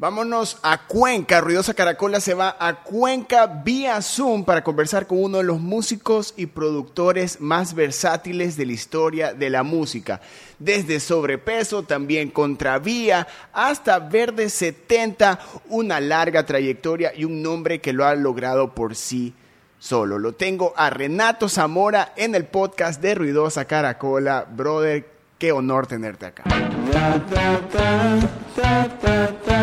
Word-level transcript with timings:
Vámonos 0.00 0.58
a 0.62 0.86
Cuenca. 0.86 1.40
Ruidosa 1.40 1.74
Caracola 1.74 2.20
se 2.20 2.32
va 2.32 2.56
a 2.60 2.84
Cuenca 2.84 3.48
vía 3.48 4.00
Zoom 4.00 4.44
para 4.44 4.62
conversar 4.62 5.08
con 5.08 5.20
uno 5.20 5.38
de 5.38 5.42
los 5.42 5.58
músicos 5.58 6.34
y 6.36 6.46
productores 6.46 7.40
más 7.40 7.74
versátiles 7.74 8.56
de 8.56 8.66
la 8.66 8.74
historia 8.74 9.34
de 9.34 9.50
la 9.50 9.64
música. 9.64 10.20
Desde 10.60 11.00
Sobrepeso, 11.00 11.82
también 11.82 12.30
Contravía, 12.30 13.26
hasta 13.52 13.98
Verde 13.98 14.50
70, 14.50 15.40
una 15.68 15.98
larga 15.98 16.46
trayectoria 16.46 17.12
y 17.12 17.24
un 17.24 17.42
nombre 17.42 17.80
que 17.80 17.92
lo 17.92 18.06
ha 18.06 18.14
logrado 18.14 18.76
por 18.76 18.94
sí 18.94 19.34
solo. 19.80 20.20
Lo 20.20 20.32
tengo 20.32 20.74
a 20.76 20.90
Renato 20.90 21.48
Zamora 21.48 22.12
en 22.14 22.36
el 22.36 22.44
podcast 22.44 23.02
de 23.02 23.16
Ruidosa 23.16 23.64
Caracola. 23.64 24.46
Brother, 24.48 25.17
qué 25.38 25.52
honor 25.52 25.86
tenerte 25.86 26.26
acá. 26.26 26.44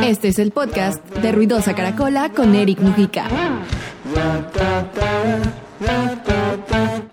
Este 0.04 0.30
es 0.30 0.40
el 0.40 0.52
podcast 0.52 1.06
de 1.18 1.32
Ruidosa 1.32 1.76
Caracola 1.76 2.32
con 2.32 2.56
Eric 2.56 2.80
Mujica. 2.80 3.28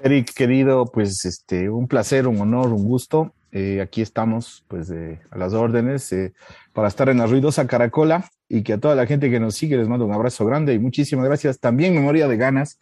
Eric, 0.02 0.32
querido, 0.34 0.86
pues 0.86 1.24
este, 1.24 1.70
un 1.70 1.88
placer, 1.88 2.28
un 2.28 2.40
honor, 2.40 2.68
un 2.68 2.84
gusto. 2.84 3.32
Eh, 3.50 3.80
aquí 3.82 4.00
estamos, 4.00 4.64
pues, 4.68 4.90
a 4.90 5.36
las 5.36 5.52
órdenes 5.52 6.10
eh, 6.12 6.32
para 6.72 6.88
estar 6.88 7.08
en 7.08 7.18
la 7.18 7.26
ruidosa 7.26 7.66
Caracola 7.66 8.30
y 8.48 8.62
que 8.62 8.74
a 8.74 8.80
toda 8.80 8.94
la 8.94 9.06
gente 9.06 9.30
que 9.30 9.40
nos 9.40 9.54
sigue 9.56 9.76
les 9.76 9.88
mando 9.88 10.06
un 10.06 10.14
abrazo 10.14 10.46
grande 10.46 10.72
y 10.72 10.78
muchísimas 10.78 11.26
gracias. 11.26 11.58
También 11.58 11.94
memoria 11.94 12.28
de 12.28 12.36
ganas 12.36 12.78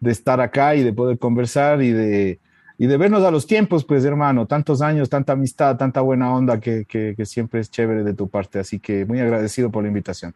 de 0.00 0.12
estar 0.12 0.40
acá 0.40 0.74
y 0.76 0.82
de 0.82 0.92
poder 0.92 1.18
conversar 1.18 1.82
y 1.82 1.90
de 1.90 2.40
y 2.76 2.86
de 2.86 2.96
vernos 2.96 3.22
a 3.22 3.30
los 3.30 3.46
tiempos, 3.46 3.84
pues 3.84 4.04
hermano, 4.04 4.46
tantos 4.46 4.82
años, 4.82 5.08
tanta 5.08 5.34
amistad, 5.34 5.76
tanta 5.76 6.00
buena 6.00 6.34
onda 6.34 6.58
que, 6.58 7.14
siempre 7.24 7.60
es 7.60 7.70
chévere 7.70 8.02
de 8.02 8.14
tu 8.14 8.28
parte. 8.28 8.58
Así 8.58 8.80
que 8.80 9.04
muy 9.04 9.20
agradecido 9.20 9.70
por 9.70 9.82
la 9.82 9.88
invitación. 9.88 10.34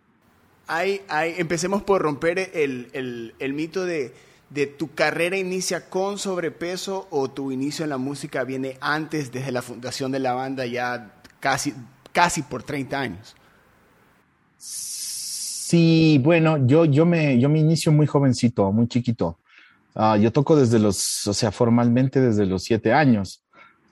Hay, 0.69 1.01
hay, 1.09 1.35
empecemos 1.39 1.83
por 1.83 2.03
romper 2.03 2.51
el, 2.55 3.55
mito 3.55 3.85
de, 3.85 4.13
de, 4.51 4.67
tu 4.67 4.95
carrera 4.95 5.37
inicia 5.37 5.89
con 5.89 6.19
sobrepeso 6.19 7.09
o 7.11 7.29
tu 7.29 7.51
inicio 7.51 7.85
en 7.85 7.91
la 7.91 7.99
música 7.99 8.45
viene 8.45 8.77
antes, 8.81 9.33
desde 9.33 9.51
la 9.51 9.63
fundación 9.63 10.13
de 10.13 10.21
la 10.21 10.35
banda, 10.35 10.65
ya 10.67 11.11
casi, 11.41 11.75
casi 12.13 12.43
por 12.43 12.63
30 12.63 13.01
años. 13.01 13.35
Sí, 14.59 16.21
bueno, 16.23 16.67
yo, 16.67 16.85
yo, 16.85 17.05
me, 17.05 17.39
yo 17.41 17.49
me 17.49 17.59
inicio 17.59 17.91
muy 17.91 18.07
jovencito, 18.07 18.71
muy 18.71 18.87
chiquito. 18.87 19.39
Ah, 20.01 20.17
yo 20.17 20.31
toco 20.31 20.55
desde 20.55 20.79
los, 20.79 21.27
o 21.27 21.35
sea, 21.35 21.51
formalmente 21.51 22.21
desde 22.21 22.47
los 22.47 22.63
siete 22.63 22.93
años. 22.93 23.43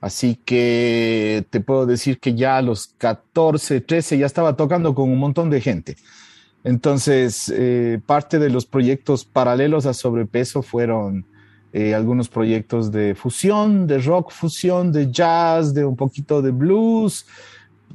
Así 0.00 0.36
que 0.36 1.44
te 1.50 1.60
puedo 1.60 1.84
decir 1.84 2.20
que 2.20 2.36
ya 2.36 2.58
a 2.58 2.62
los 2.62 2.94
14, 2.98 3.80
13 3.80 4.16
ya 4.18 4.26
estaba 4.26 4.54
tocando 4.54 4.94
con 4.94 5.10
un 5.10 5.18
montón 5.18 5.50
de 5.50 5.60
gente. 5.60 5.96
Entonces, 6.62 7.52
eh, 7.52 8.00
parte 8.06 8.38
de 8.38 8.50
los 8.50 8.66
proyectos 8.66 9.24
paralelos 9.24 9.84
a 9.84 9.94
Sobrepeso 9.94 10.62
fueron 10.62 11.26
eh, 11.72 11.92
algunos 11.92 12.28
proyectos 12.28 12.92
de 12.92 13.16
fusión, 13.16 13.88
de 13.88 13.98
rock 13.98 14.30
fusión, 14.30 14.92
de 14.92 15.10
jazz, 15.10 15.74
de 15.74 15.84
un 15.84 15.96
poquito 15.96 16.40
de 16.40 16.52
blues, 16.52 17.26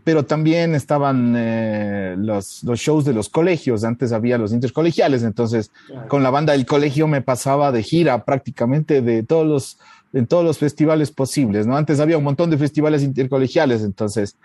pero 0.03 0.25
también 0.25 0.73
estaban 0.73 1.35
eh, 1.37 2.15
los, 2.17 2.63
los, 2.63 2.79
shows 2.79 3.05
de 3.05 3.13
los 3.13 3.29
colegios. 3.29 3.83
Antes 3.83 4.11
había 4.11 4.37
los 4.37 4.51
intercolegiales, 4.51 5.23
entonces 5.23 5.71
con 6.07 6.23
la 6.23 6.31
banda 6.31 6.53
del 6.53 6.65
colegio 6.65 7.07
me 7.07 7.21
pasaba 7.21 7.71
de 7.71 7.83
gira 7.83 8.25
prácticamente 8.25 9.01
de 9.01 9.23
todos 9.23 9.45
los, 9.45 9.77
en 10.13 10.25
todos 10.25 10.43
los 10.43 10.57
festivales 10.57 11.11
posibles, 11.11 11.67
¿no? 11.67 11.77
Antes 11.77 11.99
había 11.99 12.17
un 12.17 12.23
montón 12.23 12.49
de 12.49 12.57
festivales 12.57 13.03
intercolegiales, 13.03 13.83
entonces 13.83 14.35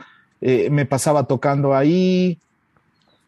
eh, 0.40 0.68
me 0.70 0.84
pasaba 0.84 1.24
tocando 1.24 1.74
ahí. 1.74 2.38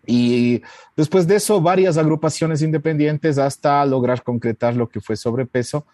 Y 0.06 0.62
después 0.96 1.26
de 1.26 1.36
eso, 1.36 1.60
varias 1.60 1.98
agrupaciones 1.98 2.62
independientes 2.62 3.36
hasta 3.38 3.84
lograr 3.84 4.22
concretar 4.22 4.74
lo 4.74 4.88
que 4.88 5.00
fue 5.00 5.16
sobrepeso 5.16 5.84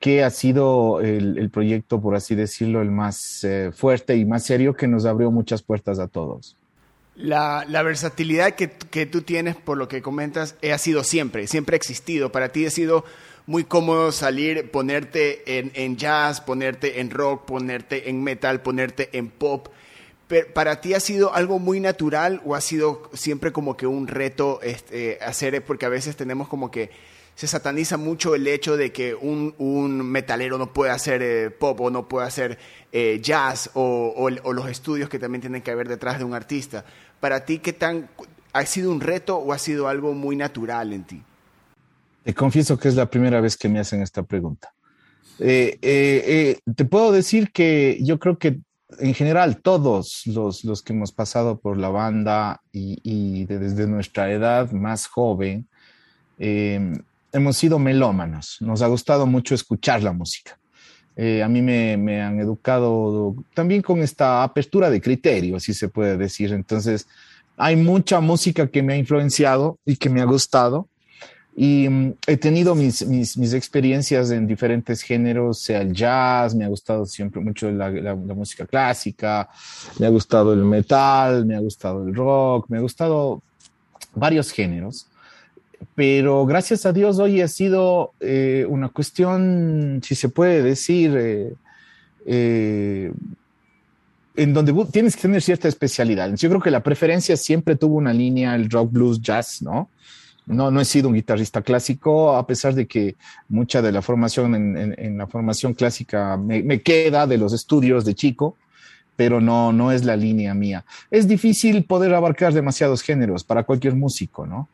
que 0.00 0.24
ha 0.24 0.30
sido 0.30 1.00
el, 1.02 1.50
proyecto, 1.50 2.00
por 2.00 2.16
así 2.16 2.34
decirlo, 2.34 2.80
el 2.80 2.90
más 2.90 3.44
eh, 3.44 3.70
fuerte 3.70 4.16
y 4.16 4.24
más 4.24 4.44
serio 4.44 4.74
que 4.74 4.88
nos 4.88 5.04
abrió 5.04 5.30
muchas 5.30 5.62
puertas 5.62 5.98
a 5.98 6.08
todos. 6.08 6.56
La, 7.16 7.64
versatilidad 7.82 8.54
que, 8.54 9.06
tú 9.06 9.20
tienes, 9.20 9.56
por 9.56 9.76
lo 9.76 9.88
que 9.88 10.00
comentas, 10.00 10.56
ha 10.72 10.78
sido 10.78 11.04
siempre, 11.04 11.46
siempre 11.46 11.74
ha 11.74 11.76
existido. 11.76 12.32
Para 12.32 12.48
ti 12.50 12.64
ha 12.64 12.70
sido 12.70 13.04
muy 13.46 13.64
cómodo 13.64 14.10
salir, 14.10 14.70
ponerte 14.70 15.58
en, 15.58 15.96
jazz, 15.98 16.40
ponerte 16.40 17.00
en 17.00 17.10
rock, 17.10 17.44
ponerte 17.44 18.08
en 18.08 18.22
metal, 18.22 18.62
ponerte 18.62 19.10
en 19.18 19.28
pop. 19.28 19.68
Pero 20.28 20.46
¿Para 20.54 20.80
ti 20.80 20.94
ha 20.94 21.00
sido 21.00 21.34
algo 21.34 21.58
muy 21.58 21.78
natural 21.78 22.40
o 22.46 22.54
ha 22.54 22.62
sido 22.62 23.10
siempre 23.12 23.52
como 23.52 23.76
que 23.76 23.86
un 23.86 24.06
reto 24.06 24.60
este, 24.62 25.18
hacer? 25.20 25.62
Porque 25.62 25.84
a 25.84 25.90
veces 25.90 26.16
tenemos 26.16 26.48
como 26.48 26.70
que 26.70 26.90
se 27.34 27.46
sataniza 27.46 27.96
mucho 27.96 28.34
el 28.34 28.46
hecho 28.46 28.76
de 28.76 28.92
que 28.92 29.14
un, 29.14 29.54
un 29.56 30.02
metalero 30.02 30.58
no 30.58 30.74
puede 30.74 30.90
hacer 30.90 31.22
eh, 31.22 31.50
pop 31.50 31.80
o 31.80 31.90
no 31.90 32.06
puede 32.06 32.26
hacer 32.26 32.58
eh, 32.92 33.18
jazz 33.22 33.70
o, 33.72 34.14
o, 34.14 34.52
los 34.52 34.68
estudios 34.68 35.08
que 35.08 35.18
también 35.18 35.40
tienen 35.40 35.62
que 35.62 35.70
haber 35.70 35.88
detrás 35.88 36.18
de 36.18 36.24
un 36.24 36.34
artista. 36.34 36.84
Para 37.18 37.46
ti, 37.46 37.58
¿qué 37.58 37.72
tan 37.72 38.10
ha 38.52 38.66
sido 38.66 38.90
un 38.90 39.00
reto 39.00 39.38
o 39.38 39.54
ha 39.54 39.58
sido 39.58 39.88
algo 39.88 40.12
muy 40.12 40.36
natural 40.36 40.92
en 40.92 41.04
ti? 41.04 41.22
Te 42.24 42.34
confieso 42.34 42.78
que 42.78 42.88
es 42.88 42.94
la 42.94 43.08
primera 43.08 43.40
vez 43.40 43.56
que 43.56 43.70
me 43.70 43.80
hacen 43.80 44.02
esta 44.02 44.22
pregunta. 44.22 44.74
Eh, 45.38 46.58
te 46.76 46.84
puedo 46.84 47.10
decir 47.12 47.50
que 47.52 47.98
yo 48.02 48.18
creo 48.18 48.36
que 48.36 48.60
en 48.98 49.14
general 49.14 49.62
todos 49.62 50.24
los, 50.26 50.64
los 50.64 50.82
que 50.82 50.92
hemos 50.92 51.12
pasado 51.12 51.58
por 51.58 51.78
la 51.78 51.88
banda 51.88 52.60
y 52.70 53.46
desde 53.46 53.86
nuestra 53.86 54.30
edad 54.30 54.70
más 54.72 55.06
joven, 55.06 55.66
hemos 57.32 57.56
sido 57.56 57.78
melómanos, 57.78 58.58
nos 58.60 58.82
ha 58.82 58.86
gustado 58.86 59.26
mucho 59.26 59.54
escuchar 59.54 60.02
la 60.02 60.12
música. 60.12 60.58
Eh, 61.16 61.42
a 61.42 61.48
mí 61.48 61.60
me, 61.60 62.22
han 62.22 62.40
educado 62.40 63.36
también 63.52 63.82
con 63.82 64.00
esta 64.00 64.42
apertura 64.42 64.88
de 64.88 65.00
criterio, 65.00 65.60
si 65.60 65.74
se 65.74 65.88
puede 65.88 66.16
decir. 66.16 66.52
Entonces, 66.52 67.06
hay 67.56 67.76
mucha 67.76 68.20
música 68.20 68.68
que 68.68 68.82
me 68.82 68.94
ha 68.94 68.96
influenciado 68.96 69.78
y 69.84 69.96
que 69.96 70.08
me 70.08 70.22
ha 70.22 70.24
gustado. 70.24 70.88
Y 71.54 71.88
mm, 71.88 72.14
he 72.26 72.36
tenido 72.36 72.74
mis, 72.74 73.04
mis, 73.06 73.52
experiencias 73.52 74.30
en 74.30 74.46
diferentes 74.46 75.02
géneros, 75.02 75.58
sea 75.58 75.82
el 75.82 75.92
jazz, 75.92 76.54
me 76.54 76.64
ha 76.64 76.68
gustado 76.68 77.04
siempre 77.04 77.40
mucho 77.42 77.70
la, 77.70 77.90
la, 77.90 78.14
música 78.14 78.64
clásica, 78.64 79.48
me 79.98 80.06
ha 80.06 80.10
gustado 80.10 80.54
el 80.54 80.64
metal, 80.64 81.44
me 81.44 81.56
ha 81.56 81.60
gustado 81.60 82.06
el 82.06 82.14
rock, 82.14 82.66
me 82.70 82.78
ha 82.78 82.80
gustado 82.80 83.42
varios 84.14 84.52
géneros 84.52 85.09
pero 85.94 86.46
gracias 86.46 86.86
a 86.86 86.92
Dios 86.92 87.18
hoy 87.18 87.40
ha 87.40 87.48
sido 87.48 88.12
eh, 88.20 88.66
una 88.68 88.88
cuestión, 88.88 90.00
si 90.04 90.14
se 90.14 90.28
puede 90.28 90.62
decir, 90.62 91.16
eh, 91.16 91.54
eh, 92.26 93.12
en 94.36 94.54
donde 94.54 94.72
tienes 94.90 95.16
que 95.16 95.22
tener 95.22 95.42
cierta 95.42 95.68
especialidad. 95.68 96.34
Yo 96.34 96.48
creo 96.48 96.60
que 96.60 96.70
la 96.70 96.82
preferencia 96.82 97.36
siempre 97.36 97.76
tuvo 97.76 97.96
una 97.96 98.12
línea, 98.12 98.54
el 98.54 98.70
rock, 98.70 98.92
blues, 98.92 99.20
jazz, 99.20 99.62
¿no? 99.62 99.88
No, 100.46 100.70
no 100.70 100.80
he 100.80 100.84
sido 100.84 101.08
un 101.08 101.14
guitarrista 101.14 101.62
clásico, 101.62 102.34
a 102.34 102.46
pesar 102.46 102.74
de 102.74 102.86
que 102.86 103.14
mucha 103.48 103.82
de 103.82 103.92
la 103.92 104.02
formación 104.02 104.54
en, 104.54 105.18
la 105.18 105.26
formación 105.26 105.74
clásica 105.74 106.36
me, 106.36 106.62
me, 106.62 106.82
queda 106.82 107.26
de 107.26 107.38
los 107.38 107.52
estudios 107.52 108.04
de 108.04 108.14
chico, 108.14 108.56
pero 109.14 109.40
no, 109.40 109.72
no 109.72 109.92
es 109.92 110.04
la 110.04 110.16
línea 110.16 110.54
mía. 110.54 110.84
Es 111.10 111.28
difícil 111.28 111.84
poder 111.84 112.14
abarcar 112.14 112.52
demasiados 112.52 113.02
géneros 113.02 113.44
para 113.44 113.62
cualquier 113.64 113.94
músico, 113.94 114.46
¿no? 114.46 114.68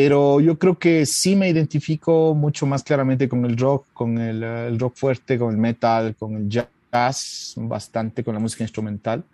Pero 0.00 0.38
yo 0.38 0.56
creo 0.60 0.78
que 0.78 1.04
sí 1.06 1.34
me 1.34 1.48
identifico 1.48 2.32
mucho 2.32 2.66
más 2.66 2.84
claramente 2.84 3.28
con 3.28 3.44
el 3.44 3.56
rock, 3.56 3.84
con 3.92 4.16
el, 4.16 4.78
rock 4.78 4.94
fuerte, 4.94 5.36
con 5.36 5.50
el 5.50 5.58
metal, 5.58 6.14
con 6.14 6.36
el 6.36 6.48
jazz, 6.48 7.54
bastante 7.56 8.22
con 8.22 8.32
la 8.32 8.38
música 8.38 8.62
instrumental. 8.62 9.24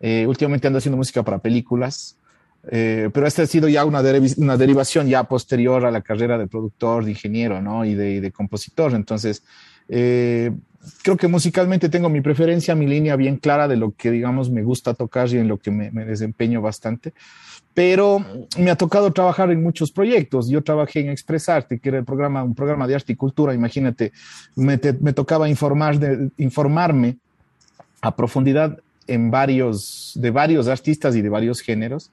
Eh, 0.00 0.24
últimamente 0.26 0.66
ando 0.66 0.78
haciendo 0.78 0.96
música 0.96 1.22
para 1.22 1.36
películas, 1.36 2.16
eh, 2.70 3.10
pero 3.12 3.26
esta 3.26 3.42
ha 3.42 3.46
sido 3.46 3.68
ya 3.68 3.84
una, 3.84 4.00
una, 4.38 4.56
derivación 4.56 5.06
ya 5.06 5.24
posterior 5.24 5.84
a 5.84 5.90
la 5.90 6.00
carrera 6.00 6.38
de 6.38 6.46
productor, 6.46 7.04
de 7.04 7.10
ingeniero, 7.10 7.60
¿no? 7.60 7.84
Y 7.84 7.94
de, 7.94 8.22
de 8.22 8.32
compositor. 8.32 8.94
Entonces, 8.94 9.42
eh, 9.86 10.50
creo 11.02 11.18
que 11.18 11.28
musicalmente 11.28 11.90
tengo 11.90 12.08
mi 12.08 12.22
preferencia, 12.22 12.74
mi 12.74 12.86
línea 12.86 13.16
bien 13.16 13.36
clara 13.36 13.68
de 13.68 13.76
lo 13.76 13.90
que, 13.94 14.10
digamos, 14.10 14.48
me 14.48 14.62
gusta 14.62 14.94
tocar 14.94 15.28
y 15.28 15.36
en 15.36 15.48
lo 15.48 15.58
que 15.58 15.70
me, 15.70 15.90
me 15.90 16.06
desempeño 16.06 16.62
bastante 16.62 17.12
pero 17.74 18.24
me 18.58 18.70
ha 18.70 18.76
tocado 18.76 19.12
trabajar 19.12 19.50
en 19.50 19.62
muchos 19.62 19.92
proyectos. 19.92 20.48
Yo 20.48 20.62
trabajé 20.62 21.00
en 21.00 21.10
Expresarte, 21.10 21.78
que 21.78 21.88
era 21.88 21.98
el 21.98 22.04
programa, 22.04 22.42
un 22.42 22.54
programa 22.54 22.86
de 22.86 22.96
arte 22.96 23.12
y 23.12 23.16
cultura. 23.16 23.54
Imagínate, 23.54 24.12
me, 24.56 24.78
tocaba 24.78 25.48
informar 25.48 25.98
de, 25.98 26.30
informarme 26.38 27.16
a 28.00 28.14
profundidad 28.16 28.78
en 29.06 29.30
varios, 29.30 30.12
de 30.16 30.30
varios 30.30 30.68
artistas 30.68 31.14
y 31.16 31.22
de 31.22 31.28
varios 31.28 31.60
géneros 31.60 32.10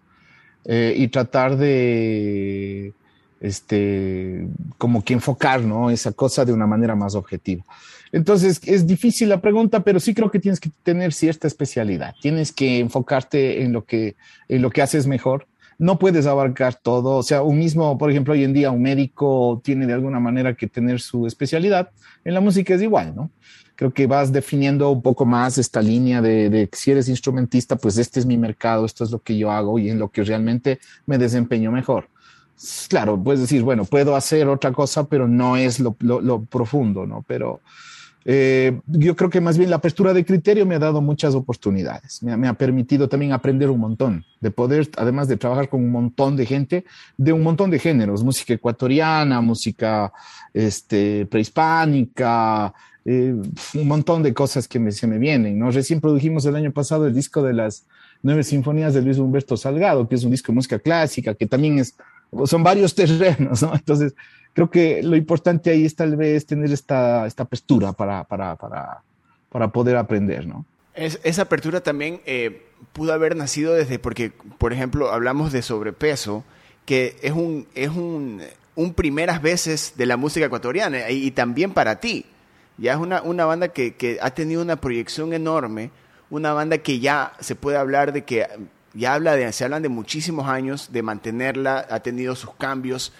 eh, 0.65 0.93
y 0.95 1.07
tratar 1.07 1.57
de, 1.57 2.93
este, 3.39 4.47
como 4.77 5.03
que 5.03 5.13
enfocar, 5.13 5.61
¿no? 5.61 5.89
Esa 5.89 6.11
cosa 6.11 6.45
de 6.45 6.53
una 6.53 6.67
manera 6.67 6.95
más 6.95 7.15
objetiva. 7.15 7.63
Entonces, 8.11 8.61
es 8.65 8.87
difícil 8.87 9.29
la 9.29 9.41
pregunta, 9.41 9.83
pero 9.83 9.99
sí 9.99 10.13
creo 10.13 10.31
que 10.31 10.39
tienes 10.39 10.59
que 10.59 10.71
tener 10.83 11.13
cierta 11.13 11.47
especialidad. 11.47 12.15
Tienes 12.21 12.51
que 12.51 12.79
enfocarte 12.79 13.63
en 13.63 13.73
lo 13.73 13.85
que, 13.85 14.15
en 14.47 14.61
lo 14.61 14.69
que 14.69 14.81
haces 14.81 15.07
mejor. 15.07 15.47
no 15.79 15.99
puedes 15.99 16.25
abarcar 16.25 16.75
todo. 16.75 17.17
O 17.17 17.23
sea, 17.23 17.43
un 17.43 17.59
mismo, 17.59 17.97
por 17.97 18.09
ejemplo, 18.09 18.33
hoy 18.33 18.43
en 18.43 18.53
día 18.53 18.71
un 18.71 18.81
médico 18.81 19.61
tiene 19.63 19.85
de 19.85 19.93
alguna 19.93 20.19
manera 20.19 20.55
que 20.55 20.67
tener 20.67 20.99
su 20.99 21.27
especialidad. 21.27 21.91
En 22.25 22.33
la 22.33 22.41
música 22.41 22.73
es 22.73 22.81
igual, 22.81 23.15
¿no? 23.15 23.29
Creo 23.75 23.93
que 23.93 24.07
vas 24.07 24.31
definiendo 24.31 24.89
un 24.89 25.03
poco 25.03 25.23
más 25.23 25.59
esta 25.59 25.81
línea 25.81 26.19
de, 26.19 26.49
de 26.49 26.67
si 26.73 26.89
eres 26.91 27.09
instrumentista, 27.09 27.75
pues 27.75 27.99
este 27.99 28.19
es 28.19 28.25
mi 28.25 28.35
mercado, 28.35 28.85
esto 28.87 29.03
es 29.03 29.11
lo 29.11 29.19
que 29.19 29.37
yo 29.37 29.51
hago 29.51 29.77
y 29.77 29.91
en 29.91 29.99
lo 29.99 30.09
que 30.09 30.23
realmente 30.23 30.79
me 31.05 31.19
desempeño 31.19 31.71
mejor. 31.71 32.09
Claro, 32.89 33.21
puedes 33.21 33.41
decir, 33.41 33.61
bueno, 33.61 33.85
puedo 33.85 34.15
hacer 34.15 34.47
otra 34.47 34.71
cosa, 34.71 35.07
pero 35.07 35.27
no 35.27 35.57
es 35.57 35.79
lo, 35.79 35.95
lo, 35.99 36.43
profundo, 36.45 37.05
¿no? 37.05 37.23
Pero 37.27 37.61
eh, 38.25 38.79
yo 38.87 39.15
creo 39.15 39.29
que 39.29 39.39
más 39.39 39.59
bien 39.59 39.69
la 39.69 39.75
apertura 39.75 40.11
de 40.11 40.25
criterio 40.25 40.65
me 40.65 40.75
ha 40.75 40.79
dado 40.79 40.99
muchas 40.99 41.35
oportunidades, 41.35 42.23
me, 42.23 42.35
me, 42.35 42.47
ha 42.47 42.53
permitido 42.53 43.07
también 43.07 43.31
aprender 43.31 43.69
un 43.69 43.79
montón, 43.79 44.25
de 44.41 44.49
poder, 44.49 44.89
además 44.97 45.27
de 45.27 45.37
trabajar 45.37 45.69
con 45.69 45.83
un 45.83 45.91
montón 45.91 46.35
de 46.35 46.47
gente, 46.47 46.85
de 47.15 47.31
un 47.31 47.43
montón 47.43 47.69
de 47.69 47.77
géneros, 47.77 48.23
música 48.23 48.55
ecuatoriana, 48.55 49.39
música 49.39 50.11
este, 50.51 51.27
prehispánica, 51.27 52.73
eh, 53.05 53.35
un 53.75 53.87
montón 53.87 54.23
de 54.23 54.33
cosas 54.33 54.67
que 54.67 54.79
me, 54.79 54.91
se 54.91 55.05
me 55.05 55.19
vienen, 55.19 55.59
¿no? 55.59 55.69
Recién 55.69 56.01
produjimos 56.01 56.43
el 56.45 56.55
año 56.55 56.71
pasado 56.71 57.05
el 57.05 57.13
disco 57.13 57.43
de 57.43 57.53
las 57.53 57.85
nueve 58.23 58.43
sinfonías 58.43 58.95
de 58.95 59.01
Luis 59.01 59.19
Humberto 59.19 59.55
Salgado, 59.55 60.09
que 60.09 60.15
es 60.15 60.23
un 60.23 60.31
disco 60.31 60.51
de 60.51 60.55
música 60.55 60.79
clásica, 60.79 61.35
que 61.35 61.45
también 61.45 61.79
es, 61.79 61.95
son 62.45 62.63
varios 62.63 62.95
terrenos, 62.95 63.61
¿no? 63.61 63.73
Entonces, 63.73 64.13
creo 64.53 64.69
que 64.69 65.03
lo 65.03 65.15
importante 65.15 65.69
ahí 65.69 65.85
es 65.85 65.95
tal 65.95 66.15
vez 66.15 66.45
tener 66.45 66.71
esta, 66.71 67.25
esta 67.27 67.43
apertura 67.43 67.93
para, 67.93 68.23
para, 68.23 68.55
para, 68.55 69.03
para 69.49 69.67
poder 69.69 69.97
aprender, 69.97 70.47
¿no? 70.47 70.65
Es, 70.93 71.19
esa 71.23 71.43
apertura 71.43 71.81
también 71.81 72.21
eh, 72.25 72.65
pudo 72.91 73.13
haber 73.13 73.35
nacido 73.35 73.75
desde, 73.75 73.99
porque, 73.99 74.31
por 74.57 74.73
ejemplo, 74.73 75.11
hablamos 75.11 75.51
de 75.51 75.61
sobrepeso, 75.61 76.43
que 76.85 77.17
es 77.21 77.33
un, 77.33 77.67
es 77.75 77.89
un, 77.89 78.41
un 78.75 78.93
primeras 78.93 79.41
veces 79.41 79.93
de 79.95 80.05
la 80.07 80.17
música 80.17 80.47
ecuatoriana 80.47 81.09
y, 81.11 81.27
y 81.27 81.31
también 81.31 81.73
para 81.73 81.99
ti. 81.99 82.25
Ya 82.79 82.93
es 82.93 82.97
una, 82.97 83.21
una 83.21 83.45
banda 83.45 83.69
que, 83.69 83.95
que, 83.95 84.17
ha 84.21 84.31
tenido 84.31 84.61
una 84.61 84.75
proyección 84.75 85.33
enorme, 85.33 85.91
una 86.29 86.53
banda 86.53 86.77
que 86.79 86.99
ya 86.99 87.33
se 87.39 87.55
puede 87.55 87.77
hablar 87.77 88.13
de 88.13 88.23
que 88.23 88.47
ya 88.97 89.13
habla 89.13 89.35
de, 89.35 89.51
se 89.53 89.63
hablan 89.63 89.83
de 89.83 89.89
muchísimos 89.89 90.47
años, 90.47 90.91
de 90.91 91.03
mantenerla, 91.03 91.85
ha 91.89 92.01
tenido 92.01 92.35
sus 92.35 92.53
cambios, 92.55 93.13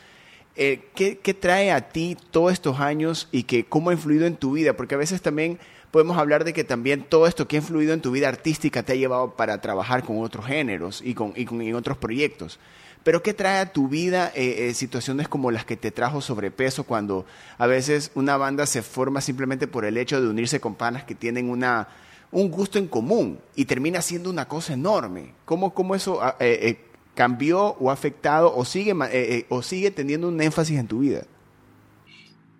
eh, 0.56 0.90
¿qué, 0.96 1.20
¿qué, 1.20 1.36
trae 1.36 1.72
a 1.72 1.90
ti 1.90 2.18
todos 2.32 2.52
estos 2.52 2.80
años 2.80 3.30
y 3.32 3.44
que 3.44 3.66
cómo 3.66 3.92
ha 3.92 3.94
influido 3.94 4.26
en 4.26 4.36
tu 4.36 4.54
vida? 4.54 4.76
Porque 4.76 4.96
a 4.96 4.98
veces 4.98 5.22
también 5.22 5.60
podemos 5.92 6.18
hablar 6.18 6.44
de 6.44 6.54
que 6.54 6.64
también 6.64 7.04
todo 7.04 7.28
esto 7.28 7.48
que 7.48 7.58
ha 7.58 7.60
influido 7.60 7.94
en 7.94 8.02
tu 8.02 8.12
vida 8.12 8.28
artística 8.28 8.84
te 8.84 8.94
ha 8.94 8.96
llevado 8.96 9.36
para 9.36 9.62
trabajar 9.62 10.04
con 10.04 10.22
otros 10.24 10.48
géneros 10.48 11.02
y 11.06 11.14
con, 11.14 11.34
y 11.36 11.46
con 11.46 11.62
y 11.62 11.74
otros 11.74 11.98
proyectos. 11.98 12.60
Pero 13.04 13.24
¿qué 13.24 13.34
trae 13.34 13.60
a 13.60 13.72
tu 13.72 13.88
vida 13.88 14.32
eh, 14.36 14.68
eh, 14.68 14.74
situaciones 14.74 15.28
como 15.28 15.52
las 15.52 15.64
que 15.64 15.78
te 15.78 15.92
trajo 15.92 16.22
sobrepeso 16.22 16.84
cuando 16.84 17.26
a 17.58 17.68
veces 17.68 18.12
una 18.16 18.36
banda 18.36 18.66
se 18.66 18.82
forma 18.82 19.22
simplemente 19.22 19.68
por 19.68 19.86
el 19.86 19.98
hecho 19.98 20.20
de 20.20 20.28
unirse 20.28 20.60
con 20.60 20.76
panas 20.76 21.04
que 21.04 21.16
tienen 21.16 21.50
una, 21.50 21.88
un 22.32 22.50
gusto 22.52 22.78
en 22.78 22.88
común 22.88 23.40
y 23.56 23.66
termina 23.66 24.02
siendo 24.02 24.30
una 24.30 24.48
cosa 24.48 24.74
enorme? 24.74 25.34
¿Cómo, 25.46 25.74
cómo 25.74 25.96
eso 25.96 26.22
ah, 26.22 26.36
eh, 26.40 26.80
cambió 27.16 27.76
o 27.80 27.90
ha 27.90 27.94
afectado 27.94 28.56
o 28.56 28.64
sigue, 28.64 28.92
eh, 28.92 29.08
eh, 29.12 29.46
o 29.50 29.62
sigue 29.62 29.92
teniendo 29.92 30.28
un 30.28 30.40
énfasis 30.42 30.78
en 30.78 30.88
tu 30.88 31.00
vida? 31.00 31.24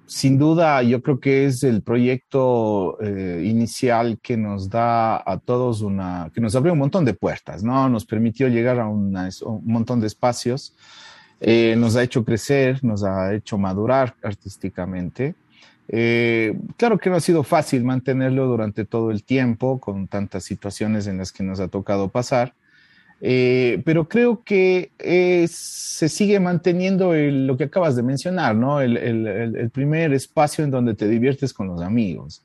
Sin 0.08 0.38
duda, 0.38 0.82
yo 0.84 1.02
creo 1.02 1.20
que 1.20 1.46
es 1.46 1.64
el 1.64 1.82
proyecto 1.82 2.98
eh, 3.02 3.44
inicial 3.46 4.18
que 4.22 4.38
nos 4.38 4.70
da 4.70 5.18
a 5.18 5.38
todos 5.38 5.82
una, 5.82 6.32
que 6.34 6.40
nos 6.40 6.56
abrió 6.56 6.72
un 6.72 6.80
montón 6.80 7.04
de 7.04 7.14
puertas, 7.14 7.62
¿no? 7.62 7.90
Nos 7.90 8.06
permitió 8.06 8.48
llegar 8.48 8.80
a 8.80 8.88
un 8.88 9.14
montón 9.66 10.00
de 10.00 10.08
espacios, 10.08 10.74
eh, 11.42 11.76
nos 11.78 11.98
ha 11.98 12.04
hecho 12.04 12.24
crecer, 12.24 12.82
nos 12.86 13.04
ha 13.04 13.34
hecho 13.34 13.58
madurar 13.58 14.16
artísticamente. 14.24 15.36
Eh, 15.90 16.58
claro 16.76 16.98
que 16.98 17.10
no 17.10 17.16
ha 17.16 17.22
sido 17.22 17.44
fácil 17.44 17.84
mantenerlo 17.84 18.46
durante 18.48 18.86
todo 18.86 19.12
el 19.12 19.24
tiempo, 19.24 19.80
con 19.80 20.08
tantas 20.08 20.44
situaciones 20.44 21.08
en 21.08 21.18
las 21.18 21.32
que 21.32 21.44
nos 21.44 21.60
ha 21.60 21.68
tocado 21.68 22.10
pasar. 22.10 22.54
Eh, 23.20 23.82
pero 23.84 24.08
creo 24.08 24.44
que 24.44 24.92
eh, 25.00 25.48
se 25.50 26.08
sigue 26.08 26.40
manteniendo 26.40 27.14
lo 27.16 27.58
que 27.58 27.64
acabas 27.64 27.96
de 27.96 28.04
mencionar, 28.04 28.56
¿no? 28.56 28.80
El, 28.80 28.96
el, 28.98 29.70
primer 29.72 30.14
espacio 30.14 30.64
en 30.64 30.70
donde 30.70 30.94
te 30.94 31.08
diviertes 31.08 31.52
con 31.52 31.68
los 31.68 31.82
amigos. 31.82 32.44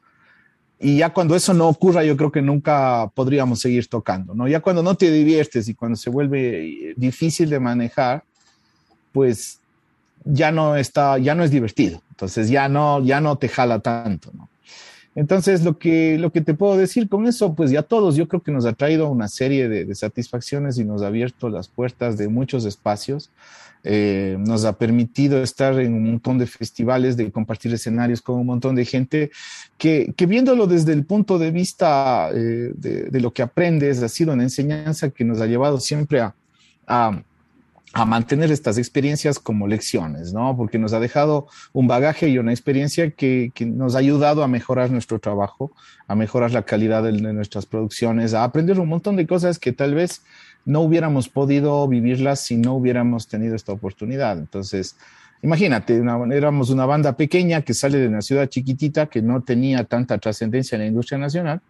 Y 0.80 0.96
ya 0.96 1.10
cuando 1.10 1.36
eso 1.36 1.52
no 1.52 1.68
ocurra, 1.68 2.02
yo 2.04 2.16
creo 2.16 2.32
que 2.32 2.42
nunca 2.42 3.10
podríamos 3.14 3.60
seguir 3.60 3.86
tocando, 3.86 4.34
¿no? 4.34 4.48
Ya 4.48 4.60
cuando 4.60 4.82
no 4.82 4.94
te 4.96 5.10
diviertes 5.10 5.68
y 5.68 5.74
cuando 5.74 5.96
se 5.96 6.10
vuelve 6.10 6.94
difícil 6.96 7.50
de 7.50 7.60
manejar, 7.60 8.24
pues 9.12 9.60
ya 10.24 10.52
no 10.52 10.76
está, 10.76 11.18
ya 11.18 11.34
no 11.34 11.44
es 11.44 11.50
divertido. 11.50 12.02
Entonces 12.10 12.48
ya 12.48 12.68
no, 12.68 13.02
ya 13.04 13.20
no 13.20 13.36
te 13.36 13.48
jala 13.48 13.80
tanto. 13.80 14.32
Entonces, 15.14 15.62
lo 15.62 15.78
que, 15.78 16.16
lo 16.18 16.32
que 16.32 16.40
te 16.40 16.54
puedo 16.54 16.76
decir 16.76 17.08
con 17.08 17.26
eso, 17.26 17.54
pues 17.54 17.70
ya 17.70 17.82
todos, 17.82 18.16
yo 18.16 18.28
creo 18.28 18.42
que 18.42 18.50
nos 18.50 18.64
ha 18.64 18.72
traído 18.72 19.10
una 19.10 19.28
serie 19.28 19.68
de, 19.68 19.84
de 19.84 19.94
satisfacciones 19.94 20.78
y 20.78 20.84
nos 20.84 21.02
ha 21.02 21.08
abierto 21.08 21.50
las 21.50 21.68
puertas 21.68 22.16
de 22.16 22.28
muchos 22.28 22.64
espacios. 22.64 23.30
Eh, 23.84 24.36
nos 24.38 24.64
ha 24.64 24.78
permitido 24.78 25.42
estar 25.42 25.78
en 25.80 25.94
un 25.94 26.04
montón 26.04 26.38
de 26.38 26.46
festivales, 26.46 27.16
de 27.16 27.32
compartir 27.32 27.74
escenarios 27.74 28.22
con 28.22 28.38
un 28.38 28.46
montón 28.46 28.76
de 28.76 28.84
gente 28.84 29.32
que, 29.76 30.14
que 30.16 30.26
viéndolo 30.26 30.68
desde 30.68 30.92
el 30.92 31.04
punto 31.04 31.36
de 31.36 31.50
vista 31.50 32.30
eh, 32.32 32.70
de, 32.74 33.20
lo 33.20 33.32
que 33.32 33.42
aprendes, 33.42 34.00
ha 34.02 34.08
sido 34.08 34.34
una 34.34 34.44
enseñanza 34.44 35.10
que 35.10 35.24
nos 35.24 35.40
ha 35.40 35.46
llevado 35.46 35.80
siempre 35.80 36.20
a 36.20 36.34
a 37.94 38.06
mantener 38.06 38.50
estas 38.50 38.78
experiencias 38.78 39.38
como 39.38 39.68
lecciones, 39.68 40.32
¿no? 40.32 40.56
Porque 40.56 40.78
nos 40.78 40.92
ha 40.92 41.00
dejado 41.00 41.48
un 41.72 41.86
bagaje 41.86 42.28
y 42.28 42.38
una 42.38 42.52
experiencia 42.52 43.10
que, 43.10 43.52
nos 43.66 43.94
ha 43.94 43.98
ayudado 43.98 44.42
a 44.42 44.48
mejorar 44.48 44.90
nuestro 44.90 45.18
trabajo, 45.18 45.72
a 46.06 46.14
mejorar 46.14 46.52
la 46.52 46.62
calidad 46.62 47.02
de, 47.02 47.12
de, 47.12 47.32
nuestras 47.32 47.66
producciones, 47.66 48.32
a 48.32 48.44
aprender 48.44 48.80
un 48.80 48.88
montón 48.88 49.16
de 49.16 49.26
cosas 49.26 49.58
que 49.58 49.72
tal 49.72 49.94
vez 49.94 50.22
no 50.64 50.80
hubiéramos 50.80 51.28
podido 51.28 51.86
vivirlas 51.86 52.40
si 52.40 52.56
no 52.56 52.74
hubiéramos 52.74 53.28
tenido 53.28 53.54
esta 53.54 53.72
oportunidad. 53.72 54.38
Entonces, 54.38 54.96
imagínate, 55.42 56.00
una, 56.00 56.18
éramos 56.34 56.70
una 56.70 56.86
banda 56.86 57.16
pequeña 57.16 57.62
que 57.62 57.74
sale 57.74 57.98
de 57.98 58.08
una 58.08 58.22
ciudad 58.22 58.48
chiquitita 58.48 59.06
que 59.06 59.20
no 59.20 59.42
tenía 59.42 59.84
tanta 59.84 60.16
trascendencia 60.18 60.76
en 60.76 60.82
la 60.82 60.88
industria 60.88 61.18
nacional 61.18 61.60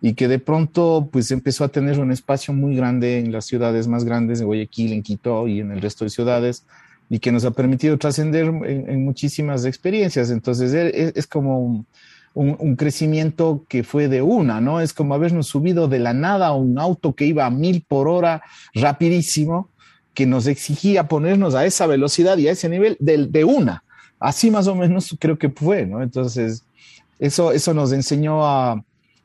y 0.00 0.14
que 0.14 0.28
de 0.28 0.38
pronto 0.38 1.08
pues 1.10 1.30
empezó 1.30 1.64
a 1.64 1.68
tener 1.68 1.98
un 1.98 2.12
espacio 2.12 2.52
muy 2.52 2.76
grande 2.76 3.18
en 3.18 3.32
las 3.32 3.46
ciudades 3.46 3.88
más 3.88 4.04
grandes, 4.04 4.40
en 4.40 4.46
Guayaquil, 4.46 4.92
en 4.92 5.02
Quito 5.02 5.48
y 5.48 5.60
en 5.60 5.72
el 5.72 5.80
resto 5.80 6.04
de 6.04 6.10
ciudades, 6.10 6.64
y 7.08 7.18
que 7.18 7.32
nos 7.32 7.44
ha 7.44 7.50
permitido 7.52 7.98
trascender 7.98 8.46
en, 8.46 8.90
en, 8.90 9.04
muchísimas 9.04 9.64
experiencias. 9.64 10.30
Entonces 10.30 10.72
es, 10.72 11.16
es 11.16 11.26
como 11.26 11.58
un, 11.58 11.86
un, 12.34 12.56
un, 12.58 12.76
crecimiento 12.76 13.64
que 13.68 13.84
fue 13.84 14.08
de 14.08 14.22
una, 14.22 14.60
¿no? 14.60 14.80
Es 14.80 14.92
como 14.92 15.14
habernos 15.14 15.46
subido 15.46 15.88
de 15.88 15.98
la 15.98 16.12
nada 16.12 16.48
a 16.48 16.54
un 16.54 16.78
auto 16.78 17.14
que 17.14 17.26
iba 17.26 17.46
a 17.46 17.50
mil 17.50 17.84
por 17.86 18.08
hora 18.08 18.42
rapidísimo, 18.74 19.70
que 20.14 20.26
nos 20.26 20.46
exigía 20.46 21.08
ponernos 21.08 21.54
a 21.54 21.64
esa 21.64 21.86
velocidad 21.86 22.38
y 22.38 22.48
a 22.48 22.52
ese 22.52 22.68
nivel 22.68 22.96
de, 23.00 23.26
de 23.26 23.44
una. 23.44 23.84
Así 24.20 24.50
más 24.50 24.66
o 24.66 24.74
menos 24.74 25.16
creo 25.18 25.38
que 25.38 25.50
fue, 25.50 25.86
¿no? 25.86 26.02
Entonces, 26.02 26.64
eso, 27.18 27.52
eso 27.52 27.74
nos 27.74 27.92
enseñó 27.92 28.44
a, 28.44 28.82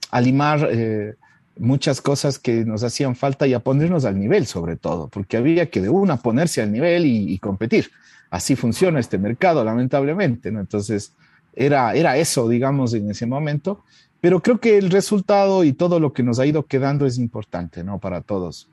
a 0.09 0.21
limar 0.21 0.67
eh, 0.71 1.15
muchas 1.57 2.01
cosas 2.01 2.39
que 2.39 2.65
nos 2.65 2.83
hacían 2.83 3.15
falta 3.15 3.47
y 3.47 3.53
a 3.53 3.59
ponernos 3.59 4.05
al 4.05 4.19
nivel 4.19 4.45
sobre 4.45 4.75
todo, 4.75 5.07
porque 5.07 5.37
había 5.37 5.69
que 5.69 5.81
de 5.81 5.89
una 5.89 6.17
ponerse 6.17 6.61
al 6.61 6.71
nivel 6.71 7.05
y, 7.05 7.31
y 7.31 7.37
competir. 7.39 7.91
Así 8.29 8.55
funciona 8.55 8.99
este 8.99 9.17
mercado, 9.17 9.63
lamentablemente, 9.63 10.51
¿no? 10.51 10.59
Entonces, 10.59 11.13
era, 11.55 11.93
era 11.93 12.15
eso, 12.17 12.47
digamos, 12.47 12.93
en 12.93 13.09
ese 13.09 13.25
momento, 13.25 13.83
pero 14.21 14.41
creo 14.41 14.59
que 14.59 14.77
el 14.77 14.91
resultado 14.91 15.63
y 15.63 15.73
todo 15.73 15.99
lo 15.99 16.13
que 16.13 16.23
nos 16.23 16.39
ha 16.39 16.45
ido 16.45 16.65
quedando 16.65 17.05
es 17.05 17.17
importante, 17.17 17.83
¿no? 17.83 17.99
Para 17.99 18.21
todos. 18.21 18.67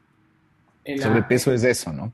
El 0.85 1.01
sobrepeso 1.03 1.53
es 1.53 1.65
eso, 1.65 1.93
¿no? 1.93 2.13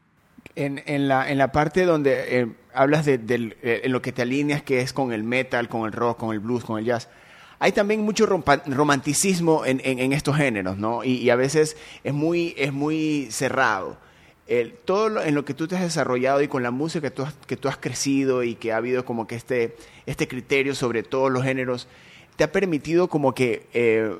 En, 0.54 0.82
en, 0.86 1.08
la, 1.08 1.30
en 1.30 1.38
la 1.38 1.50
parte 1.50 1.84
donde 1.84 2.40
eh, 2.40 2.48
hablas 2.74 3.04
de, 3.06 3.18
de, 3.18 3.56
eh, 3.62 3.82
en 3.84 3.92
lo 3.92 4.02
que 4.02 4.12
te 4.12 4.22
alineas, 4.22 4.62
que 4.62 4.80
es 4.80 4.92
con 4.92 5.12
el 5.12 5.24
metal, 5.24 5.68
con 5.68 5.86
el 5.86 5.92
rock, 5.92 6.18
con 6.18 6.32
el 6.32 6.40
blues, 6.40 6.64
con 6.64 6.78
el 6.78 6.84
jazz, 6.84 7.08
hay 7.62 7.70
también 7.70 8.00
mucho 8.00 8.26
romanticismo 8.26 9.64
en, 9.64 10.12
estos 10.12 10.36
géneros, 10.36 10.78
¿no? 10.78 11.04
Y, 11.04 11.12
y, 11.18 11.30
a 11.30 11.36
veces 11.36 11.76
es 12.02 12.12
muy, 12.12 12.56
es 12.58 12.72
muy 12.72 13.28
cerrado. 13.30 13.98
Todo 14.84 15.08
lo, 15.08 15.22
en 15.22 15.36
lo 15.36 15.44
que 15.44 15.54
tú 15.54 15.68
te 15.68 15.76
has 15.76 15.82
desarrollado 15.82 16.42
y 16.42 16.48
con 16.48 16.64
la 16.64 16.72
música 16.72 17.08
que 17.08 17.14
tú, 17.14 17.22
has, 17.22 17.34
que 17.46 17.56
tú 17.56 17.68
has 17.68 17.76
crecido 17.76 18.42
y 18.42 18.56
que 18.56 18.72
ha 18.72 18.78
habido 18.78 19.04
como 19.04 19.28
que 19.28 19.36
este, 19.36 19.76
este 20.06 20.26
criterio 20.26 20.74
sobre 20.74 21.04
todos 21.04 21.30
los 21.30 21.44
géneros, 21.44 21.86
te 22.34 22.42
ha 22.42 22.50
permitido 22.50 23.06
como 23.06 23.32
que... 23.32 23.68
Eh, 23.72 24.12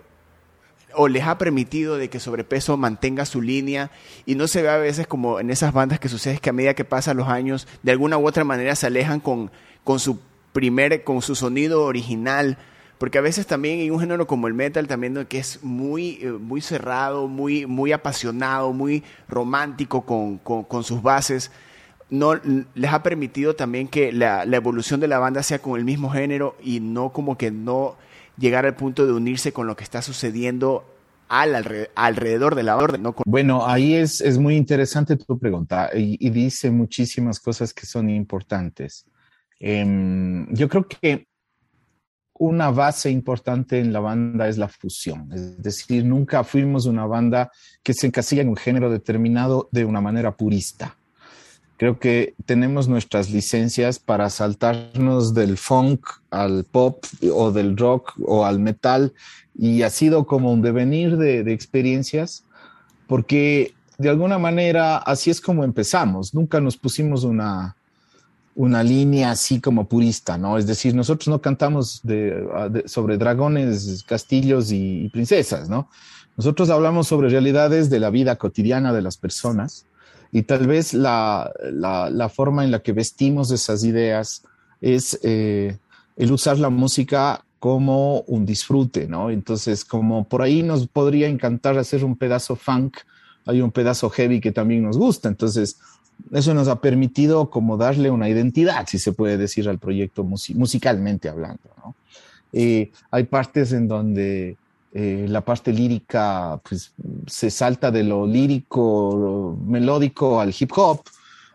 o 0.95 1.09
les 1.09 1.25
ha 1.25 1.37
permitido 1.37 1.97
de 1.97 2.11
que 2.11 2.21
sobrepeso 2.21 2.77
mantenga 2.77 3.25
su 3.25 3.43
línea 3.43 3.91
y 4.25 4.37
no 4.37 4.47
se 4.47 4.63
ve 4.63 4.69
a 4.69 4.77
veces 4.77 5.09
como 5.09 5.41
en 5.41 5.51
esas 5.51 5.73
bandas 5.73 5.99
que 5.99 6.11
sucede 6.11 6.39
que 6.39 6.51
a 6.51 6.53
medida 6.53 6.75
que 6.75 6.85
pasan 6.85 7.17
los 7.17 7.29
años 7.29 7.67
de 7.83 7.93
alguna 7.93 8.19
u 8.19 8.29
otra 8.29 8.45
manera 8.45 8.77
se 8.77 8.89
alejan 8.89 9.19
con, 9.19 9.51
con 9.85 9.99
su 9.99 10.21
primer 10.53 11.03
con 11.03 11.23
su 11.23 11.35
sonido 11.35 11.85
original 11.85 12.59
porque 13.03 13.19
a 13.19 13.21
veces 13.21 13.49
también 13.49 13.81
hay 13.81 13.91
un 13.91 13.99
género 13.99 14.29
como 14.29 14.47
el 14.47 14.55
metal 14.55 14.87
también 14.87 15.27
que 15.29 15.39
es 15.39 15.65
muy, 15.65 16.21
eh, 16.23 16.31
muy 16.31 16.61
cerrado, 16.61 17.27
muy, 17.27 17.67
muy 17.67 17.91
apasionado, 17.91 18.73
muy 18.73 19.03
romántico 19.27 20.03
con, 20.07 20.39
con, 20.39 20.85
sus 20.85 21.03
bases, 21.03 21.51
no 22.11 22.35
les 22.77 22.93
ha 22.93 23.03
permitido 23.03 23.57
también 23.57 23.89
que 23.89 24.13
la, 24.13 24.45
la, 24.45 24.57
evolución 24.57 25.01
de 25.01 25.09
la 25.09 25.19
banda 25.19 25.43
sea 25.43 25.59
con 25.59 25.81
el 25.81 25.85
mismo 25.85 26.11
género 26.11 26.57
y 26.63 26.79
no 26.79 27.13
como 27.13 27.37
que 27.37 27.51
no 27.51 27.97
llegar 28.39 28.67
al 28.67 28.77
punto 28.77 29.05
de 29.05 29.13
unirse 29.13 29.53
con 29.53 29.67
lo 29.67 29.75
que 29.75 29.83
está 29.83 30.01
sucediendo 30.01 30.85
al, 31.29 31.89
alrededor 31.97 32.55
de 32.55 32.63
la 32.63 32.77
orden. 32.77 33.03
¿no? 33.03 33.17
Bueno, 33.27 33.67
ahí 33.67 33.95
es, 33.95 34.21
es 34.21 34.39
muy 34.39 34.55
interesante 34.55 35.17
tu 35.17 35.41
pregunta 35.41 35.91
y, 35.93 36.31
dice 36.31 36.71
muchísimas 36.71 37.41
cosas 37.41 37.75
que 37.75 37.85
son 37.85 38.09
importantes. 38.11 39.07
Em, 39.59 40.47
yo 40.55 40.69
creo 40.69 40.87
que 40.87 41.27
una 42.35 42.71
base 42.71 43.11
importante 43.11 43.79
en 43.79 43.93
la 43.93 44.01
banda 44.01 44.49
es 44.49 44.59
la 44.59 44.69
fusión, 44.69 45.31
es 45.33 45.63
decir, 45.63 46.05
nunca 46.05 46.45
fuimos 46.45 46.87
una 46.87 47.07
banda 47.07 47.51
que 47.83 47.95
se 47.95 48.07
encasilla 48.07 48.43
en 48.43 48.49
un 48.49 48.57
género 48.57 48.91
determinado 48.91 49.69
de 49.71 49.85
una 49.85 50.01
manera 50.01 50.37
purista. 50.37 50.97
Creo 51.83 51.99
que 51.99 52.35
tenemos 52.47 52.87
nuestras 52.87 53.31
licencias 53.31 53.99
para 53.99 54.31
saltarnos 54.31 55.35
del 55.35 55.59
funk 55.59 56.07
al 56.31 56.63
pop 56.63 57.05
o 57.35 57.51
del 57.51 57.77
rock 57.77 58.15
o 58.25 58.47
al 58.47 58.61
metal 58.61 59.13
y 59.59 59.83
ha 59.83 59.91
sido 59.91 60.25
como 60.25 60.53
un 60.53 60.63
devenir 60.63 61.17
de, 61.17 61.41
experiencias 61.53 62.45
porque 63.09 63.75
de 63.99 64.09
alguna 64.09 64.39
manera 64.39 64.97
así 64.97 65.31
es 65.31 65.41
como 65.41 65.65
empezamos. 65.65 66.35
Nunca 66.35 66.61
nos 66.61 66.77
pusimos 66.77 67.25
una, 67.25 67.75
una 68.55 68.83
línea 68.83 69.31
así 69.31 69.61
como 69.61 69.89
purista, 69.89 70.37
¿no? 70.37 70.59
Es 70.59 70.67
decir, 70.67 70.95
nosotros 70.95 71.29
no 71.29 71.41
cantamos 71.41 72.03
sobre 72.87 73.17
dragones, 73.17 74.05
castillos 74.07 74.73
y, 74.73 75.09
princesas, 75.11 75.69
¿no? 75.69 75.89
Nosotros 76.37 76.71
hablamos 76.71 77.09
sobre 77.09 77.29
realidades 77.29 77.91
de 77.91 78.01
la 78.01 78.11
vida 78.11 78.37
cotidiana 78.37 78.93
de 78.93 79.03
las 79.03 79.17
personas 79.17 79.87
y 80.33 80.43
tal 80.43 80.67
vez 80.67 80.95
la, 80.95 81.53
la, 81.71 82.29
forma 82.29 82.65
en 82.65 82.71
la 82.71 82.83
que 82.83 82.93
vestimos 82.93 83.51
esas 83.51 83.85
ideas 83.85 84.43
es 84.81 85.19
eh, 85.23 85.77
el 86.17 86.33
usar 86.33 86.59
la 86.59 86.71
música 86.71 87.45
como 87.59 88.23
un 88.23 88.45
disfrute, 88.45 89.07
¿no? 89.07 89.31
Entonces, 89.31 89.85
como 89.85 90.25
por 90.25 90.43
ahí 90.43 90.63
nos 90.63 90.89
podría 90.89 91.29
encantar 91.29 91.79
hacer 91.79 92.05
un 92.05 92.17
pedazo 92.17 92.57
funk, 92.57 92.97
hay 93.47 93.61
un 93.61 93.71
pedazo 93.71 94.11
heavy 94.11 94.41
que 94.41 94.53
también 94.53 94.83
nos 94.83 94.99
gusta, 94.99 95.29
entonces 95.29 95.79
eso 96.33 96.55
nos 96.55 96.69
ha 96.69 96.81
permitido 96.81 97.51
como 97.51 97.77
darle 97.77 98.11
una 98.11 98.29
identidad, 98.29 98.87
si 98.87 98.99
se 98.99 99.13
puede 99.13 99.37
decir, 99.37 99.69
al 99.69 99.79
proyecto 99.79 100.25
musicalmente 100.25 101.29
hablando, 101.29 101.63
¿no? 101.85 101.95
Eh, 102.53 102.91
hay 103.11 103.25
partes 103.25 103.73
en 103.73 103.89
donde 103.89 104.57
eh, 104.95 105.27
la 105.29 105.41
parte 105.41 105.73
lírica 105.73 106.61
pues, 106.69 106.93
se 107.27 107.51
salta 107.51 107.91
de 107.91 108.03
lo 108.03 108.27
lírico, 108.27 109.59
melódico 109.67 110.39
al 110.39 110.55
hip 110.59 110.71
hop 110.77 111.01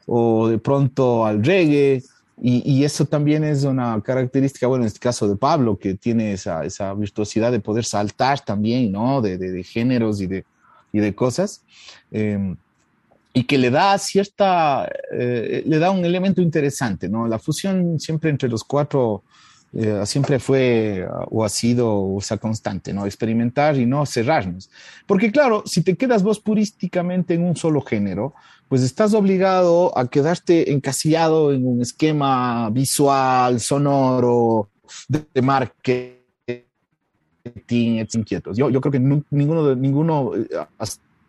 o 0.07 0.47
de 0.47 0.57
pronto 0.57 1.25
al 1.25 1.43
reggae. 1.43 2.03
Y, 2.39 2.83
eso 2.83 3.03
también 3.05 3.43
es 3.43 3.63
una 3.63 3.99
característica, 3.99 4.67
bueno, 4.67 4.83
en 4.83 4.87
este 4.87 4.99
caso 4.99 5.27
de 5.27 5.35
Pablo, 5.35 5.75
que 5.75 5.95
tiene 5.95 6.33
esa, 6.33 6.63
esa 6.65 6.93
virtuosidad 6.93 7.51
de 7.51 7.59
poder 7.59 7.83
saltar 7.83 8.41
también, 8.41 8.91
¿no? 8.91 9.21
De, 9.21 9.39
de, 9.39 9.63
géneros 9.63 10.21
y 10.21 10.27
de, 10.27 10.45
y 10.93 10.99
de 10.99 11.15
cosas. 11.15 11.63
Em, 12.11 12.55
y 13.37 13.43
que 13.43 13.59
le 13.59 13.69
da 13.69 13.95
cierta, 13.99 14.89
eh, 15.11 15.61
le 15.63 15.77
da 15.77 15.91
un 15.91 16.03
elemento 16.03 16.41
interesante, 16.41 17.07
¿no? 17.07 17.27
La 17.27 17.37
fusión 17.37 17.99
siempre 17.99 18.31
entre 18.31 18.49
los 18.49 18.63
cuatro 18.63 19.21
eh, 19.73 20.01
siempre 20.05 20.39
fue 20.39 21.07
o 21.29 21.45
ha 21.45 21.49
sido 21.49 22.15
esa 22.17 22.37
constante, 22.37 22.93
¿no? 22.93 23.05
Experimentar 23.05 23.77
y 23.77 23.85
no 23.85 24.07
cerrarnos. 24.07 24.71
Porque 25.05 25.31
claro, 25.31 25.61
si 25.67 25.83
te 25.83 25.95
quedas 25.95 26.23
vos 26.23 26.39
purísticamente 26.39 27.35
en 27.35 27.43
un 27.43 27.55
solo 27.55 27.81
género, 27.81 28.33
pues 28.69 28.81
estás 28.81 29.13
obligado 29.13 29.95
a 29.95 30.07
quedarte 30.07 30.71
encasillado 30.71 31.53
en 31.53 31.67
un 31.67 31.83
esquema 31.83 32.71
visual, 32.71 33.59
sonoro, 33.59 34.69
de, 35.07 35.41
marketing, 35.43 36.23
inquietos. 38.15 38.57
Yo, 38.57 38.71
yo 38.71 38.81
creo 38.81 38.91
que 38.93 38.99
ninguno 39.29 39.63
de, 39.63 39.75
ninguno 39.75 40.31
eh, 40.35 40.47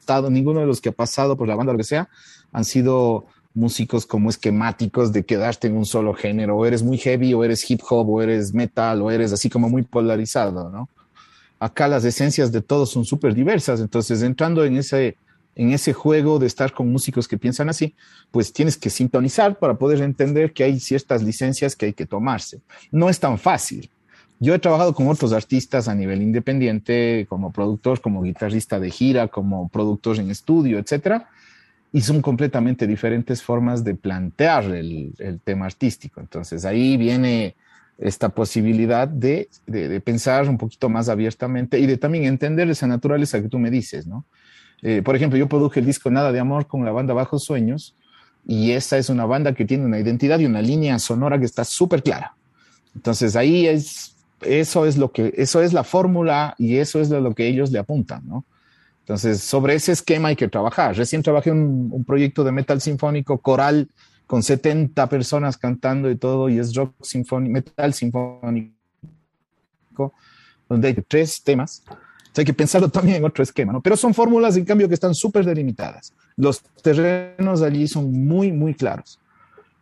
estado, 0.08 0.30
ninguno 0.30 0.60
de 0.60 0.66
los 0.66 0.80
que 0.80 0.88
ha 0.88 0.92
pasado 0.92 1.36
por 1.36 1.46
la 1.46 1.54
banda, 1.54 1.72
lo 1.72 1.78
que 1.78 1.84
sea, 1.84 2.08
han 2.50 2.64
sido 2.64 3.26
músicos 3.52 4.06
como 4.06 4.30
esquemáticos 4.30 5.12
de 5.12 5.22
quedarte 5.22 5.68
en 5.68 5.76
un 5.76 5.84
solo 5.84 6.14
género, 6.14 6.56
o 6.56 6.64
eres 6.64 6.82
muy 6.82 6.96
heavy, 6.96 7.34
o 7.34 7.44
eres 7.44 7.70
hip 7.70 7.82
hop, 7.90 8.08
o 8.08 8.22
eres 8.22 8.54
metal, 8.54 9.02
o 9.02 9.10
eres 9.10 9.34
así 9.34 9.50
como 9.50 9.68
muy 9.68 9.82
polarizado, 9.82 10.70
¿no? 10.70 10.88
Acá 11.60 11.88
las 11.88 12.04
esencias 12.04 12.52
de 12.52 12.62
todos 12.62 12.90
son 12.90 13.04
súper 13.04 13.34
diversas, 13.34 13.80
entonces 13.80 14.22
entrando 14.22 14.64
en 14.64 14.78
ese, 14.78 15.18
en 15.54 15.72
ese 15.72 15.92
juego 15.92 16.38
de 16.38 16.46
estar 16.46 16.72
con 16.72 16.90
músicos 16.90 17.28
que 17.28 17.36
piensan 17.36 17.68
así, 17.68 17.94
pues 18.30 18.50
tienes 18.50 18.78
que 18.78 18.88
sintonizar 18.88 19.58
para 19.58 19.74
poder 19.74 20.00
entender 20.00 20.54
que 20.54 20.64
hay 20.64 20.80
ciertas 20.80 21.22
licencias 21.22 21.76
que 21.76 21.86
hay 21.86 21.92
que 21.92 22.06
tomarse. 22.06 22.60
No 22.90 23.10
es 23.10 23.20
tan 23.20 23.38
fácil. 23.38 23.90
Yo 24.40 24.54
he 24.54 24.58
trabajado 24.58 24.94
con 24.94 25.08
otros 25.08 25.32
artistas 25.32 25.88
a 25.88 25.94
nivel 25.94 26.22
independiente, 26.22 27.26
como 27.28 27.52
productor, 27.52 28.00
como 28.00 28.22
guitarrista 28.22 28.78
de 28.78 28.90
gira, 28.90 29.28
como 29.28 29.68
productor 29.68 30.18
en 30.18 30.30
estudio, 30.30 30.78
etcétera, 30.78 31.28
y 31.92 32.02
son 32.02 32.22
completamente 32.22 32.86
diferentes 32.86 33.42
formas 33.42 33.82
de 33.82 33.94
plantear 33.94 34.64
el, 34.64 35.40
tema 35.42 35.66
artístico. 35.66 36.20
Entonces 36.20 36.64
ahí 36.64 36.96
viene 36.96 37.56
esta 37.98 38.28
posibilidad 38.28 39.08
de, 39.08 39.48
pensar 40.04 40.48
un 40.48 40.56
poquito 40.56 40.88
más 40.88 41.08
abiertamente 41.08 41.80
y 41.80 41.86
de 41.86 41.96
también 41.96 42.24
entender 42.24 42.70
esa 42.70 42.86
naturaleza 42.86 43.42
que 43.42 43.48
tú 43.48 43.58
me 43.58 43.70
dices, 43.70 44.06
¿no? 44.06 44.24
Eh, 44.82 45.02
por 45.02 45.16
ejemplo, 45.16 45.36
yo 45.36 45.48
produje 45.48 45.80
el 45.80 45.86
disco 45.86 46.08
Nada 46.08 46.30
de 46.30 46.38
Amor 46.38 46.68
con 46.68 46.84
la 46.84 46.92
banda 46.92 47.12
Bajos 47.12 47.42
Sueños 47.42 47.96
y 48.46 48.70
esa 48.70 48.96
es 48.96 49.08
una 49.08 49.26
banda 49.26 49.52
que 49.52 49.64
tiene 49.64 49.84
una 49.84 49.98
identidad 49.98 50.38
y 50.38 50.46
una 50.46 50.62
línea 50.62 51.00
sonora 51.00 51.40
que 51.40 51.46
está 51.46 51.64
súper 51.64 52.04
clara. 52.04 52.36
Entonces 52.94 53.34
ahí 53.34 53.66
es, 53.66 54.14
eso 54.42 54.86
es 54.86 54.96
lo 54.96 55.12
que, 55.12 55.32
eso 55.36 55.62
es 55.62 55.72
la 55.72 55.84
fórmula 55.84 56.54
y 56.58 56.76
eso 56.76 57.00
es 57.00 57.10
lo 57.10 57.34
que 57.34 57.46
ellos 57.46 57.70
le 57.70 57.78
apuntan, 57.78 58.26
¿no? 58.26 58.44
Entonces, 59.00 59.40
sobre 59.40 59.74
ese 59.74 59.92
esquema 59.92 60.28
hay 60.28 60.36
que 60.36 60.48
trabajar. 60.48 60.94
Recién 60.94 61.22
trabajé 61.22 61.48
en 61.48 61.90
un, 61.90 62.04
proyecto 62.04 62.44
de 62.44 62.52
metal 62.52 62.78
sinfónico 62.80 63.38
coral 63.38 63.88
con 64.26 64.42
70 64.42 65.08
personas 65.08 65.56
cantando 65.56 66.10
y 66.10 66.16
todo, 66.16 66.50
y 66.50 66.58
es 66.58 66.74
rock 66.74 66.92
sinfónico, 67.02 67.50
metal 67.50 67.94
sinfónico, 67.94 68.74
donde 70.68 70.88
hay 70.88 70.94
tres 71.08 71.42
temas. 71.42 71.82
hay 72.36 72.44
que 72.44 72.52
pensarlo 72.52 72.90
también 72.90 73.16
en 73.16 73.24
otro 73.24 73.42
esquema, 73.42 73.72
¿no? 73.72 73.80
Pero 73.80 73.96
son 73.96 74.12
fórmulas, 74.12 74.58
en 74.58 74.66
cambio, 74.66 74.88
que 74.88 74.94
están 74.94 75.14
súper 75.14 75.46
delimitadas. 75.46 76.12
Los 76.36 76.60
terrenos 76.82 77.62
allí 77.62 77.88
son 77.88 78.12
muy, 78.12 78.52
muy 78.52 78.74
claros. 78.74 79.18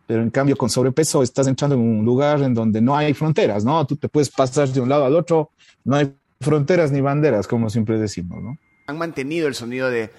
Pero 0.07 0.23
en 0.23 0.31
cambio, 0.31 0.55
con 0.55 0.69
sobrepeso 0.69 1.21
estás 1.21 1.47
entrando 1.47 1.75
en 1.75 1.81
un 1.81 2.05
lugar 2.05 2.41
en 2.41 2.53
donde 2.53 2.81
no 2.81 2.95
hay 2.95 3.13
fronteras, 3.13 3.63
¿no? 3.63 3.85
Tú 3.85 3.95
te 3.97 4.09
puedes 4.09 4.29
pasar 4.29 4.69
de 4.69 4.79
un 4.79 4.89
lado 4.89 5.05
al 5.05 5.15
otro, 5.15 5.51
no 5.83 5.97
hay 5.97 6.15
fronteras 6.41 6.91
ni 6.91 7.01
banderas, 7.01 7.47
como 7.47 7.69
siempre 7.69 7.99
decimos, 7.99 8.41
¿no? 8.41 8.57
han 8.87 8.97
mantenido 8.97 9.47
el 9.47 9.55
sonido 9.55 9.91
de, 9.91 10.09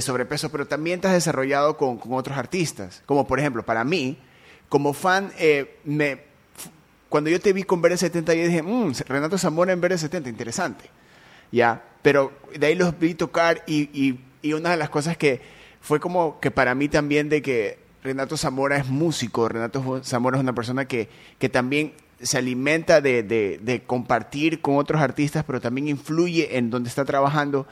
sobrepeso, 0.00 0.50
pero 0.50 0.66
también 0.66 1.00
te 1.00 1.06
has 1.06 1.14
desarrollado 1.14 1.76
con, 1.76 2.00
otros 2.10 2.36
artistas. 2.36 3.02
Como 3.06 3.26
por 3.28 3.38
ejemplo, 3.38 3.64
para 3.64 3.84
mí, 3.84 4.18
como 4.68 4.92
fan, 4.92 5.30
eh, 5.38 5.76
me, 5.84 6.22
cuando 7.08 7.30
yo 7.30 7.38
te 7.38 7.52
vi 7.52 7.62
con 7.62 7.80
BR70, 7.80 8.34
yo 8.34 8.46
dije, 8.46 8.62
mmm, 8.62 8.92
Renato 9.06 9.38
Zamora 9.38 9.72
en 9.72 9.80
BR70, 9.80 10.26
interesante. 10.26 10.90
Ya, 11.52 11.84
pero 12.02 12.32
de 12.58 12.66
ahí 12.66 12.74
los 12.74 12.98
vi 12.98 13.14
tocar 13.14 13.62
y, 13.68 14.18
una 14.42 14.70
de 14.70 14.76
las 14.76 14.90
cosas 14.90 15.16
que 15.16 15.40
fue 15.80 16.00
como 16.00 16.40
que 16.40 16.50
para 16.50 16.74
mí 16.74 16.88
también 16.88 17.28
de 17.28 17.40
que 17.40 17.78
Renato 18.04 18.36
Zamora 18.36 18.76
es 18.76 18.86
músico, 18.86 19.48
Renato 19.48 20.02
Zamora 20.04 20.36
es 20.36 20.42
una 20.42 20.52
persona 20.52 20.84
que, 20.84 21.08
que 21.38 21.48
también 21.48 21.94
se 22.20 22.36
alimenta 22.36 23.00
de, 23.00 23.22
de, 23.22 23.82
compartir 23.86 24.60
con 24.60 24.76
otros 24.76 25.00
artistas, 25.00 25.42
pero 25.46 25.58
también 25.58 25.88
influye 25.88 26.58
en 26.58 26.68
donde 26.68 26.90
está 26.90 27.06
trabajando. 27.06 27.66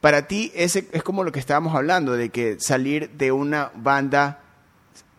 Para 0.00 0.28
ti 0.28 0.50
ese 0.54 0.88
es 0.92 1.02
como 1.02 1.24
lo 1.24 1.30
que 1.30 1.40
estábamos 1.40 1.74
hablando, 1.74 2.14
de 2.14 2.30
que 2.30 2.58
salir 2.58 3.10
de 3.10 3.32
una 3.32 3.70
banda 3.74 4.40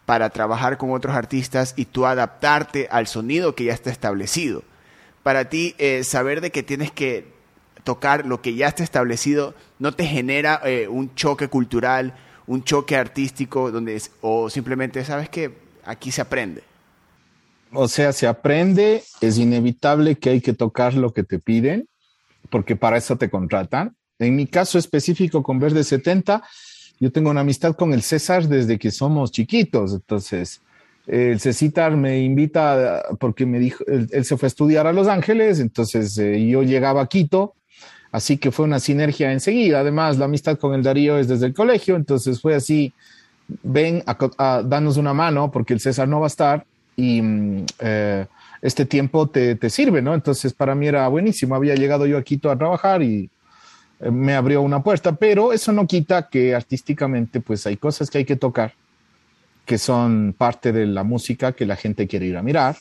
para 0.07 0.31
trabajar 0.31 0.79
con 0.79 0.91
otros 0.91 1.15
artistas 1.15 1.75
y 1.77 1.85
tú 1.85 2.07
adaptarte 2.07 2.87
al 2.89 3.05
sonido 3.05 3.53
que 3.53 3.65
ya 3.65 3.73
está 3.73 3.91
establecido. 3.91 4.63
Para 5.21 5.49
ti 5.49 5.75
eh, 5.77 6.03
saber 6.03 6.41
de 6.41 6.51
que 6.51 6.63
tienes 6.63 6.91
que 6.91 7.31
tocar 7.83 8.25
lo 8.25 8.41
que 8.41 8.55
ya 8.55 8.69
está 8.69 8.83
establecido 8.83 9.53
no 9.77 9.93
te 9.93 10.07
genera 10.07 10.59
eh, 10.65 10.87
un 10.87 11.13
choque 11.13 11.47
cultural, 11.47 12.15
un 12.47 12.63
choque 12.63 12.95
artístico, 12.95 13.71
donde 13.71 14.01
o 14.21 14.49
simplemente 14.49 15.03
sabes 15.03 15.29
que 15.29 15.51
aquí 15.85 16.11
se 16.11 16.21
aprende. 16.21 16.63
O 17.73 17.87
sea, 17.87 18.13
se 18.13 18.27
aprende, 18.27 19.03
es 19.21 19.37
inevitable 19.37 20.15
que 20.15 20.29
hay 20.29 20.41
que 20.41 20.53
tocar 20.53 20.93
lo 20.93 21.11
que 21.13 21.23
te 21.23 21.39
piden, 21.39 21.87
porque 22.49 22.75
para 22.75 22.97
eso 22.97 23.17
te 23.17 23.29
contratan, 23.29 23.95
en 24.19 24.35
mi 24.35 24.47
caso 24.47 24.79
específico 24.79 25.43
con 25.43 25.59
Verde 25.59 25.83
70, 25.83 26.43
yo 26.99 27.11
tengo 27.11 27.29
una 27.29 27.41
amistad 27.41 27.75
con 27.75 27.93
el 27.93 28.01
César 28.01 28.47
desde 28.47 28.79
que 28.79 28.89
somos 28.89 29.31
chiquitos, 29.31 29.93
entonces 29.93 30.61
el 31.05 31.39
Cecitar 31.39 31.95
me 31.95 32.21
invita 32.21 33.03
porque 33.19 33.45
me 33.45 33.59
dijo, 33.59 33.83
él, 33.85 34.25
se 34.25 34.37
fue 34.37 34.47
a 34.47 34.49
estudiar 34.49 34.87
a 34.87 34.93
Los 34.93 35.07
Ángeles, 35.07 35.59
entonces 35.59 36.17
eh, 36.17 36.45
yo 36.47 36.63
llegaba 36.63 37.01
a 37.01 37.07
Quito, 37.07 37.55
así 38.11 38.37
que 38.37 38.51
fue 38.51 38.65
una 38.65 38.79
sinergia 38.79 39.31
enseguida. 39.31 39.79
Además, 39.79 40.17
la 40.17 40.25
amistad 40.25 40.57
con 40.57 40.73
el 40.73 40.83
Darío 40.83 41.17
es 41.17 41.27
desde 41.27 41.45
el 41.47 41.53
colegio, 41.53 41.95
entonces 41.95 42.41
fue 42.41 42.55
así, 42.55 42.93
ven 43.63 44.03
a, 44.05 44.61
darnos 44.63 44.97
una 44.97 45.13
mano 45.13 45.51
porque 45.51 45.73
el 45.73 45.79
César 45.79 46.07
no 46.07 46.19
va 46.19 46.27
a 46.27 46.27
estar 46.27 46.65
y 46.95 47.21
mm, 47.21 47.65
eh, 47.79 48.25
este 48.61 48.85
tiempo 48.85 49.27
te, 49.27 49.55
te, 49.55 49.69
sirve, 49.69 50.01
¿no? 50.01 50.13
Entonces 50.13 50.53
para 50.53 50.75
mí 50.75 50.87
era 50.87 51.07
buenísimo, 51.07 51.55
había 51.55 51.75
llegado 51.75 52.05
yo 52.05 52.17
a 52.17 52.23
Quito 52.23 52.49
a 52.49 52.57
trabajar 52.57 53.03
y 53.03 53.29
eh, 53.99 54.11
me 54.11 54.33
abrió 54.33 54.61
una 54.61 54.81
puerta, 54.83 55.13
pero 55.13 55.53
eso 55.53 55.71
no 55.71 55.87
quita 55.87 56.27
que 56.29 56.55
artísticamente 56.55 57.39
pues 57.39 57.65
hay 57.67 57.77
cosas 57.77 58.09
que 58.09 58.19
hay 58.19 58.25
que 58.25 58.35
tocar 58.35 58.73
que 59.67 59.77
son 59.77 60.33
parte 60.35 60.71
de 60.71 60.85
la 60.85 61.03
música 61.03 61.51
que 61.51 61.65
la 61.65 61.75
gente 61.75 62.07
quiere 62.07 62.25
ir 62.25 62.37
a 62.37 62.41
mirar, 62.41 62.77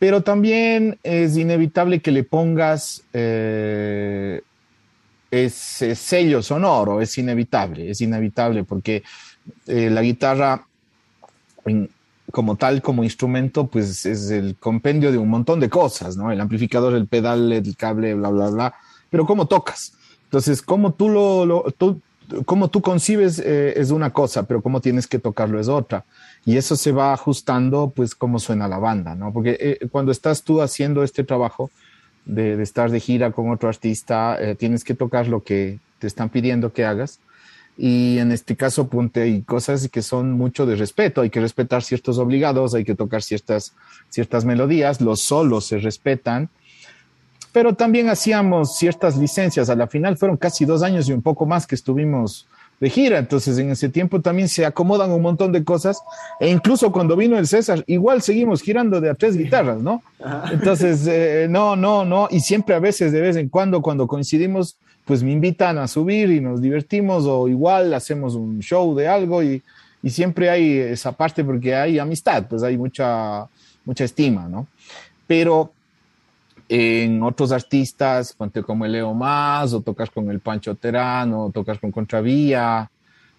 pero 0.00 0.22
también 0.22 0.98
es 1.02 1.36
inevitable 1.36 2.00
que 2.00 2.10
le 2.10 2.24
pongas 2.24 3.04
eh, 3.12 4.40
ese 5.30 5.94
sello 5.94 6.42
sonoro, 6.42 7.02
es 7.02 7.18
inevitable, 7.18 7.90
es 7.90 8.00
inevitable 8.00 8.64
porque 8.64 9.02
eh, 9.66 9.90
la 9.90 10.00
guitarra 10.00 10.66
como 12.32 12.56
tal, 12.56 12.80
como 12.80 13.04
instrumento, 13.04 13.66
pues 13.66 14.06
es 14.06 14.30
el 14.30 14.56
compendio 14.56 15.12
de 15.12 15.18
un 15.18 15.28
montón 15.28 15.60
de 15.60 15.68
cosas, 15.68 16.16
¿no? 16.16 16.32
El 16.32 16.40
amplificador, 16.40 16.94
el 16.94 17.06
pedal, 17.06 17.52
el 17.52 17.76
cable, 17.76 18.14
bla, 18.14 18.30
bla, 18.30 18.48
bla, 18.48 18.74
pero 19.10 19.26
¿cómo 19.26 19.48
tocas? 19.48 19.92
Entonces, 20.24 20.62
¿cómo 20.62 20.94
tú 20.94 21.10
lo, 21.10 21.44
lo 21.44 21.62
tú, 21.76 22.00
cómo 22.46 22.68
tú 22.68 22.80
concibes 22.80 23.38
eh, 23.38 23.74
es 23.76 23.90
una 23.90 24.14
cosa, 24.14 24.44
pero 24.44 24.62
cómo 24.62 24.80
tienes 24.80 25.06
que 25.06 25.18
tocarlo 25.18 25.60
es 25.60 25.68
otra. 25.68 26.06
Y 26.44 26.56
eso 26.56 26.76
se 26.76 26.92
va 26.92 27.12
ajustando, 27.12 27.92
pues, 27.94 28.14
cómo 28.14 28.38
suena 28.38 28.66
la 28.66 28.78
banda, 28.78 29.14
¿no? 29.14 29.32
Porque 29.32 29.56
eh, 29.60 29.88
cuando 29.90 30.10
estás 30.10 30.42
tú 30.42 30.62
haciendo 30.62 31.02
este 31.02 31.22
trabajo 31.22 31.70
de, 32.24 32.60
estar 32.62 32.90
de 32.90 33.00
gira 33.00 33.30
con 33.32 33.50
otro 33.50 33.68
artista, 33.68 34.36
eh, 34.40 34.54
tienes 34.54 34.84
que 34.84 34.94
tocar 34.94 35.28
lo 35.28 35.42
que 35.42 35.78
te 35.98 36.06
están 36.06 36.30
pidiendo 36.30 36.72
que 36.72 36.84
hagas. 36.84 37.20
Y 37.76 38.18
en 38.18 38.32
este 38.32 38.56
caso, 38.56 38.88
ponte, 38.88 39.22
hay 39.22 39.42
cosas 39.42 39.88
que 39.88 40.02
son 40.02 40.32
mucho 40.32 40.66
de 40.66 40.76
respeto. 40.76 41.20
Hay 41.20 41.30
que 41.30 41.40
respetar 41.40 41.82
ciertos 41.82 42.18
obligados, 42.18 42.74
hay 42.74 42.84
que 42.84 42.94
tocar 42.94 43.22
ciertas, 43.22 43.74
ciertas 44.08 44.44
melodías. 44.44 45.00
Los 45.00 45.20
solos 45.20 45.66
se 45.66 45.78
respetan 45.78 46.50
pero 47.52 47.74
también 47.74 48.08
hacíamos 48.08 48.76
ciertas 48.76 49.16
licencias. 49.16 49.70
A 49.70 49.76
la 49.76 49.86
final 49.86 50.16
fueron 50.16 50.36
casi 50.36 50.64
dos 50.64 50.82
años 50.82 51.08
y 51.08 51.12
un 51.12 51.22
poco 51.22 51.46
más 51.46 51.66
que 51.66 51.74
estuvimos 51.74 52.46
de 52.80 52.88
gira, 52.88 53.18
entonces 53.18 53.58
en 53.58 53.70
ese 53.70 53.90
tiempo 53.90 54.22
también 54.22 54.48
se 54.48 54.64
acomodan 54.64 55.10
un 55.10 55.20
montón 55.20 55.52
de 55.52 55.62
cosas 55.62 56.02
e 56.40 56.48
incluso 56.48 56.90
cuando 56.90 57.14
vino 57.14 57.36
el 57.38 57.46
César, 57.46 57.84
igual 57.86 58.22
seguimos 58.22 58.62
girando 58.62 59.02
de 59.02 59.10
a 59.10 59.14
tres 59.14 59.36
guitarras, 59.36 59.82
¿no? 59.82 60.02
Entonces, 60.50 61.06
eh, 61.10 61.46
no, 61.48 61.76
no, 61.76 62.06
no, 62.06 62.28
y 62.30 62.40
siempre 62.40 62.74
a 62.74 62.78
veces, 62.78 63.12
de 63.12 63.20
vez 63.20 63.36
en 63.36 63.50
cuando, 63.50 63.82
cuando 63.82 64.06
coincidimos, 64.06 64.76
pues 65.04 65.22
me 65.22 65.30
invitan 65.30 65.76
a 65.76 65.86
subir 65.88 66.30
y 66.30 66.40
nos 66.40 66.62
divertimos 66.62 67.26
o 67.26 67.48
igual 67.48 67.92
hacemos 67.92 68.34
un 68.34 68.60
show 68.60 68.94
de 68.94 69.08
algo 69.08 69.42
y, 69.42 69.62
y 70.02 70.10
siempre 70.10 70.48
hay 70.48 70.78
esa 70.78 71.12
parte 71.12 71.44
porque 71.44 71.74
hay 71.74 71.98
amistad, 71.98 72.46
pues 72.48 72.62
hay 72.62 72.78
mucha, 72.78 73.46
mucha 73.84 74.04
estima, 74.04 74.48
¿no? 74.48 74.66
Pero 75.26 75.72
en 76.72 77.20
otros 77.24 77.50
artistas, 77.50 78.32
ponte 78.32 78.62
como 78.62 78.84
el 78.84 78.92
Leo 78.92 79.12
Más, 79.12 79.74
o 79.74 79.80
tocas 79.80 80.08
con 80.08 80.30
el 80.30 80.38
Pancho 80.38 80.76
Terán, 80.76 81.34
o 81.34 81.50
tocas 81.50 81.80
con 81.80 81.90
Contravía, 81.90 82.88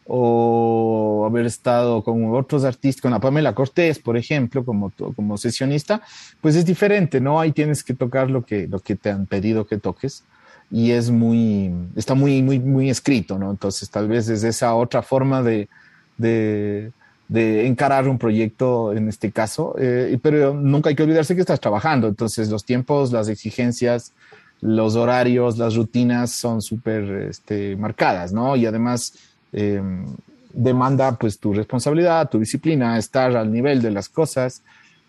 o 0.06 1.26
haber 1.26 1.46
estado 1.46 2.04
con 2.04 2.36
otros 2.36 2.66
artistas, 2.66 3.02
con 3.02 3.12
la 3.12 3.22
Pamela 3.22 3.56
Cortés, 3.56 4.00
por 4.00 4.18
ejemplo, 4.18 4.66
como, 4.66 4.92
como 5.16 5.38
sesionista, 5.38 6.02
pues 6.42 6.58
es 6.58 6.66
diferente, 6.66 7.22
¿no? 7.22 7.40
Ahí 7.40 7.54
tienes 7.54 7.86
que 7.86 7.94
tocar 7.94 8.30
lo 8.30 8.44
que, 8.44 8.68
lo 8.68 8.80
que 8.80 8.98
te 8.98 9.10
han 9.10 9.26
pedido 9.28 9.66
que 9.66 9.78
toques 9.78 10.26
y 10.70 10.92
es 10.92 11.10
muy, 11.10 11.72
está 11.96 12.16
muy, 12.16 12.42
muy, 12.42 12.60
muy 12.60 12.90
escrito, 12.90 13.40
¿no? 13.40 13.50
Entonces 13.50 13.90
tal 13.90 14.10
vez 14.10 14.28
es 14.28 14.44
esa 14.44 14.76
otra 14.76 15.02
forma 15.02 15.42
de, 15.42 15.70
de 16.18 16.92
de 17.32 17.66
encarar 17.66 18.10
un 18.10 18.18
proyecto 18.18 18.92
en 18.92 19.08
este 19.08 19.32
caso, 19.32 19.74
eh, 19.80 20.20
pero 20.22 20.54
nunca 20.54 20.90
hay 20.90 20.96
que 20.98 21.04
olvidarse 21.04 21.34
que 21.34 21.40
estás 21.40 21.62
trabajando, 21.62 22.10
entonces 22.10 22.50
los 22.50 22.66
tiempos, 22.66 23.14
las 23.14 23.30
exigencias, 23.30 24.12
los 24.60 24.98
horarios, 24.98 25.58
las 25.58 25.76
rutinas 25.76 26.32
son 26.32 26.62
súper 26.62 27.04
este, 27.30 27.78
marcadas, 27.78 28.34
¿no? 28.34 28.58
Y 28.58 28.66
además 28.66 29.14
em, 29.54 30.08
demanda 30.54 31.14
pues 31.14 31.40
tu 31.40 31.54
responsabilidad, 31.54 32.30
tu 32.30 32.38
disciplina, 32.38 32.98
estar 32.98 33.34
al 33.38 33.50
nivel 33.50 33.82
de 33.82 33.92
las 33.92 34.10
cosas. 34.10 34.62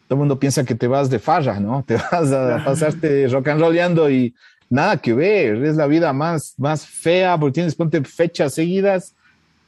Todo 0.06 0.14
el 0.14 0.20
mundo 0.20 0.38
piensa 0.38 0.62
que 0.62 0.76
te 0.76 0.86
vas 0.86 1.10
de 1.10 1.18
farra, 1.18 1.58
¿no? 1.58 1.82
Te 1.86 1.96
vas 1.96 2.30
a 2.30 2.62
pasarte 2.64 3.26
rock 3.26 3.48
and 3.48 3.60
rollando 3.60 4.08
y 4.08 4.32
nada 4.70 4.96
que 4.96 5.12
ver, 5.12 5.64
es 5.64 5.74
la 5.74 5.88
vida 5.88 6.12
más, 6.12 6.54
más 6.56 6.86
fea 6.86 7.36
porque 7.36 7.54
tienes, 7.54 7.74
ponte 7.74 8.00
fechas 8.04 8.54
seguidas 8.54 9.12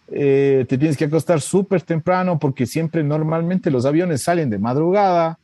eh, 0.08 0.66
te 0.68 0.76
tienes 0.76 0.96
que 0.96 1.04
acostar 1.06 1.40
súper 1.40 1.82
temprano 1.82 2.38
porque 2.38 2.66
siempre 2.66 3.02
normalmente 3.02 3.70
los 3.70 3.86
aviones 3.86 4.22
salen 4.22 4.50
de 4.50 4.58
madrugada, 4.58 5.38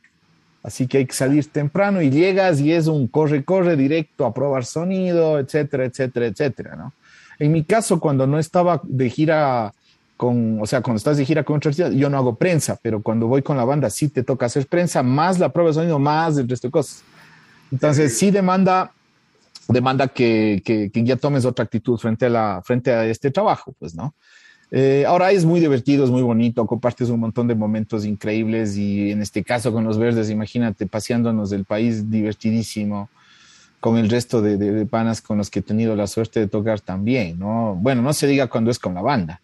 así 0.63 0.87
que 0.87 0.99
hay 0.99 1.05
que 1.05 1.13
salir 1.13 1.51
temprano 1.51 2.01
y 2.01 2.09
llegas 2.09 2.59
y 2.59 2.71
es 2.71 2.87
un 2.87 3.07
corre, 3.07 3.43
corre 3.43 3.75
directo 3.75 4.25
a 4.25 4.33
probar 4.33 4.65
sonido, 4.65 5.39
etcétera, 5.39 5.85
etcétera, 5.85 6.27
etcétera, 6.27 6.75
¿no? 6.75 6.93
En 7.39 7.51
mi 7.51 7.63
caso, 7.63 7.99
cuando 7.99 8.27
no 8.27 8.37
estaba 8.37 8.81
de 8.83 9.09
gira 9.09 9.73
con, 10.15 10.61
o 10.61 10.67
sea, 10.67 10.81
cuando 10.81 10.97
estás 10.97 11.17
de 11.17 11.25
gira 11.25 11.43
con 11.43 11.57
otra 11.57 11.71
yo 11.71 12.07
no 12.07 12.17
hago 12.17 12.35
prensa, 12.35 12.77
pero 12.83 13.01
cuando 13.01 13.25
voy 13.25 13.41
con 13.41 13.57
la 13.57 13.65
banda 13.65 13.89
sí 13.89 14.09
te 14.09 14.21
toca 14.21 14.45
hacer 14.45 14.67
prensa, 14.67 15.01
más 15.01 15.39
la 15.39 15.49
prueba 15.49 15.71
de 15.71 15.73
sonido, 15.73 15.97
más 15.97 16.37
el 16.37 16.47
resto 16.47 16.67
de 16.67 16.71
cosas. 16.71 17.03
Entonces 17.71 18.15
sí 18.15 18.29
demanda 18.29 18.91
demanda 19.67 20.07
que, 20.07 20.61
que, 20.63 20.91
que, 20.91 21.03
ya 21.03 21.15
tomes 21.15 21.45
otra 21.45 21.63
actitud 21.65 21.97
frente 21.97 22.25
a, 22.25 22.29
la, 22.29 22.61
frente 22.63 22.91
a 22.91 23.05
este 23.05 23.31
trabajo, 23.31 23.73
pues, 23.79 23.95
¿no? 23.95 24.13
Eh, 24.73 25.03
ahora 25.05 25.31
es 25.31 25.43
muy 25.43 25.59
divertido, 25.59 26.05
es 26.05 26.09
muy 26.09 26.21
bonito, 26.21 26.65
compartes 26.65 27.09
un 27.09 27.19
montón 27.19 27.45
de 27.47 27.55
momentos 27.55 28.05
increíbles 28.05 28.77
y 28.77 29.11
en 29.11 29.21
este 29.21 29.43
caso 29.43 29.73
con 29.73 29.83
los 29.83 29.97
verdes, 29.97 30.29
imagínate, 30.29 30.87
paseándonos 30.87 31.49
del 31.49 31.65
país 31.65 32.09
divertidísimo 32.09 33.09
con 33.81 33.97
el 33.97 34.09
resto 34.09 34.41
de, 34.41 34.85
panas 34.85 35.21
con 35.21 35.37
los 35.37 35.49
que 35.49 35.59
he 35.59 35.61
tenido 35.61 35.95
la 35.95 36.07
suerte 36.07 36.39
de 36.39 36.47
tocar 36.47 36.79
también, 36.79 37.37
¿no? 37.37 37.75
Bueno, 37.75 38.01
no 38.01 38.13
se 38.13 38.27
diga 38.27 38.47
cuando 38.47 38.71
es 38.71 38.79
con 38.79 38.93
la 38.93 39.01
banda. 39.01 39.41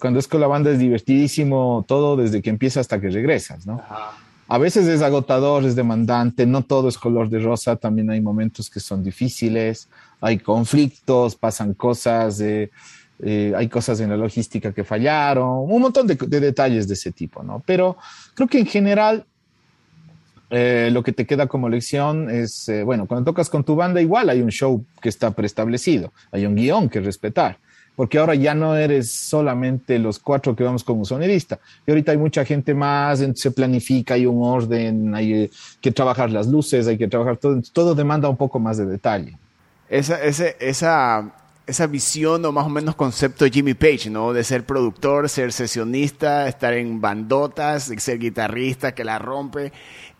Cuando 0.00 0.18
es 0.18 0.28
con 0.28 0.40
la 0.40 0.46
banda 0.48 0.70
es 0.70 0.78
divertidísimo 0.78 1.84
todo 1.88 2.16
desde 2.16 2.42
que 2.42 2.50
empieza 2.50 2.80
hasta 2.80 3.00
que 3.00 3.08
regresas, 3.08 3.66
¿no? 3.66 3.80
A 4.48 4.58
veces 4.58 4.86
es 4.86 5.00
agotador, 5.00 5.64
es 5.64 5.76
demandante, 5.76 6.44
no 6.44 6.62
todo 6.62 6.88
es 6.88 6.98
color 6.98 7.30
de 7.30 7.38
rosa, 7.38 7.76
también 7.76 8.10
hay 8.10 8.20
momentos 8.20 8.68
que 8.68 8.80
son 8.80 9.02
difíciles, 9.02 9.88
hay 10.20 10.38
conflictos, 10.38 11.36
pasan 11.36 11.72
cosas, 11.72 12.40
eh, 12.40 12.70
eh, 13.20 13.52
hay 13.56 13.68
cosas 13.68 13.98
en 14.00 14.10
la 14.10 14.16
logística 14.16 14.72
que 14.72 14.84
fallaron, 14.84 15.70
un 15.70 15.82
montón 15.82 16.06
de, 16.06 16.14
detalles 16.14 16.86
de 16.86 16.94
ese 16.94 17.10
tipo, 17.10 17.42
¿no? 17.42 17.62
Pero 17.66 17.96
creo 18.34 18.46
que 18.46 18.60
en 18.60 18.66
general 18.66 19.24
eh, 20.50 20.88
lo 20.92 21.02
que 21.02 21.12
te 21.12 21.26
queda 21.26 21.48
como 21.48 21.68
lección 21.68 22.30
es, 22.30 22.68
eh, 22.68 22.84
bueno, 22.84 23.06
cuando 23.06 23.32
tocas 23.32 23.50
con 23.50 23.64
tu 23.64 23.74
banda 23.74 24.00
igual 24.00 24.30
hay 24.30 24.40
un 24.40 24.50
show 24.50 24.84
que 25.02 25.08
está 25.08 25.32
preestablecido, 25.32 26.12
hay 26.30 26.46
un 26.46 26.54
guion 26.54 26.88
que 26.88 27.00
respetar, 27.00 27.58
porque 27.96 28.18
ahora 28.18 28.36
ya 28.36 28.54
no 28.54 28.76
eres 28.76 29.10
solamente 29.10 29.98
los 29.98 30.20
cuatro 30.20 30.54
que 30.54 30.62
vamos 30.62 30.84
como 30.84 31.04
sonidista, 31.04 31.58
y 31.88 31.90
ahorita 31.90 32.12
hay 32.12 32.18
mucha 32.18 32.44
gente 32.44 32.72
más, 32.72 33.20
se 33.34 33.50
planifica, 33.50 34.14
hay 34.14 34.26
un 34.26 34.44
orden, 34.44 35.12
hay 35.16 35.50
que 35.80 35.90
trabajar 35.90 36.30
las 36.30 36.46
luces, 36.46 36.86
hay 36.86 36.96
que 36.96 37.08
trabajar 37.08 37.36
todo, 37.36 37.60
todo 37.72 37.96
demanda 37.96 38.28
un 38.28 38.36
poco 38.36 38.60
más 38.60 38.76
de 38.76 38.86
detalle. 38.86 39.36
Esa, 39.90 40.22
esa 40.22 41.32
esa 41.68 41.86
visión 41.86 42.44
o 42.44 42.52
más 42.52 42.66
o 42.66 42.70
menos 42.70 42.96
concepto 42.96 43.44
de 43.44 43.50
Jimmy 43.50 43.74
Page, 43.74 44.08
¿no? 44.08 44.32
De 44.32 44.42
ser 44.42 44.64
productor, 44.64 45.28
ser 45.28 45.52
sesionista, 45.52 46.48
estar 46.48 46.72
en 46.72 47.00
bandotas, 47.00 47.92
ser 47.98 48.18
guitarrista 48.18 48.94
que 48.94 49.04
la 49.04 49.18
rompe. 49.18 49.72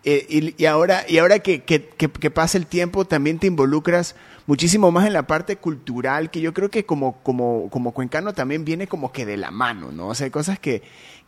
Eh, 0.04 0.54
y, 0.56 0.64
ahora, 0.66 1.04
y 1.08 1.18
ahora 1.18 1.38
que, 1.40 1.62
que, 1.64 2.30
pasa 2.30 2.58
el 2.58 2.66
tiempo, 2.66 3.06
también 3.06 3.38
te 3.38 3.46
involucras 3.46 4.14
muchísimo 4.46 4.92
más 4.92 5.06
en 5.06 5.14
la 5.14 5.26
parte 5.26 5.56
cultural, 5.56 6.30
que 6.30 6.40
yo 6.40 6.52
creo 6.52 6.70
que 6.70 6.84
como, 6.84 7.20
como, 7.22 7.68
como 7.70 7.92
cuencano 7.92 8.34
también 8.34 8.64
viene 8.64 8.86
como 8.86 9.10
que 9.10 9.26
de 9.26 9.38
la 9.38 9.50
mano, 9.50 9.90
¿no? 9.90 10.08
O 10.08 10.14
sea, 10.14 10.26
hay 10.26 10.30
cosas 10.30 10.58
que, 10.58 10.82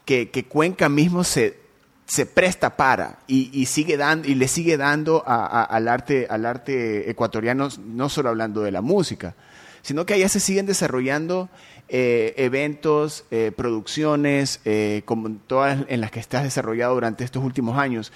que, 0.04 0.44
Cuenca 0.48 0.88
mismo 0.88 1.24
se, 1.24 1.58
se 2.06 2.26
presta 2.26 2.76
para 2.76 3.20
y, 3.26 3.64
sigue 3.66 3.96
dando 3.96 4.28
y 4.28 4.34
le 4.34 4.48
sigue 4.48 4.76
dando 4.76 5.24
al 5.26 5.88
arte 5.88 6.26
al 6.28 6.44
arte 6.44 7.10
ecuatoriano 7.10 7.68
no 7.84 8.08
solo 8.08 8.28
hablando 8.28 8.62
de 8.62 8.72
la 8.72 8.80
música 8.82 9.34
sino 9.82 10.06
que 10.06 10.14
allá 10.14 10.28
se 10.28 10.40
siguen 10.40 10.66
desarrollando 10.66 11.48
eh, 11.92 12.34
eventos, 12.36 13.24
eh, 13.32 13.50
producciones, 13.50 14.60
eh, 14.64 15.02
como 15.06 15.28
todas 15.48 15.84
en 15.88 16.00
las 16.00 16.12
que 16.12 16.20
estás 16.20 16.44
desarrollado 16.44 16.94
durante 16.94 17.24
estos 17.24 17.42
últimos 17.42 17.76
años. 17.76 18.12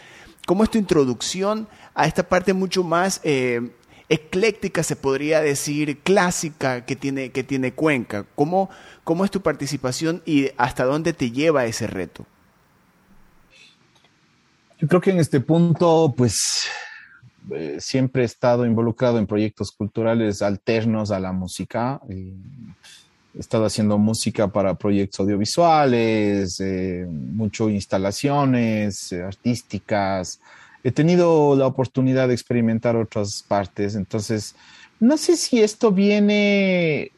¿Cómo 0.46 0.62
es 0.62 0.70
tu 0.70 0.78
introducción 0.78 1.66
a 1.92 2.06
esta 2.06 2.28
parte 2.28 2.52
mucho 2.52 2.84
más 2.84 3.20
ecléctica, 4.08 4.84
se 4.84 4.94
podría 4.94 5.40
decir, 5.40 5.98
clásica 6.02 6.84
que 6.84 6.94
tiene, 6.94 7.30
que 7.30 7.42
tiene 7.42 7.72
Cuenca? 7.72 8.24
¿Cómo, 8.36 8.70
¿Cómo 9.02 9.24
es 9.24 9.32
tu 9.32 9.40
participación 9.40 10.22
y 10.24 10.50
hasta 10.56 10.84
dónde 10.84 11.12
te 11.12 11.32
lleva 11.32 11.64
ese 11.64 11.88
reto? 11.88 12.26
Yo 14.78 14.86
creo 14.86 15.00
que 15.00 15.10
en 15.10 15.18
este 15.18 15.40
punto, 15.40 16.14
pues, 16.16 16.68
eh, 17.50 17.76
siempre 17.78 18.22
he 18.22 18.24
estado 18.24 18.64
involucrado 18.64 19.18
en 19.18 19.26
proyectos 19.26 19.72
culturales 19.72 20.40
alternos 20.40 21.10
a 21.10 21.20
la 21.20 21.32
música. 21.32 22.00
he 22.08 22.32
estado 23.38 23.66
haciendo 23.66 23.98
música 23.98 24.48
para 24.48 24.74
proyectos 24.74 25.20
audiovisuales, 25.20 26.60
eh, 26.60 27.06
mucho 27.08 27.68
instalaciones 27.68 29.12
eh, 29.12 29.22
artísticas. 29.22 30.40
He 30.82 30.92
tenido 30.92 31.54
la 31.56 31.66
oportunidad 31.66 32.28
de 32.28 32.34
experimentar 32.34 32.96
otras 32.96 33.42
partes. 33.42 33.94
Entonces, 33.94 34.54
no 35.00 35.16
sé 35.16 35.36
si 35.36 35.62
esto 35.62 35.92
viene 35.92 37.10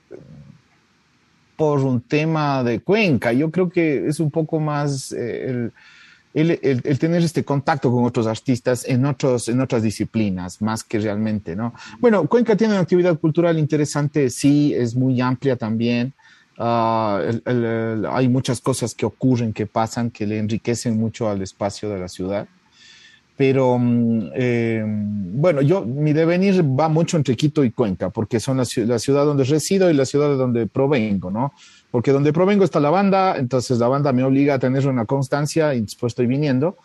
por 1.57 1.81
un 1.81 2.01
tema 2.01 2.65
de 2.65 2.81
Cuenca. 2.81 3.33
Yo 3.33 3.51
creo 3.51 3.69
que 3.69 4.07
es 4.09 4.21
un 4.21 4.31
poco 4.31 4.61
más 4.61 5.12
el 5.12 5.73
el, 6.37 6.99
tener 6.99 7.22
este 7.22 7.44
contacto 7.44 7.90
con 7.90 8.05
otros 8.05 8.27
artistas 8.27 8.85
en, 8.87 9.07
otros, 9.07 9.49
en 9.49 9.61
otras 9.61 9.83
disciplinas, 9.83 10.61
más 10.61 10.85
que 10.85 10.99
realmente, 10.99 11.57
¿no? 11.57 11.72
Bueno, 11.99 12.27
Cuenca 12.29 12.57
tiene 12.57 12.75
una 12.75 12.83
actividad 12.83 13.18
cultural 13.18 13.59
interesante, 13.59 14.29
sí, 14.29 14.75
es 14.75 14.94
muy 14.94 15.20
amplia 15.20 15.57
también. 15.57 16.12
Ah, 16.59 17.22
hay 18.11 18.29
muchas 18.29 18.61
cosas 18.61 18.94
que 18.94 19.07
ocurren, 19.07 19.55
que 19.55 19.66
pasan, 19.66 20.11
que 20.11 20.27
le 20.27 20.38
enriquecen 20.38 20.99
mucho 20.99 21.29
al 21.31 21.40
espacio 21.40 21.88
de 21.88 22.01
la 22.01 22.09
ciudad. 22.09 22.46
Pero 23.37 23.79
mm, 23.79 24.31
eh, 24.35 24.85
bueno, 24.87 25.61
yo 25.61 25.85
mi 25.85 26.12
devenir 26.12 26.62
va 26.62 26.88
mucho 26.88 27.16
entre 27.16 27.37
Quito 27.37 27.64
y 27.64 27.70
Cuenca, 27.70 28.11
porque 28.11 28.40
son 28.40 28.57
la, 28.57 28.64
la, 28.87 28.99
ciudad 28.99 29.25
donde 29.25 29.44
resido 29.44 29.90
y 29.90 29.94
la 29.94 30.07
ciudad 30.07 30.29
de 30.29 30.37
donde 30.37 30.66
provengo, 30.66 31.31
¿no? 31.31 31.53
porque 31.96 32.12
donde 32.12 32.31
provengo 32.31 32.62
está 32.62 32.79
la 32.79 32.90
banda, 32.90 33.38
entonces 33.38 33.79
la 33.79 33.88
banda 33.88 34.12
me 34.12 34.22
obliga 34.22 34.55
a 34.55 34.59
tener 34.59 34.87
una 34.87 35.07
constancia 35.07 35.75
y 35.75 35.81
después 35.81 36.11
estoy 36.11 36.27
viniendo, 36.27 36.77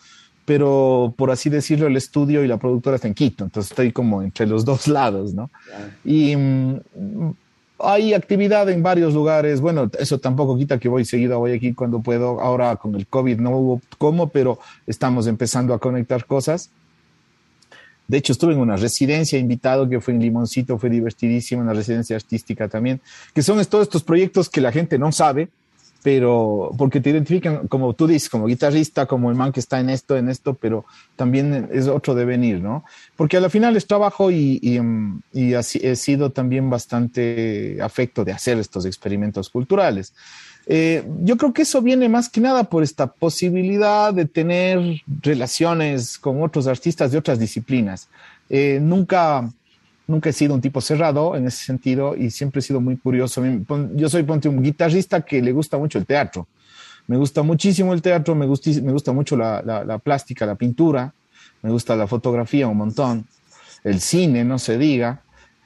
pero 0.45 1.13
por 1.17 1.31
así 1.31 1.49
decirlo, 1.49 1.87
el 1.87 1.97
estudio 1.97 2.45
y 2.45 2.47
la 2.47 2.57
productora 2.57 2.95
está 2.95 3.09
en 3.09 3.13
Quito, 3.13 3.43
entonces 3.43 3.71
estoy 3.71 3.91
como 3.91 4.21
entre 4.21 4.47
los 4.47 4.63
dos 4.63 4.87
lados, 4.87 5.33
¿no? 5.33 5.49
Y 6.05 6.35
mm, 6.35 6.79
hay 7.83 8.13
actividad 8.13 8.69
en 8.69 8.83
varios 8.83 9.13
lugares, 9.13 9.61
bueno, 9.61 9.89
eso 9.99 10.19
tampoco 10.19 10.57
quita 10.57 10.79
que 10.79 10.89
voy 10.89 11.05
seguido 11.05 11.35
a 11.35 11.37
Guayaquil 11.37 11.75
cuando 11.75 11.99
puedo, 12.01 12.41
ahora 12.41 12.75
con 12.75 12.95
el 12.95 13.07
COVID 13.07 13.39
no 13.39 13.51
hubo 13.51 13.81
cómo, 13.97 14.29
pero 14.29 14.59
estamos 14.87 15.27
empezando 15.27 15.73
a 15.73 15.79
conectar 15.79 16.25
cosas. 16.25 16.69
De 18.07 18.17
hecho, 18.17 18.33
estuve 18.33 18.53
en 18.53 18.59
una 18.59 18.75
residencia 18.75 19.39
invitado 19.39 19.87
que 19.87 20.01
fue 20.01 20.13
en 20.13 20.19
Limoncito, 20.19 20.77
fue 20.77 20.89
divertidísima, 20.89 21.61
una 21.61 21.73
residencia 21.73 22.15
artística 22.15 22.67
también, 22.67 22.99
que 23.33 23.41
son 23.41 23.63
todos 23.65 23.83
estos 23.83 24.03
proyectos 24.03 24.49
que 24.49 24.59
la 24.59 24.71
gente 24.71 24.99
no 24.99 25.11
sabe, 25.11 25.49
pero 26.03 26.71
porque 26.77 26.99
te 26.99 27.11
identifican, 27.11 27.67
como 27.67 27.93
tú 27.93 28.07
dices, 28.07 28.29
como 28.29 28.47
guitarrista, 28.47 29.05
como 29.05 29.29
el 29.29 29.35
man 29.35 29.51
que 29.51 29.59
está 29.59 29.79
en 29.79 29.89
esto, 29.89 30.17
en 30.17 30.29
esto, 30.29 30.55
pero 30.55 30.85
también 31.15 31.69
es 31.71 31.87
otro 31.87 32.15
devenir, 32.15 32.59
¿no? 32.59 32.83
Porque 33.15 33.37
a 33.37 33.39
la 33.39 33.49
final 33.49 33.77
es 33.77 33.85
trabajo 33.85 34.31
y, 34.31 34.59
y, 34.61 34.79
mm, 34.79 35.21
y 35.33 35.53
así, 35.53 35.79
he 35.83 35.95
sido 35.95 36.31
también 36.31 36.69
bastante 36.69 37.77
afecto 37.81 38.25
de 38.25 38.31
hacer 38.31 38.57
estos 38.57 38.85
experimentos 38.85 39.49
culturales. 39.49 40.13
Eh, 40.67 41.03
yo 41.23 41.37
creo 41.37 41.53
que 41.53 41.63
eso 41.63 41.81
viene 41.81 42.07
más 42.07 42.29
que 42.29 42.41
nada 42.41 42.63
por 42.65 42.83
esta 42.83 43.07
posibilidad 43.07 44.13
de 44.13 44.25
tener 44.25 45.01
relaciones 45.21 46.17
con 46.17 46.41
otros 46.43 46.67
artistas 46.67 47.11
de 47.11 47.17
otras 47.17 47.39
disciplinas. 47.39 48.07
Eh, 48.49 48.79
nunca, 48.81 49.49
nunca 50.07 50.29
he 50.29 50.33
sido 50.33 50.53
un 50.53 50.61
tipo 50.61 50.81
cerrado 50.81 51.35
en 51.35 51.47
ese 51.47 51.65
sentido 51.65 52.15
y 52.15 52.29
siempre 52.31 52.59
he 52.59 52.61
sido 52.61 52.81
muy 52.81 52.97
curioso. 52.97 53.43
Yo 53.95 54.09
soy 54.09 54.23
ponte, 54.23 54.49
un 54.49 54.61
guitarrista 54.61 55.21
que 55.21 55.41
le 55.41 55.51
gusta 55.51 55.77
mucho 55.77 55.97
el 55.97 56.05
teatro. 56.05 56.47
Me 57.07 57.17
gusta 57.17 57.41
muchísimo 57.41 57.93
el 57.93 58.01
teatro, 58.01 58.35
me 58.35 58.45
gusta, 58.45 58.69
me 58.81 58.91
gusta 58.91 59.11
mucho 59.11 59.35
la, 59.35 59.61
la 59.61 59.97
plástica, 59.97 60.45
la 60.45 60.55
pintura, 60.55 61.13
me 61.61 61.69
gusta 61.69 61.95
la 61.95 62.07
fotografía 62.07 62.67
un 62.67 62.77
montón, 62.77 63.25
el 63.83 63.99
cine, 63.99 64.43
no 64.43 64.59
se 64.59 64.77
diga. 64.77 65.21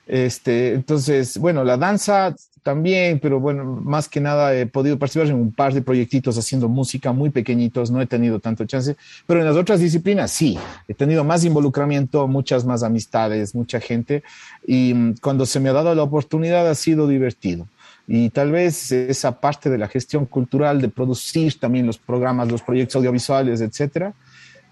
Este, 0.07 0.73
entonces, 0.73 1.37
bueno, 1.37 1.63
la 1.63 1.77
danza 1.77 2.35
también, 2.65 3.19
pero 3.19 3.39
bueno, 3.39 3.63
más 3.63 4.09
que 4.09 4.19
nada 4.19 4.55
he 4.55 4.65
podido 4.65 4.97
participar 4.97 5.27
en 5.27 5.35
un 5.35 5.51
par 5.51 5.71
de 5.71 5.83
proyectitos 5.83 6.35
haciendo 6.35 6.67
música 6.67 7.11
muy 7.11 7.29
pequeñitos, 7.29 7.91
no 7.91 8.01
he 8.01 8.07
tenido 8.07 8.39
tanto 8.39 8.65
chance, 8.65 8.95
pero 9.27 9.39
en 9.39 9.45
las 9.45 9.55
otras 9.55 9.81
disciplinas 9.81 10.31
sí, 10.31 10.57
he 10.87 10.95
tenido 10.95 11.23
más 11.23 11.45
involucramiento, 11.45 12.27
muchas 12.27 12.65
más 12.65 12.81
amistades, 12.81 13.53
mucha 13.53 13.79
gente, 13.79 14.23
y 14.65 14.95
mm, 14.95 15.17
cuando 15.21 15.45
se 15.45 15.59
me 15.59 15.69
ha 15.69 15.73
dado 15.73 15.93
la 15.93 16.01
oportunidad 16.01 16.67
ha 16.67 16.73
sido 16.73 17.07
divertido. 17.07 17.67
Y 18.07 18.31
tal 18.31 18.51
vez 18.51 18.91
esa 18.91 19.39
parte 19.39 19.69
de 19.69 19.77
la 19.77 19.87
gestión 19.87 20.25
cultural, 20.25 20.81
de 20.81 20.89
producir 20.89 21.59
también 21.59 21.85
los 21.85 21.99
programas, 21.99 22.51
los 22.51 22.63
proyectos 22.63 22.95
audiovisuales, 22.95 23.61
etcétera, 23.61 24.15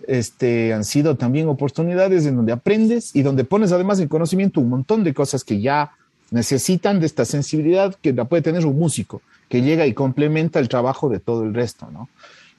este, 0.08 0.74
han 0.74 0.84
sido 0.84 1.16
también 1.16 1.48
oportunidades 1.48 2.26
en 2.26 2.38
donde 2.38 2.54
aprendes 2.54 3.16
y 3.16 3.22
donde 3.22 3.44
pones 3.44 3.72
además 3.72 4.00
en 4.00 4.08
conocimiento 4.08 4.62
un 4.62 4.70
montón 4.70 5.04
de 5.04 5.14
cosas 5.14 5.44
que 5.44 5.62
ya 5.62 5.92
necesitan 6.34 7.00
de 7.00 7.06
esta 7.06 7.26
sensibilidad 7.26 7.96
que 8.02 8.12
la 8.12 8.26
puede 8.26 8.42
tener 8.42 8.66
un 8.66 8.78
músico, 8.78 9.22
que 9.48 9.62
llega 9.62 9.86
y 9.86 9.94
complementa 9.94 10.60
el 10.60 10.68
trabajo 10.68 11.08
de 11.08 11.20
todo 11.20 11.44
el 11.44 11.54
resto, 11.54 11.90
¿no? 11.92 12.10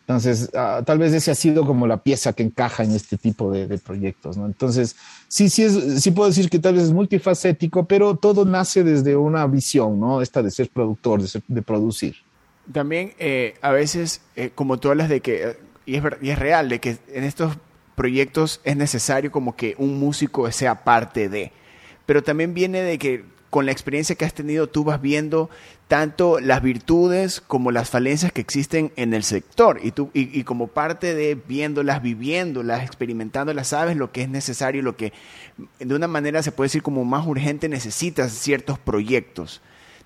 Entonces, 0.01 0.51
ah, 0.55 0.83
tal 0.85 0.99
vez 0.99 1.13
ese 1.13 1.31
ha 1.31 1.35
sido 1.35 1.67
como 1.67 1.87
la 1.87 1.97
pieza 1.97 2.35
que 2.35 2.43
encaja 2.43 2.85
en 2.85 2.93
este 2.93 3.17
tipo 3.17 3.51
de, 3.51 3.79
proyectos, 3.79 4.37
¿no? 4.37 4.47
Entonces, 4.47 4.97
sí, 5.29 5.49
sí, 5.49 5.63
es, 5.65 6.03
sí 6.03 6.11
puedo 6.11 6.29
decir 6.29 6.51
que 6.51 6.59
tal 6.59 6.75
vez 6.75 6.85
es 6.85 6.93
multifacético, 6.93 7.87
pero 7.87 8.15
todo 8.15 8.45
nace 8.45 8.85
desde 8.85 9.17
una 9.17 9.47
visión, 9.47 9.99
¿no? 9.99 10.21
Esta 10.21 10.43
de 10.43 10.51
ser 10.51 10.69
productor, 10.69 11.23
de, 11.23 11.43
de 11.49 11.63
producir. 11.63 12.17
También 12.71 13.15
eh, 13.19 13.55
a 13.61 13.73
veces, 13.73 14.21
eh, 14.37 14.51
como 14.55 14.79
tú 14.79 14.91
hablas 14.91 15.09
de 15.09 15.21
que 15.21 15.57
y 15.87 15.97
es, 15.97 16.03
y 16.23 16.31
es 16.31 16.39
real, 16.39 16.69
de 16.69 16.81
que 16.81 16.97
en 17.13 17.25
estos 17.25 17.57
proyectos 17.95 18.61
es 18.65 18.77
necesario 18.77 19.33
como 19.33 19.57
que 19.57 19.75
un 19.79 19.99
músico 19.99 20.51
sea 20.53 20.85
parte 20.85 21.29
de. 21.29 21.51
Pero 22.07 22.23
también 22.23 22.55
viene 22.55 22.83
de 22.83 22.99
que 22.99 23.25
con 23.55 23.67
la 23.67 23.71
experiencia 23.71 24.17
que 24.17 24.25
has 24.25 24.35
tenido 24.35 24.67
tú 24.67 24.83
vas 24.83 25.01
viendo 25.01 25.49
tanto 25.87 26.41
las 26.41 26.61
virtudes 26.61 27.41
como 27.41 27.71
las 27.71 27.89
falencias 27.89 28.33
que 28.33 28.41
existen 28.41 28.91
en 28.97 29.15
el 29.15 29.23
sector 29.23 29.79
y 29.81 29.93
tú 29.93 30.11
y, 30.13 30.43
como 30.43 30.67
parte 30.67 31.15
de 31.15 31.37
viéndolas, 31.37 32.03
viviéndolas, 32.03 32.83
experimentándolas, 32.83 33.69
sabes 33.69 33.97
lo 33.97 34.11
que 34.11 34.23
es 34.23 34.29
necesario, 34.29 34.83
lo 34.83 34.97
que 34.97 35.13
de 35.79 35.95
una 35.95 36.09
manera 36.09 36.43
se 36.43 36.51
puede 36.51 36.67
decir 36.67 36.83
como 36.83 37.05
más 37.05 37.29
urgente 37.29 37.69
necesitas 37.69 38.33
ciertos 38.33 38.81
proyectos. 38.81 39.61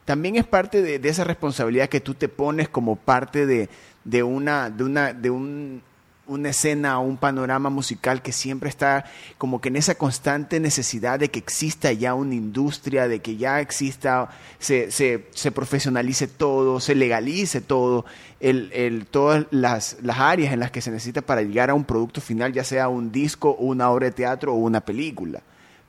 También 0.04 0.36
es 0.36 0.44
parte 0.44 0.82
de, 0.82 0.98
de 0.98 1.08
esa 1.08 1.24
responsabilidad 1.24 1.88
que 1.88 2.00
tú 2.00 2.12
te 2.12 2.28
pones 2.28 2.68
como 2.68 2.96
parte 2.96 3.46
de, 3.46 3.70
de 4.04 4.24
una, 4.24 4.68
de 4.68 4.84
una, 4.84 5.14
de 5.14 5.30
un, 5.30 5.80
una 6.28 6.50
escena 6.50 7.00
o 7.00 7.02
un 7.02 7.16
panorama 7.16 7.70
musical 7.70 8.22
que 8.22 8.32
siempre 8.32 8.68
está 8.68 9.04
como 9.38 9.60
que 9.60 9.68
en 9.68 9.76
esa 9.76 9.96
constante 9.96 10.60
necesidad 10.60 11.18
de 11.18 11.30
que 11.30 11.38
exista 11.38 11.90
ya 11.92 12.14
una 12.14 12.34
industria, 12.34 13.08
de 13.08 13.20
que 13.20 13.36
ya 13.36 13.60
exista, 13.60 14.28
se, 14.58 14.90
se, 14.90 15.26
se 15.32 15.50
profesionalice 15.50 16.28
todo, 16.28 16.80
se 16.80 16.94
legalice 16.94 17.60
todo, 17.60 18.04
el, 18.40 18.70
el, 18.72 19.06
todas 19.06 19.46
las, 19.50 19.96
las 20.02 20.18
áreas 20.18 20.52
en 20.52 20.60
las 20.60 20.70
que 20.70 20.80
se 20.80 20.90
necesita 20.90 21.22
para 21.22 21.42
llegar 21.42 21.70
a 21.70 21.74
un 21.74 21.84
producto 21.84 22.20
final, 22.20 22.52
ya 22.52 22.64
sea 22.64 22.88
un 22.88 23.10
disco, 23.10 23.54
una 23.54 23.90
obra 23.90 24.06
de 24.06 24.12
teatro 24.12 24.52
o 24.52 24.56
una 24.56 24.80
película. 24.80 25.42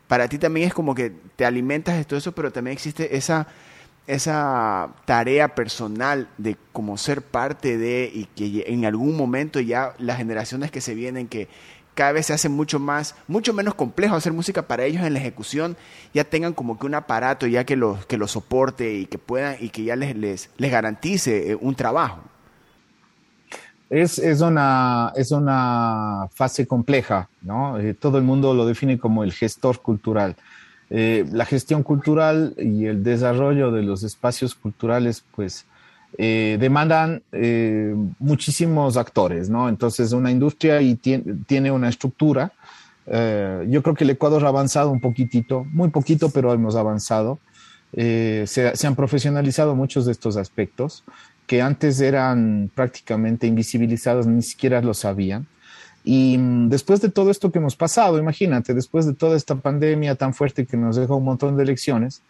Para 0.08 0.28
ti 0.28 0.40
también 0.40 0.68
es 0.68 0.74
como 0.74 0.96
que 0.96 1.14
te 1.36 1.46
alimentas 1.46 1.96
de 1.96 2.06
todo 2.06 2.18
eso, 2.18 2.32
pero 2.32 2.52
también 2.52 2.74
existe 2.74 3.16
esa 3.16 3.48
esa 4.10 4.90
tarea 5.06 5.54
personal 5.54 6.28
de 6.40 6.58
como 6.74 6.98
ser 6.98 7.22
parte 7.22 7.78
de 7.78 8.12
y 8.12 8.26
que 8.26 8.66
en 8.68 8.84
algún 8.86 9.16
momento 9.16 9.60
ya 9.60 9.94
las 10.00 10.18
generaciones 10.18 10.72
que 10.72 10.82
se 10.82 10.96
vienen 10.96 11.28
que 11.28 11.48
cada 11.94 12.14
vez 12.14 12.26
se 12.26 12.34
hace 12.34 12.50
mucho 12.50 12.80
más, 12.80 13.16
mucho 13.28 13.54
menos 13.54 13.76
complejo 13.76 14.16
hacer 14.16 14.34
música 14.34 14.64
para 14.64 14.86
ellos 14.86 15.04
en 15.04 15.14
la 15.14 15.20
ejecución, 15.20 15.78
ya 16.12 16.24
tengan 16.24 16.54
como 16.54 16.80
que 16.80 16.88
un 16.88 16.96
aparato 16.96 17.46
ya 17.46 17.66
que 17.66 17.76
los 17.76 18.04
que 18.08 18.18
lo 18.18 18.28
soporte 18.28 18.96
y 18.96 19.06
que 19.06 19.20
puedan 19.20 19.58
y 19.60 19.70
que 19.70 19.84
ya 19.84 19.96
les, 19.96 20.16
les, 20.16 20.50
les 20.58 20.72
garantice 20.72 21.52
eh, 21.52 21.58
un 21.60 21.76
trabajo. 21.76 22.22
Es, 23.92 24.18
es, 24.18 24.42
una, 24.42 25.14
es 25.16 25.32
una 25.32 26.28
fase 26.34 26.66
compleja, 26.66 27.30
¿no? 27.42 27.78
Eh, 27.78 27.94
todo 27.94 28.18
el 28.18 28.24
mundo 28.24 28.56
lo 28.56 28.66
define 28.66 28.98
como 28.98 29.24
el 29.24 29.34
gestor 29.34 29.82
cultural. 29.82 30.36
Eh, 30.90 31.26
la 31.32 31.46
gestión 31.46 31.84
cultural 31.84 32.56
y 32.58 32.86
el 32.86 33.04
desarrollo 33.04 33.72
de 33.72 33.84
los 33.84 34.04
espacios 34.04 34.56
culturales, 34.56 35.24
pues, 35.36 35.66
eh, 36.18 36.58
demandan 36.60 37.22
eh, 37.32 37.94
muchísimos 38.18 38.98
actores, 38.98 39.50
¿no? 39.50 39.70
Entonces, 39.70 40.12
una 40.14 40.32
industria 40.32 40.82
y 40.82 40.96
tiene, 40.96 41.72
una 41.72 41.90
estructura. 41.90 42.52
yo 43.68 43.82
creo 43.84 43.96
que 43.96 44.04
el 44.04 44.12
Ecuador 44.12 44.44
ha 44.46 44.50
avanzado 44.50 44.92
un 44.92 45.00
poquitito, 45.00 45.66
muy 45.72 45.90
poquito, 45.90 46.30
pero 46.30 46.54
hemos 46.54 46.76
avanzado. 46.76 47.40
Se, 47.92 48.46
se, 48.48 48.88
han 48.88 48.96
profesionalizado 48.96 49.76
muchos 49.76 50.06
de 50.06 50.12
estos 50.12 50.38
aspectos 50.38 51.04
que 51.48 51.64
antes 51.64 52.00
eran 52.02 52.70
prácticamente 52.76 53.48
invisibilizados, 53.48 54.28
ni 54.28 54.44
siquiera 54.44 54.82
lo 54.82 54.94
sabían. 54.94 55.48
Y 56.12 56.40
mm, 56.40 56.70
después 56.70 57.02
de 57.02 57.10
todo 57.10 57.30
esto 57.30 57.52
que 57.52 57.60
hemos 57.60 57.76
pasado, 57.76 58.18
imagínate, 58.18 58.74
después 58.74 59.06
de 59.06 59.14
toda 59.14 59.38
esta 59.38 59.54
pandemia 59.54 60.16
tan 60.16 60.34
fuerte 60.34 60.66
que 60.66 60.76
nos 60.76 60.96
dejó 60.96 61.18
un 61.18 61.24
montón 61.24 61.56
de 61.56 61.66
lecciones, 61.66 62.24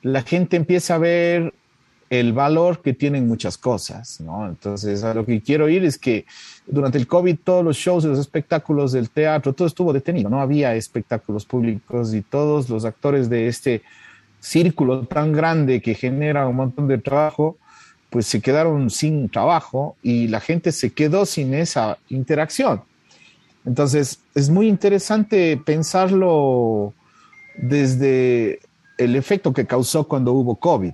la 0.00 0.22
gente 0.22 0.56
empieza 0.56 0.94
a 0.94 0.98
ver 0.98 1.52
el 2.08 2.32
valor 2.32 2.80
que 2.80 2.94
tienen 2.94 3.28
muchas 3.28 3.58
cosas, 3.58 4.18
¿no? 4.22 4.48
Entonces, 4.48 5.04
a 5.04 5.12
lo 5.12 5.26
que 5.26 5.42
quiero 5.42 5.68
ir 5.68 5.84
es 5.84 5.98
que 5.98 6.24
durante 6.66 6.96
el 6.96 7.06
COVID 7.06 7.36
todos 7.44 7.62
los 7.62 7.76
shows 7.76 8.06
y 8.06 8.08
los 8.08 8.18
espectáculos 8.18 8.92
del 8.92 9.10
teatro, 9.10 9.52
todo 9.52 9.68
estuvo 9.68 9.92
detenido, 9.92 10.30
no 10.30 10.40
había 10.40 10.74
espectáculos 10.74 11.44
públicos 11.44 12.14
y 12.14 12.22
todos 12.22 12.70
los 12.70 12.86
actores 12.86 13.28
de 13.28 13.48
este 13.48 13.82
círculo 14.40 15.06
tan 15.06 15.32
grande 15.34 15.82
que 15.82 15.94
genera 15.94 16.48
un 16.48 16.56
montón 16.56 16.88
de 16.88 16.96
trabajo, 16.96 17.58
pues 18.08 18.24
se 18.24 18.40
quedaron 18.40 18.88
sin 18.88 19.28
trabajo 19.28 19.96
y 20.02 20.28
la 20.28 20.40
gente 20.40 20.72
se 20.72 20.94
quedó 20.94 21.26
sin 21.26 21.52
esa 21.52 21.98
interacción. 22.08 22.88
Entonces, 23.68 24.20
es 24.34 24.48
muy 24.48 24.66
interesante 24.66 25.58
pensarlo 25.62 26.94
desde 27.58 28.60
el 28.96 29.14
efecto 29.14 29.52
que 29.52 29.66
causó 29.66 30.08
cuando 30.08 30.32
hubo 30.32 30.56
COVID. 30.56 30.92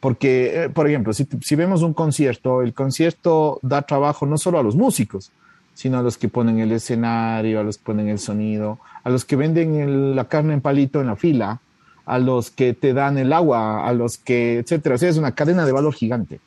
Porque, 0.00 0.64
eh, 0.64 0.68
por 0.70 0.88
ejemplo, 0.88 1.12
si, 1.12 1.26
vemos 1.54 1.82
un 1.82 1.92
concierto, 1.92 2.62
el 2.62 2.72
concierto 2.72 3.60
da 3.60 3.82
trabajo 3.82 4.24
no 4.24 4.38
solo 4.38 4.58
a 4.58 4.62
los 4.62 4.74
músicos, 4.74 5.32
sino 5.74 5.98
a 5.98 6.02
los 6.02 6.16
que 6.16 6.30
ponen 6.30 6.60
el 6.60 6.72
escenario, 6.72 7.60
a 7.60 7.62
los 7.62 7.76
que 7.76 7.84
ponen 7.84 8.08
el 8.08 8.18
sonido, 8.18 8.78
a 9.04 9.10
los 9.10 9.26
que 9.26 9.36
venden 9.36 10.16
la 10.16 10.28
carne 10.28 10.54
en 10.54 10.62
palito 10.62 11.02
en 11.02 11.08
la 11.08 11.16
fila, 11.16 11.60
a 12.06 12.18
los 12.18 12.50
que 12.50 12.72
te 12.72 12.94
dan 12.94 13.18
el 13.18 13.34
agua, 13.34 13.86
a 13.86 13.92
los 13.92 14.16
que, 14.16 14.60
etcétera. 14.60 14.94
O 14.94 14.98
sea, 14.98 15.10
es 15.10 15.18
una 15.18 15.34
cadena 15.34 15.66
de 15.66 15.72
valor 15.72 15.92
gigante. 15.92 16.40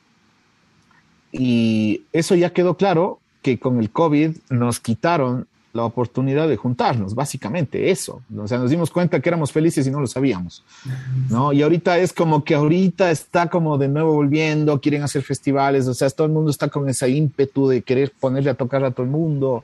Y 1.31 2.01
eso 2.13 2.33
ya 2.33 2.51
quedó 2.51 2.77
claro 2.77 3.19
que 3.43 3.59
con 3.59 3.79
el 3.79 3.91
COVID 3.91 4.37
nos 4.49 4.79
quitaron 4.79 5.47
la 5.73 5.83
oportunidad 5.85 6.47
de 6.47 6.57
juntarnos, 6.57 7.15
básicamente 7.15 7.91
eso. 7.91 8.21
O 8.37 8.47
sea, 8.47 8.57
nos 8.57 8.69
dimos 8.69 8.91
cuenta 8.91 9.19
que 9.19 9.29
éramos 9.29 9.51
felices 9.51 9.87
y 9.87 9.91
no 9.91 10.01
lo 10.01 10.07
sabíamos, 10.07 10.63
¿no? 11.29 11.53
Y 11.53 11.61
ahorita 11.61 11.97
es 11.97 12.13
como 12.13 12.43
que 12.43 12.55
ahorita 12.55 13.09
está 13.11 13.49
como 13.49 13.77
de 13.77 13.87
nuevo 13.87 14.13
volviendo, 14.13 14.81
quieren 14.81 15.03
hacer 15.03 15.21
festivales, 15.21 15.87
o 15.87 15.93
sea, 15.93 16.09
todo 16.09 16.27
el 16.27 16.33
mundo 16.33 16.51
está 16.51 16.67
con 16.67 16.89
ese 16.89 17.09
ímpetu 17.09 17.67
de 17.67 17.81
querer 17.81 18.11
ponerle 18.19 18.49
a 18.49 18.55
tocar 18.55 18.83
a 18.83 18.91
todo 18.91 19.05
el 19.05 19.11
mundo, 19.11 19.63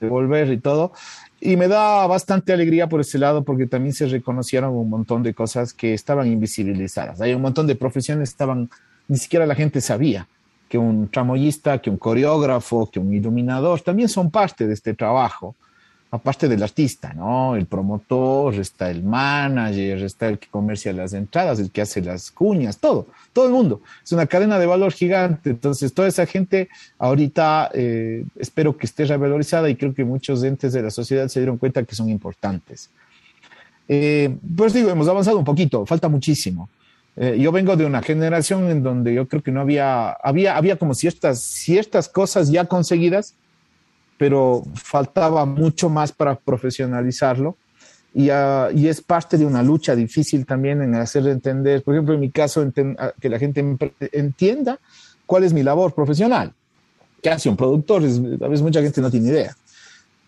de 0.00 0.08
volver 0.08 0.50
y 0.52 0.58
todo. 0.58 0.92
Y 1.40 1.56
me 1.56 1.68
da 1.68 2.06
bastante 2.06 2.52
alegría 2.52 2.88
por 2.88 3.00
ese 3.00 3.18
lado 3.18 3.44
porque 3.44 3.66
también 3.66 3.92
se 3.92 4.06
reconocieron 4.06 4.74
un 4.74 4.88
montón 4.88 5.22
de 5.22 5.34
cosas 5.34 5.72
que 5.72 5.94
estaban 5.94 6.26
invisibilizadas. 6.26 7.20
Hay 7.20 7.34
un 7.34 7.42
montón 7.42 7.66
de 7.66 7.74
profesiones 7.74 8.30
que 8.30 8.32
estaban, 8.32 8.70
ni 9.08 9.18
siquiera 9.18 9.46
la 9.46 9.54
gente 9.54 9.80
sabía 9.80 10.26
que 10.68 10.78
un 10.78 11.08
tramoyista, 11.08 11.78
que 11.80 11.90
un 11.90 11.98
coreógrafo, 11.98 12.90
que 12.90 12.98
un 12.98 13.12
iluminador, 13.12 13.80
también 13.80 14.08
son 14.08 14.30
parte 14.30 14.66
de 14.66 14.74
este 14.74 14.94
trabajo, 14.94 15.54
aparte 16.14 16.48
del 16.48 16.62
artista, 16.62 17.12
¿no? 17.12 17.56
El 17.56 17.66
promotor, 17.66 18.54
está 18.54 18.88
el 18.88 19.02
manager, 19.02 20.00
está 20.04 20.28
el 20.28 20.38
que 20.38 20.46
comercia 20.48 20.92
las 20.92 21.12
entradas, 21.12 21.58
el 21.58 21.72
que 21.72 21.82
hace 21.82 22.00
las 22.00 22.30
cuñas, 22.30 22.78
todo, 22.78 23.08
todo 23.32 23.46
el 23.46 23.52
mundo. 23.52 23.82
Es 24.02 24.12
una 24.12 24.26
cadena 24.26 24.60
de 24.60 24.66
valor 24.66 24.92
gigante. 24.92 25.50
Entonces, 25.50 25.92
toda 25.92 26.06
esa 26.06 26.24
gente 26.24 26.68
ahorita 26.98 27.70
eh, 27.74 28.24
espero 28.38 28.76
que 28.76 28.86
esté 28.86 29.06
revalorizada 29.06 29.68
y 29.68 29.74
creo 29.74 29.92
que 29.92 30.04
muchos 30.04 30.44
entes 30.44 30.72
de 30.72 30.82
la 30.82 30.90
sociedad 30.92 31.26
se 31.26 31.40
dieron 31.40 31.58
cuenta 31.58 31.82
que 31.82 31.96
son 31.96 32.08
importantes. 32.08 32.90
Eh, 33.88 34.36
pues 34.56 34.72
digo, 34.72 34.90
hemos 34.90 35.08
avanzado 35.08 35.38
un 35.38 35.44
poquito, 35.44 35.84
falta 35.84 36.08
muchísimo. 36.08 36.68
Eh, 37.16 37.36
yo 37.38 37.52
vengo 37.52 37.76
de 37.76 37.86
una 37.86 38.02
generación 38.02 38.68
en 38.70 38.82
donde 38.82 39.14
yo 39.14 39.28
creo 39.28 39.42
que 39.42 39.52
no 39.52 39.60
había, 39.60 40.10
había, 40.10 40.56
había 40.56 40.76
como 40.76 40.94
ciertas, 40.94 41.40
ciertas 41.40 42.08
cosas 42.08 42.50
ya 42.50 42.64
conseguidas, 42.64 43.34
pero 44.18 44.64
faltaba 44.74 45.44
mucho 45.44 45.88
más 45.88 46.12
para 46.12 46.36
profesionalizarlo. 46.36 47.56
Y, 48.12 48.30
uh, 48.30 48.70
y, 48.72 48.86
es 48.86 49.00
parte 49.00 49.36
de 49.36 49.44
una 49.44 49.60
lucha 49.60 49.96
difícil 49.96 50.46
también 50.46 50.82
en 50.82 50.94
hacer 50.94 51.26
entender, 51.26 51.82
por 51.82 51.94
ejemplo, 51.94 52.14
en 52.14 52.20
mi 52.20 52.30
caso, 52.30 52.64
que 53.20 53.28
la 53.28 53.38
gente 53.40 53.76
entienda 54.12 54.78
cuál 55.26 55.42
es 55.42 55.52
mi 55.52 55.64
labor 55.64 55.94
profesional. 55.94 56.52
¿Qué 57.20 57.30
hace 57.30 57.48
un 57.48 57.56
productor? 57.56 58.04
Es, 58.04 58.18
a 58.18 58.48
veces 58.48 58.62
mucha 58.62 58.80
gente 58.82 59.00
no 59.00 59.10
tiene 59.10 59.30
idea. 59.30 59.56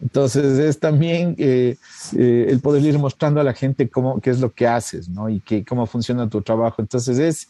Entonces 0.01 0.59
es 0.59 0.79
también 0.79 1.35
eh, 1.39 1.77
eh, 2.17 2.47
el 2.49 2.61
poder 2.61 2.85
ir 2.85 2.99
mostrando 2.99 3.41
a 3.41 3.45
la 3.45 3.55
gente 3.55 3.89
cómo, 3.89 4.21
qué 4.21 4.31
es 4.31 4.41
lo 4.41 4.53
que 4.53 4.67
haces, 4.67 5.09
¿no? 5.09 5.29
Y 5.29 5.41
que, 5.41 5.65
cómo 5.65 5.87
funciona 5.87 6.29
tu 6.29 6.43
trabajo. 6.43 6.83
Entonces 6.83 7.19
es, 7.19 7.49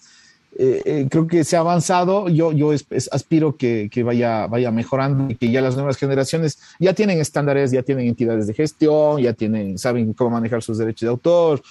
eh, 0.59 1.09
creo 1.11 1.27
que 1.27 1.43
se 1.43 1.57
ha 1.57 1.61
avanzado. 1.61 2.29
Yo, 2.29 2.53
yo 2.53 2.71
aspiro 3.11 3.57
que, 3.57 3.89
que, 3.91 4.05
vaya, 4.05 4.47
vaya 4.47 4.71
mejorando 4.71 5.33
y 5.33 5.35
que 5.35 5.51
ya 5.51 5.61
las 5.61 5.75
nuevas 5.75 5.97
generaciones 5.97 6.59
ya 6.79 6.93
tienen 6.93 7.21
estándares, 7.21 7.73
ya 7.73 7.83
tienen 7.83 8.07
entidades 8.07 8.47
de 8.47 8.55
gestión, 8.55 9.21
ya 9.21 9.33
tienen, 9.33 9.77
saben 9.77 10.13
cómo 10.13 10.31
manejar 10.31 10.63
sus 10.63 10.79
derechos 10.79 11.01
de 11.01 11.09
autor, 11.09 11.63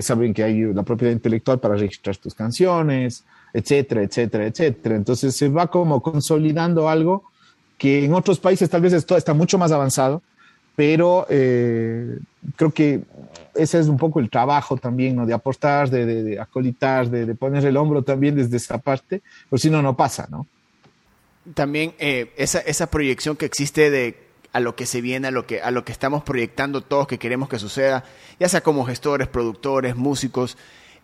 saben 0.00 0.32
que 0.32 0.42
hay 0.42 0.72
la 0.72 0.82
propiedad 0.82 1.12
intelectual 1.12 1.60
para 1.60 1.76
registrar 1.76 2.16
tus 2.16 2.34
canciones, 2.34 3.24
etcétera, 3.52 4.02
etcétera, 4.02 4.46
etcétera. 4.46 4.96
Entonces 4.96 5.36
se 5.36 5.48
va 5.50 5.66
como 5.66 6.02
consolidando 6.02 6.88
algo 6.88 7.31
que 7.82 8.04
en 8.04 8.14
otros 8.14 8.38
países 8.38 8.70
tal 8.70 8.80
vez 8.80 8.92
esto 8.92 9.16
está 9.16 9.34
mucho 9.34 9.58
más 9.58 9.72
avanzado, 9.72 10.22
pero 10.76 11.26
eh, 11.28 12.16
creo 12.54 12.70
que 12.70 13.00
ese 13.56 13.80
es 13.80 13.88
un 13.88 13.96
poco 13.96 14.20
el 14.20 14.30
trabajo 14.30 14.76
también, 14.76 15.16
¿no? 15.16 15.26
De 15.26 15.34
aportar, 15.34 15.90
de, 15.90 16.06
de, 16.06 16.38
acolitar, 16.38 17.10
de, 17.10 17.34
poner 17.34 17.66
el 17.66 17.76
hombro 17.76 18.02
también 18.02 18.36
desde 18.36 18.56
esa 18.56 18.78
parte, 18.78 19.20
por 19.50 19.58
si 19.58 19.68
no, 19.68 19.82
no 19.82 19.96
pasa, 19.96 20.28
¿no? 20.30 20.46
También 21.54 21.92
eh, 21.98 22.32
esa, 22.36 22.60
esa 22.60 22.86
proyección 22.86 23.34
que 23.34 23.46
existe 23.46 23.90
de 23.90 24.16
a 24.52 24.60
lo 24.60 24.76
que 24.76 24.86
se 24.86 25.00
viene, 25.00 25.26
a 25.26 25.32
lo 25.32 25.44
que, 25.44 25.60
a 25.60 25.72
lo 25.72 25.84
que 25.84 25.90
estamos 25.90 26.22
proyectando 26.22 26.82
todos 26.82 27.08
que 27.08 27.18
queremos 27.18 27.48
que 27.48 27.58
suceda, 27.58 28.04
ya 28.38 28.48
sea 28.48 28.60
como 28.60 28.86
gestores, 28.86 29.26
productores, 29.26 29.96
músicos, 29.96 30.56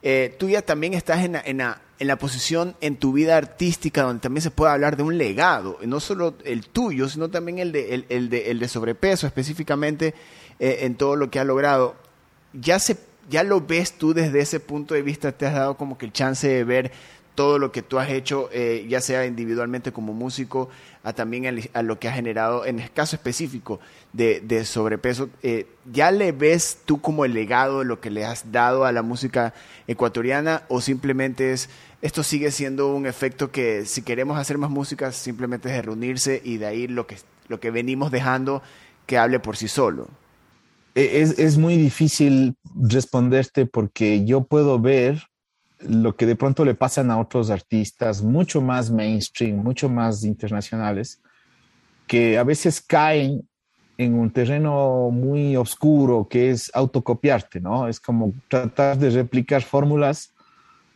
eh, 0.02 0.34
tú 0.38 0.48
ya 0.48 0.62
también 0.62 0.94
estás 0.94 1.24
en 1.24 1.32
la, 1.32 1.42
en, 1.44 2.06
la, 2.06 2.16
posición 2.16 2.76
en 2.80 2.96
tu 2.96 3.12
vida 3.12 3.36
artística 3.36 4.02
donde 4.02 4.20
también 4.20 4.42
se 4.42 4.50
puede 4.50 4.72
hablar 4.72 4.96
de 4.96 5.02
un 5.02 5.18
legado, 5.18 5.78
no 5.84 5.98
solo 5.98 6.34
el 6.44 6.66
tuyo, 6.68 7.08
sino 7.08 7.28
también 7.28 7.58
el 7.58 7.72
de, 7.72 8.06
el, 8.08 8.30
de, 8.30 8.50
el 8.50 8.60
de 8.60 8.68
sobrepeso 8.68 9.26
específicamente 9.26 10.14
eh, 10.60 10.78
en 10.82 10.94
todo 10.94 11.16
lo 11.16 11.30
que 11.30 11.40
ha 11.40 11.44
logrado. 11.44 11.96
Ya, 12.52 12.78
se, 12.78 12.96
ya 13.28 13.42
lo 13.42 13.60
ves 13.60 13.98
tú 13.98 14.14
desde 14.14 14.40
ese 14.40 14.60
punto 14.60 14.94
de 14.94 15.02
vista, 15.02 15.32
te 15.32 15.46
has 15.46 15.54
dado 15.54 15.76
como 15.76 15.98
que 15.98 16.06
el 16.06 16.12
chance 16.12 16.46
de 16.46 16.62
ver 16.62 16.92
todo 17.38 17.60
lo 17.60 17.70
que 17.70 17.82
tú 17.82 18.00
has 18.00 18.10
hecho, 18.10 18.50
eh, 18.52 18.84
ya 18.88 19.00
sea 19.00 19.24
individualmente 19.24 19.92
como 19.92 20.12
músico, 20.12 20.70
a 21.04 21.12
también 21.12 21.68
a, 21.72 21.82
lo 21.84 22.00
que 22.00 22.08
ha 22.08 22.12
generado 22.12 22.66
en 22.66 22.80
el 22.80 22.90
caso 22.90 23.14
específico 23.14 23.78
de, 24.12 24.64
sobrepeso, 24.64 25.30
eh, 25.44 25.68
¿ya 25.92 26.10
le 26.10 26.32
ves 26.32 26.78
tú 26.84 27.00
como 27.00 27.24
el 27.24 27.34
legado 27.34 27.78
de 27.78 27.84
lo 27.84 28.00
que 28.00 28.10
le 28.10 28.24
has 28.24 28.50
dado 28.50 28.84
a 28.84 28.90
la 28.90 29.02
música 29.02 29.54
ecuatoriana 29.86 30.64
o 30.66 30.80
simplemente 30.80 31.52
es, 31.52 31.70
esto 32.02 32.24
sigue 32.24 32.50
siendo 32.50 32.92
un 32.92 33.06
efecto 33.06 33.52
que 33.52 33.86
si 33.86 34.02
queremos 34.02 34.36
hacer 34.36 34.58
más 34.58 34.70
música 34.70 35.12
simplemente 35.12 35.68
es 35.68 35.76
de 35.76 35.82
reunirse 35.82 36.42
y 36.44 36.56
de 36.56 36.66
ahí 36.66 36.88
lo 36.88 37.06
que, 37.06 37.18
lo 37.46 37.60
que 37.60 37.70
venimos 37.70 38.10
dejando 38.10 38.64
que 39.06 39.16
hable 39.16 39.38
por 39.38 39.56
sí 39.56 39.68
solo? 39.68 40.08
E, 40.96 41.20
es, 41.22 41.38
es 41.38 41.56
muy 41.56 41.76
difícil 41.76 42.56
responderte 42.74 43.64
porque 43.64 44.24
yo 44.24 44.40
puedo 44.40 44.80
ver 44.80 45.27
lo 45.80 46.16
que 46.16 46.26
de 46.26 46.36
pronto 46.36 46.64
le 46.64 46.74
pasan 46.74 47.10
a 47.10 47.18
otros 47.18 47.50
artistas 47.50 48.22
mucho 48.22 48.60
más 48.60 48.90
mainstream, 48.90 49.56
mucho 49.56 49.88
más 49.88 50.24
internacionales, 50.24 51.20
que 52.06 52.38
a 52.38 52.44
veces 52.44 52.80
caen 52.80 53.46
en 53.98 54.14
un 54.14 54.30
terreno 54.30 55.10
muy 55.10 55.56
oscuro 55.56 56.28
que 56.28 56.50
es 56.50 56.70
autocopiarte, 56.72 57.60
¿no? 57.60 57.88
Es 57.88 58.00
como 58.00 58.32
tratar 58.48 58.96
de 58.98 59.10
replicar 59.10 59.62
fórmulas 59.62 60.32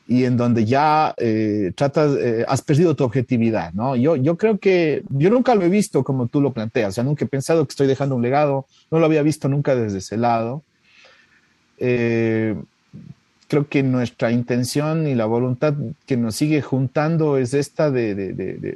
y 0.06 0.24
en 0.24 0.36
donde 0.36 0.64
ya 0.64 1.14
eh, 1.16 1.72
tratas, 1.74 2.16
eh, 2.16 2.44
has 2.46 2.62
perdido 2.62 2.94
tu 2.94 3.04
objetividad, 3.04 3.72
¿no? 3.72 3.96
Yo, 3.96 4.16
yo 4.16 4.36
creo 4.36 4.58
que, 4.58 5.02
yo 5.10 5.30
nunca 5.30 5.54
lo 5.54 5.62
he 5.62 5.68
visto 5.68 6.04
como 6.04 6.28
tú 6.28 6.40
lo 6.40 6.52
planteas, 6.52 6.90
o 6.90 6.92
sea, 6.92 7.04
nunca 7.04 7.24
he 7.24 7.28
pensado 7.28 7.64
que 7.66 7.72
estoy 7.72 7.86
dejando 7.86 8.14
un 8.14 8.22
legado, 8.22 8.66
no 8.90 8.98
lo 8.98 9.06
había 9.06 9.22
visto 9.22 9.48
nunca 9.48 9.74
desde 9.74 9.98
ese 9.98 10.16
lado. 10.16 10.62
Eh, 11.78 12.56
creo 13.52 13.68
que 13.68 13.82
nuestra 13.82 14.32
intención 14.32 15.06
y 15.06 15.14
la 15.14 15.26
voluntad 15.26 15.74
que 16.06 16.16
nos 16.16 16.36
sigue 16.36 16.62
juntando 16.62 17.36
es 17.36 17.52
esta 17.52 17.90
de, 17.90 18.14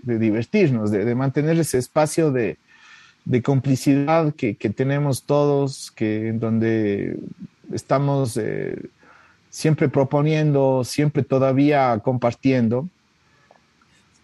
divertirnos, 0.05 0.91
de, 0.91 1.15
mantener 1.15 1.59
ese 1.59 1.79
espacio 1.79 2.31
de, 2.31 2.59
complicidad 3.43 4.35
que, 4.35 4.53
tenemos 4.77 5.23
todos, 5.23 5.91
que 5.93 6.29
en 6.29 6.41
donde 6.41 7.17
estamos 7.73 8.37
eh, 8.37 8.77
siempre 9.49 9.89
proponiendo, 9.89 10.85
siempre 10.85 11.23
todavía 11.23 11.99
compartiendo. 12.01 12.87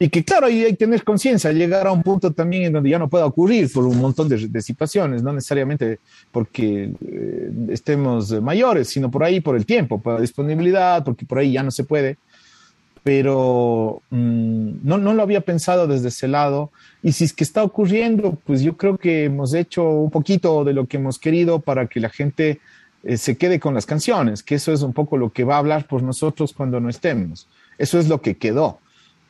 Y 0.03 0.09
que 0.09 0.25
claro, 0.25 0.49
hay 0.49 0.65
que 0.65 0.73
tener 0.73 1.05
conciencia, 1.05 1.53
llegar 1.53 1.87
a 1.87 1.93
un 1.93 2.03
punto 2.03 2.33
también 2.33 2.65
en 2.65 2.73
donde 2.73 2.91
ya 2.91 2.99
no 2.99 3.09
pueda 3.09 3.25
ocurrir 3.25 3.71
por 3.73 3.87
un 3.87 3.99
montón 3.99 4.29
de, 4.29 4.61
situaciones, 4.61 5.23
no 5.23 5.33
necesariamente 5.33 6.01
porque 6.33 6.91
eh, 7.07 7.53
estemos 7.69 8.33
mayores, 8.43 8.89
sino 8.89 9.13
por 9.13 9.23
ahí 9.23 9.41
por 9.41 9.55
el 9.55 9.65
tiempo, 9.65 10.01
por 10.01 10.15
la 10.15 10.21
disponibilidad, 10.21 11.05
porque 11.05 11.25
por 11.25 11.39
ahí 11.39 11.53
ya 11.53 11.63
no 11.63 11.71
se 11.71 11.85
puede. 11.85 12.17
Pero 13.05 14.03
mm, 14.11 14.71
no, 14.83 14.99
no 14.99 15.15
lo 15.15 15.23
había 15.23 15.43
pensado 15.43 15.87
desde 15.87 16.09
ese 16.09 16.27
lado. 16.27 16.73
Y 17.01 17.13
si 17.13 17.23
es 17.23 17.33
que 17.33 17.45
está 17.45 17.63
ocurriendo, 17.63 18.37
pues 18.45 18.61
yo 18.61 18.77
creo 18.77 18.99
que 18.99 19.27
hemos 19.27 19.55
hecho 19.55 19.89
un 19.89 20.11
poquito 20.11 20.65
de 20.65 20.73
lo 20.73 20.87
que 20.87 20.97
hemos 20.97 21.21
querido 21.21 21.61
para 21.61 21.87
que 21.87 22.01
la 22.01 22.09
gente 22.09 22.59
eh, 23.05 23.17
se 23.17 23.37
quede 23.37 23.61
con 23.61 23.73
las 23.73 23.87
canciones, 23.87 24.43
que 24.43 24.57
eso 24.57 24.73
es 24.73 24.83
un 24.83 24.95
poco 24.95 25.17
lo 25.17 25.31
que 25.31 25.45
va 25.45 25.55
a 25.55 25.59
hablar 25.59 25.87
por 25.87 26.03
nosotros 26.03 26.53
cuando 26.53 26.81
no 26.81 26.89
estemos. 26.89 27.47
Eso 27.79 28.01
es 28.01 28.09
lo 28.09 28.21
que 28.21 28.37
quedó 28.37 28.81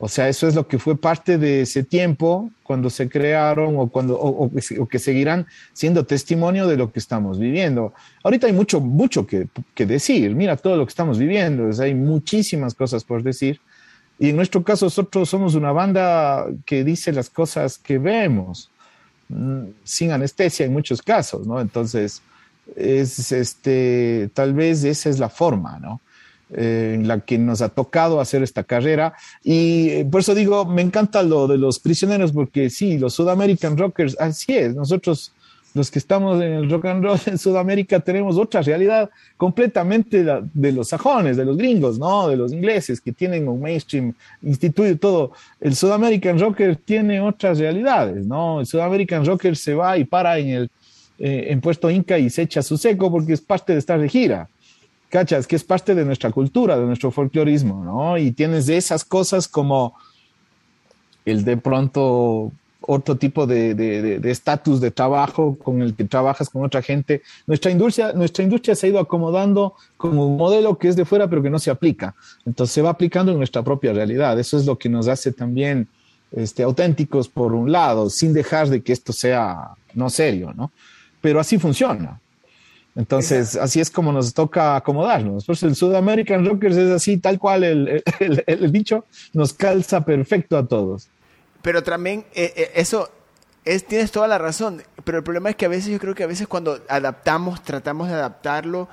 O 0.05 0.09
sea, 0.09 0.29
eso 0.29 0.49
es 0.49 0.57
lo 0.57 0.67
que 0.67 0.81
fue 0.81 0.97
parte 0.97 1.39
de 1.39 1.61
ese 1.61 1.85
tiempo 1.85 2.51
cuando 2.65 2.91
se 2.91 3.09
crearon 3.09 3.77
o, 3.79 3.87
cuando, 3.87 4.19
o, 4.19 4.51
que 4.89 4.99
seguirán 4.99 5.47
siendo 5.73 6.05
testimonio 6.05 6.67
de 6.67 6.77
lo 6.77 6.91
que 6.91 6.99
estamos 6.99 7.39
viviendo. 7.39 7.95
Ahorita 8.25 8.49
hay 8.49 8.53
mucho, 8.53 8.81
mucho 8.81 9.29
que, 9.29 9.47
que 9.77 9.87
decir. 9.87 10.35
Mira 10.35 10.57
todo 10.57 10.77
lo 10.77 10.85
que 10.85 10.91
estamos 10.91 11.21
viviendo. 11.21 11.71
hay 11.81 11.95
muchísimas 11.95 12.75
cosas 12.75 13.05
por 13.05 13.23
decir. 13.23 13.61
Y 14.19 14.31
en 14.31 14.35
nuestro 14.35 14.65
caso, 14.65 14.87
nosotros 14.87 15.29
somos 15.29 15.55
una 15.55 15.71
banda 15.71 16.47
que 16.67 16.83
dice 16.83 17.13
las 17.13 17.31
cosas 17.31 17.79
que 17.79 17.99
vemos, 17.99 18.73
mm, 19.29 19.67
sin 19.85 20.11
anestesia 20.11 20.67
en 20.67 20.73
muchos 20.73 21.01
casos, 21.01 21.47
¿no? 21.47 21.61
Entonces, 21.61 22.23
es 22.75 23.31
este, 23.31 24.31
tal 24.35 24.53
vez 24.53 24.83
esa 24.83 25.11
es 25.11 25.21
la 25.21 25.29
forma, 25.29 25.79
¿no? 25.79 26.01
Eh, 26.55 26.93
en 26.97 27.09
la 27.09 27.21
que 27.21 27.39
nos 27.39 27.63
ha 27.63 27.71
tocado 27.71 28.21
hacer 28.21 28.43
esta 28.43 28.63
carrera. 28.63 29.15
Y 29.43 29.89
eh, 29.89 30.05
por 30.11 30.21
eso 30.21 30.35
digo, 30.35 30.67
me 30.67 30.83
encanta 30.83 31.23
lo 31.23 31.47
de 31.47 31.57
los 31.57 31.79
prisioneros, 31.79 32.33
porque 32.33 32.69
sí, 32.69 32.99
los 32.99 33.15
Sudamerican 33.15 33.79
Rockers, 33.79 34.19
así 34.21 34.53
es, 34.53 34.75
nosotros 34.75 35.33
los 35.73 35.91
que 35.91 35.99
estamos 35.99 36.43
en 36.43 36.53
el 36.53 36.71
rock 36.71 36.85
and 36.85 37.03
roll 37.03 37.19
en 37.27 37.39
Sudamérica 37.39 38.01
tenemos 38.01 38.37
otra 38.37 38.61
realidad 38.61 39.09
completamente 39.39 40.23
de, 40.53 40.73
los 40.73 40.89
sajones, 40.89 41.39
de 41.39 41.47
los 41.47 41.57
gringos, 41.57 41.99
¿no? 41.99 42.29
De 42.29 42.37
los 42.37 42.53
ingleses 42.53 43.01
que 43.01 43.13
tienen 43.13 43.49
un 43.49 43.61
mainstream 43.61 44.13
instituido 44.43 44.95
todo. 44.99 45.33
El 45.59 45.75
Sudamerican 45.75 46.39
Rocker 46.39 46.77
tiene 46.77 47.21
otras 47.21 47.59
realidades, 47.59 48.27
¿no? 48.27 48.61
El 48.61 48.67
Sudamerican 48.67 49.25
Rocker 49.25 49.57
se 49.57 49.73
va 49.73 49.97
y 49.97 50.05
para 50.05 50.39
en 50.39 50.49
el 50.49 50.71
eh, 51.19 51.47
en 51.51 51.61
Puerto 51.61 51.89
Inca 51.89 52.19
y 52.19 52.29
se 52.31 52.43
echa 52.43 52.63
su 52.63 52.77
seco 52.77 53.11
porque 53.11 53.33
es 53.33 53.41
parte 53.41 53.73
de 53.73 53.79
estar 53.79 53.99
de 54.01 54.09
gira. 54.09 54.49
¿Cachas? 55.13 55.47
Que 55.47 55.57
es 55.57 55.63
parte 55.63 55.95
de 55.95 56.07
nuestra 56.07 56.31
cultura, 56.31 56.79
de 56.79 56.87
nuestro 56.87 57.11
folclorismo, 57.11 57.85
¿no? 57.85 58.17
Y 58.17 58.33
tienes 58.33 58.65
de 58.65 58.79
esas 58.79 59.05
cosas 59.05 59.47
como 59.47 59.95
el 61.27 61.45
de 61.45 61.59
pronto 61.59 62.51
otro 62.81 63.17
tipo 63.17 63.47
de 63.47 64.19
estatus 64.25 64.81
de, 64.81 64.87
de, 64.87 64.91
trabajo 64.91 65.57
con 65.63 65.83
el 65.83 65.95
que 65.95 66.05
trabajas 66.05 66.49
con 66.49 66.65
otra 66.65 66.81
gente. 66.81 67.21
Nuestra 67.47 67.71
industria, 67.71 68.15
nuestra 68.15 68.43
industria 68.43 68.75
se 68.75 68.87
ha 68.87 68.89
ido 68.91 68.99
acomodando 68.99 69.75
como 69.99 70.27
un 70.27 70.39
modelo 70.39 70.79
que 70.79 70.89
es 70.89 70.97
de 70.97 71.05
fuera 71.05 71.29
pero 71.29 71.43
que 71.43 71.51
no 71.51 71.59
se 71.59 71.71
aplica. 71.71 72.15
Entonces 72.47 72.73
se 72.73 72.81
va 72.81 72.89
aplicando 72.89 73.33
en 73.33 73.39
nuestra 73.39 73.63
propia 73.63 73.93
realidad. 73.93 74.41
Eso 74.41 74.57
es 74.57 74.65
lo 74.65 74.79
que 74.79 74.89
nos 74.89 75.09
hace 75.09 75.31
también 75.31 75.89
este, 76.33 76.63
auténticos 76.63 77.29
por 77.29 77.53
un 77.53 77.71
lado, 77.71 78.09
sin 78.09 78.33
dejar 78.33 78.71
de 78.71 78.81
que 78.81 78.95
esto 78.95 79.13
sea 79.13 79.73
no 79.93 80.09
serio, 80.09 80.55
¿no? 80.57 80.73
Pero 81.21 81.39
así 81.39 81.59
funciona. 81.59 82.19
Entonces, 82.95 83.57
así 83.57 83.81
es 83.81 83.91
como 83.91 84.13
nos 84.13 84.35
toca 84.35 84.77
acomodarnos. 84.77 85.47
Pues 85.47 85.63
el 85.63 85.75
Sudamerican 85.75 86.45
Rockers 86.45 86.77
es 86.77 86.91
así, 86.91 87.17
tal 87.17 87.39
cual 87.39 87.65
el, 87.65 88.03
el, 88.47 88.73
dicho, 88.73 89.07
nos 89.33 89.55
calza 89.55 90.05
perfecto 90.05 90.59
a 90.59 90.67
todos. 90.67 91.09
Pero 91.63 91.83
también, 91.83 92.27
eh, 92.35 92.53
eh, 92.55 92.71
eso, 92.75 93.11
es, 93.65 93.87
tienes 93.87 94.13
toda 94.13 94.29
la 94.29 94.39
razón, 94.39 94.83
pero 95.05 95.19
el 95.19 95.25
problema 95.25 95.49
es 95.51 95.57
que 95.57 95.65
a 95.65 95.69
veces 95.69 95.91
yo 95.91 95.99
creo 95.99 96.15
que 96.15 96.25
a 96.25 96.27
veces 96.27 96.49
cuando 96.49 96.81
adaptamos, 96.89 97.63
tratamos 97.63 98.09
de 98.09 98.15
adaptarlo 98.15 98.89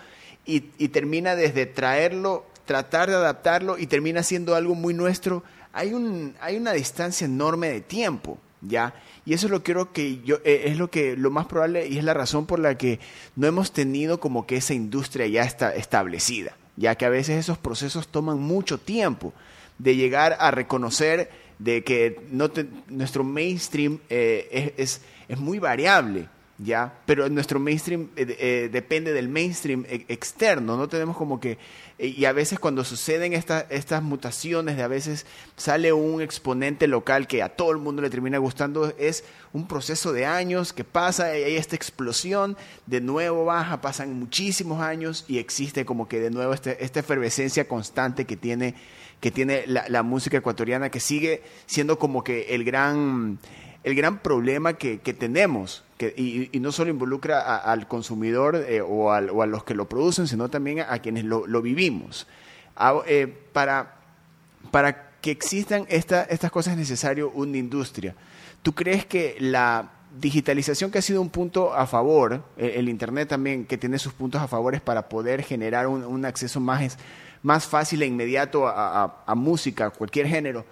y, 0.46 0.66
y 0.78 0.90
termina 0.90 1.36
desde 1.36 1.66
traerlo, 1.66 2.46
tratar 2.66 3.10
de 3.10 3.16
adaptarlo 3.16 3.78
y 3.78 3.88
termina 3.88 4.24
siendo 4.24 4.56
algo 4.56 4.76
muy 4.76 4.94
nuestro, 4.94 5.44
hay, 5.74 5.94
un, 5.94 6.36
hay 6.40 6.56
una 6.58 6.72
distancia 6.72 7.26
enorme 7.26 7.70
de 7.70 7.82
tiempo. 7.82 8.38
¿Ya? 8.62 8.93
Y 9.26 9.34
eso 9.34 9.48
es 9.48 9.52
lo 9.52 9.63
creo 9.63 9.91
que 9.93 10.22
yo, 10.22 10.38
eh, 10.43 10.63
es 10.65 10.78
lo 10.78 10.89
que, 10.89 11.15
lo 11.15 11.32
más 11.32 11.45
probable 11.45 11.88
y 11.88 11.98
es 11.98 12.04
la 12.04 12.13
razón 12.13 12.45
por 12.45 12.60
la 12.60 12.78
que 12.78 13.00
no 13.36 13.48
hemos 13.48 13.72
tenido 13.72 14.19
como 14.19 14.45
que 14.45 14.58
esa 14.58 14.74
industria 14.74 15.28
ya 15.28 15.43
está 15.43 15.74
establecida, 15.76 16.56
ya 16.76 16.95
que 16.95 17.06
a 17.06 17.10
veces 17.10 17.38
esos 17.38 17.58
procesos 17.58 18.08
toman 18.08 18.39
mucho 18.39 18.78
tiempo 18.78 19.34
de 19.78 19.95
llegar 19.95 20.38
a 20.39 20.52
reconocer 20.52 21.30
de 21.60 21.84
que 21.84 22.22
nuestro 22.89 23.24
mainstream 23.24 24.00
eh, 24.10 24.74
es, 24.78 25.02
es 25.28 25.38
muy 25.38 25.60
variable, 25.60 26.28
¿ya? 26.58 26.93
Pero 27.06 27.28
nuestro 27.30 27.60
mainstream 27.60 28.10
eh, 28.15 28.36
eh, 28.39 28.69
depende 28.72 29.13
del 29.13 29.30
mainstream 29.30 29.86
externo, 29.88 30.78
no 30.78 30.88
tenemos 30.88 31.17
como 31.17 31.39
que... 31.39 31.58
Y 32.02 32.24
a 32.24 32.32
veces 32.32 32.60
cuando 32.60 32.86
suceden 32.86 33.34
estas 33.34 34.04
mutaciones, 34.04 34.78
de 34.78 34.84
a 34.84 34.88
veces 34.88 35.26
sale 35.58 35.92
un 35.92 36.22
exponente 36.22 36.88
local 36.88 37.28
que 37.28 37.44
a 37.44 37.50
todo 37.50 37.72
el 37.72 37.78
mundo 37.78 38.02
le 38.02 38.10
termina 38.10 38.38
gustando, 38.38 38.94
es 38.98 39.26
un 39.52 39.68
proceso 39.68 40.14
de 40.14 40.26
años 40.26 40.72
que 40.72 40.86
pasa, 40.86 41.38
y 41.38 41.44
hay 41.44 41.58
esta 41.58 41.76
explosión, 41.76 42.56
de 42.86 43.02
nuevo 43.02 43.44
baja, 43.44 43.82
pasan 43.82 44.18
muchísimos 44.18 44.82
años 44.82 45.26
y 45.28 45.40
existe 45.40 45.84
como 45.84 46.08
que 46.08 46.22
de 46.22 46.32
nuevo 46.32 46.54
este, 46.54 46.82
esta 46.86 47.02
efervescencia 47.02 47.68
constante 47.68 48.24
que 48.24 48.38
tiene, 48.38 48.76
que 49.20 49.30
tiene 49.30 49.66
la 49.68 50.02
música 50.02 50.38
ecuatoriana, 50.38 50.90
que 50.90 51.02
sigue 51.02 51.44
siendo 51.66 52.00
como 52.00 52.24
que 52.24 52.56
el 52.56 52.64
gran 52.64 53.40
el 53.84 53.96
gran 53.96 54.20
problema 54.20 54.74
que, 54.74 55.00
que 55.00 55.13
tenemos, 55.13 55.84
que, 55.98 56.13
y, 56.15 56.50
y, 56.56 56.60
no 56.60 56.72
solo 56.72 56.89
involucra 56.89 57.58
al 57.58 57.88
consumidor 57.88 58.56
eh, 58.56 58.82
o, 58.82 59.12
al, 59.12 59.30
o, 59.30 59.42
a 59.42 59.46
los 59.46 59.63
que 59.63 59.74
lo 59.74 59.88
producen, 59.88 60.28
sino 60.28 60.50
también 60.50 60.82
a, 60.82 61.00
quienes 61.00 61.24
lo, 61.24 61.48
lo 61.48 61.62
vivimos. 61.62 62.28
eh, 63.08 63.28
para, 63.54 63.96
para 64.72 65.10
que 65.22 65.32
existan 65.32 65.86
esta, 65.89 66.24
estas 66.24 66.52
cosas 66.52 66.74
es 66.74 66.80
necesario 66.80 67.32
una 67.32 67.58
industria. 67.58 68.15
¿Tú 68.62 68.74
crees 68.74 69.06
que 69.06 69.38
la 69.39 69.92
digitalización 70.20 70.92
que 70.92 70.98
ha 70.98 71.02
sido 71.02 71.22
un 71.22 71.30
punto 71.30 71.74
a 71.74 71.86
favor, 71.88 72.44
el, 72.58 72.70
el 72.72 72.89
Internet 72.89 73.30
también 73.30 73.65
que 73.65 73.78
tiene 73.78 74.00
sus 74.00 74.13
puntos 74.13 74.42
a 74.42 74.48
favores 74.48 74.82
para 74.82 75.08
poder 75.08 75.44
generar 75.44 75.88
un, 75.88 76.04
un 76.04 76.26
acceso 76.26 76.60
más, 76.60 76.98
más 77.44 77.65
fácil 77.65 78.02
e 78.02 78.06
inmediato 78.06 78.68
a, 78.68 79.04
a, 79.04 79.24
a 79.26 79.36
música, 79.36 79.89
cualquier 79.89 80.28
género, 80.28 80.65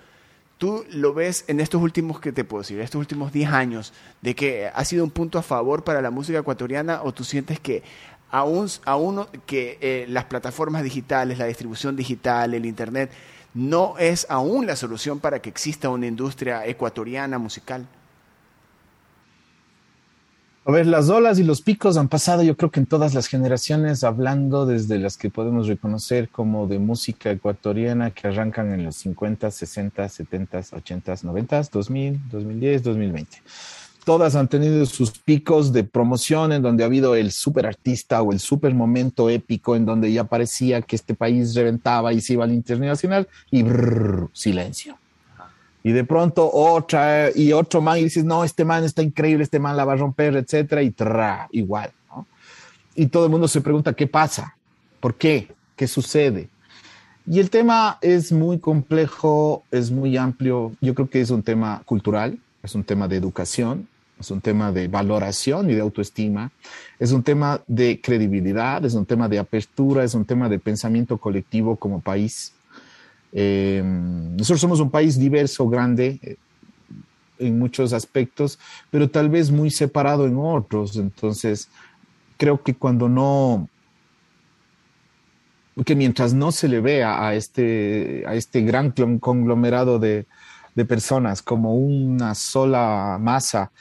tú 0.58 0.86
lo 0.89 1.13
ves 1.13 1.46
en 1.48 1.60
estos 1.60 1.82
últimos, 1.82 2.20
¿qué 2.20 2.32
te 2.32 2.43
puedo 2.43 2.62
decir? 2.62 2.80
Estos 2.80 3.00
últimos 3.00 3.32
10 3.32 3.52
años, 3.52 3.93
de 4.22 4.36
que 4.36 4.67
ha 4.74 4.86
sido 4.86 5.04
un 5.04 5.12
punto 5.12 5.38
a 5.38 5.43
favor 5.43 5.84
para 5.84 6.02
la 6.02 6.12
música 6.12 6.39
ecuatoriana 6.39 7.02
o 7.04 7.13
tú 7.13 7.24
sientes 7.24 7.60
que 7.60 7.84
aún, 8.30 8.67
aún 8.86 9.26
que 9.46 9.78
eh, 9.82 10.06
las 10.10 10.26
plataformas 10.26 10.84
digitales, 10.84 11.38
la 11.38 11.46
distribución 11.46 11.96
digital, 11.96 12.54
el 12.54 12.65
Internet, 12.65 13.12
no 13.54 13.98
es 13.98 14.28
aún 14.30 14.67
la 14.67 14.76
solución 14.76 15.20
para 15.20 15.41
que 15.41 15.50
exista 15.50 15.89
una 15.89 16.08
industria 16.08 16.65
ecuatoriana 16.65 17.38
musical? 17.38 17.88
A 20.67 20.71
ver, 20.73 20.86
las 20.86 21.08
olas 21.08 21.39
y 21.39 21.43
los 21.43 21.62
picos 21.62 21.95
han 21.95 22.10
pasado 22.10 22.43
yo 22.43 22.58
creo 22.58 22.71
que 22.71 22.82
en 22.82 22.88
todas 22.88 23.13
las 23.13 23.27
generaciones, 23.27 24.03
hablando 24.03 24.65
desde 24.65 24.99
las 24.99 25.15
que 25.15 25.30
podemos 25.30 25.65
reconocer 25.65 26.27
como 26.27 26.67
de 26.67 26.77
música 26.77 27.32
ecuatoriana 27.32 28.12
que 28.12 28.27
arrancan 28.27 28.73
en 28.73 28.84
los 28.84 28.97
50, 28.97 29.49
60, 29.49 30.10
70, 30.10 30.62
80, 30.73 31.15
90, 31.23 31.62
2000, 31.71 32.30
2010, 32.30 32.84
2020. 32.84 33.38
Todas 34.03 34.36
han 34.36 34.49
tenido 34.49 34.86
sus 34.86 35.12
picos 35.12 35.71
de 35.71 35.86
promoción 35.86 36.51
en 36.51 36.62
donde 36.62 36.84
ha 36.84 36.88
habido 36.88 37.15
el 37.15 37.32
super 37.32 37.65
artista 37.65 38.21
o 38.21 38.34
el 38.34 38.41
super 38.41 38.73
momento 38.73 39.30
épico 39.30 39.77
en 39.77 39.86
donde 39.86 40.12
ya 40.12 40.25
parecía 40.25 40.82
que 40.82 40.97
este 40.97 41.15
país 41.15 41.56
reventaba 41.56 42.12
y 42.12 42.19
se 42.19 42.34
iba 42.34 42.43
al 42.43 42.51
internacional 42.51 43.30
y 43.51 43.63
silencio 44.34 44.97
y 45.88 45.93
de 45.93 46.04
pronto 46.04 46.52
otra 46.52 47.32
y 47.34 47.54
otro 47.54 47.80
man 47.80 47.97
y 47.97 48.04
dices, 48.04 48.26
no, 48.26 48.43
este 48.43 48.65
man 48.65 48.84
está 48.84 49.02
increíble, 49.02 49.45
este 49.45 49.58
man 49.58 49.78
la 49.78 49.86
va 49.86 49.93
a 49.93 49.95
romper, 49.95 50.36
etcétera, 50.36 50.82
y 50.84 50.91
tra, 50.91 51.47
igual, 51.54 51.91
¿no? 52.10 52.28
Y 52.93 53.06
todo 53.06 53.23
el 53.23 53.32
mundo 53.32 53.47
se 53.47 53.62
pregunta, 53.62 53.93
¿qué 53.93 54.06
pasa? 54.06 54.58
¿Por 55.00 55.15
qué? 55.15 55.47
¿Qué 55.78 55.88
sucede? 55.88 56.50
Y 57.26 57.39
el 57.39 57.50
tema 57.50 58.00
es 58.02 58.34
muy 58.34 58.60
complejo, 58.60 59.63
es 59.71 59.89
muy 59.89 60.17
amplio. 60.17 60.73
Yo 60.82 60.93
creo 60.93 61.10
que 61.10 61.21
es 61.21 61.30
un 61.30 61.41
tema 61.41 61.82
cultural, 61.86 62.38
es 62.63 62.76
un 62.76 62.84
tema 62.84 63.08
de 63.08 63.15
educación, 63.15 63.88
es 64.19 64.30
un 64.30 64.41
tema 64.41 64.73
de 64.73 64.89
valoración 64.89 65.69
y 65.69 65.73
de 65.73 65.80
autoestima, 65.80 66.52
es 67.00 67.13
un 67.13 67.23
tema 67.23 67.62
de 67.65 68.02
credibilidad, 68.02 68.84
es 68.84 68.93
un 68.93 69.06
tema 69.06 69.30
de 69.30 69.39
apertura, 69.39 70.04
es 70.04 70.15
un 70.15 70.26
tema 70.26 70.50
de 70.50 70.60
pensamiento 70.60 71.17
colectivo 71.17 71.78
como 71.78 72.02
país. 72.02 72.52
Eh, 73.34 73.82
nosotros 73.84 74.62
somos 74.62 74.80
un 74.80 74.90
país 74.90 75.20
diverso, 75.20 75.68
grande 75.68 76.20
eh, 76.22 76.36
en 77.40 77.60
muchos 77.60 77.94
aspectos, 77.94 78.58
pero 78.90 79.10
tal 79.10 79.30
vez 79.30 79.52
muy 79.52 79.70
separado 79.70 80.26
en 80.26 80.38
otros. 80.38 80.96
Entonces, 80.96 81.70
creo 82.38 82.62
que 82.63 82.74
cuando 82.74 83.10
no, 83.10 83.70
que 85.86 85.96
mientras 85.96 86.34
no 86.34 86.52
se 86.52 86.68
le 86.68 86.80
vea 86.80 87.26
a 87.26 87.36
este, 87.36 88.24
a 88.28 88.36
este 88.36 88.62
gran 88.62 88.91
conglomerado 89.20 89.99
de, 89.99 90.26
de 90.76 90.86
personas 90.86 91.41
como 91.41 91.76
una 91.76 92.36
sola 92.36 93.18
masa 93.20 93.72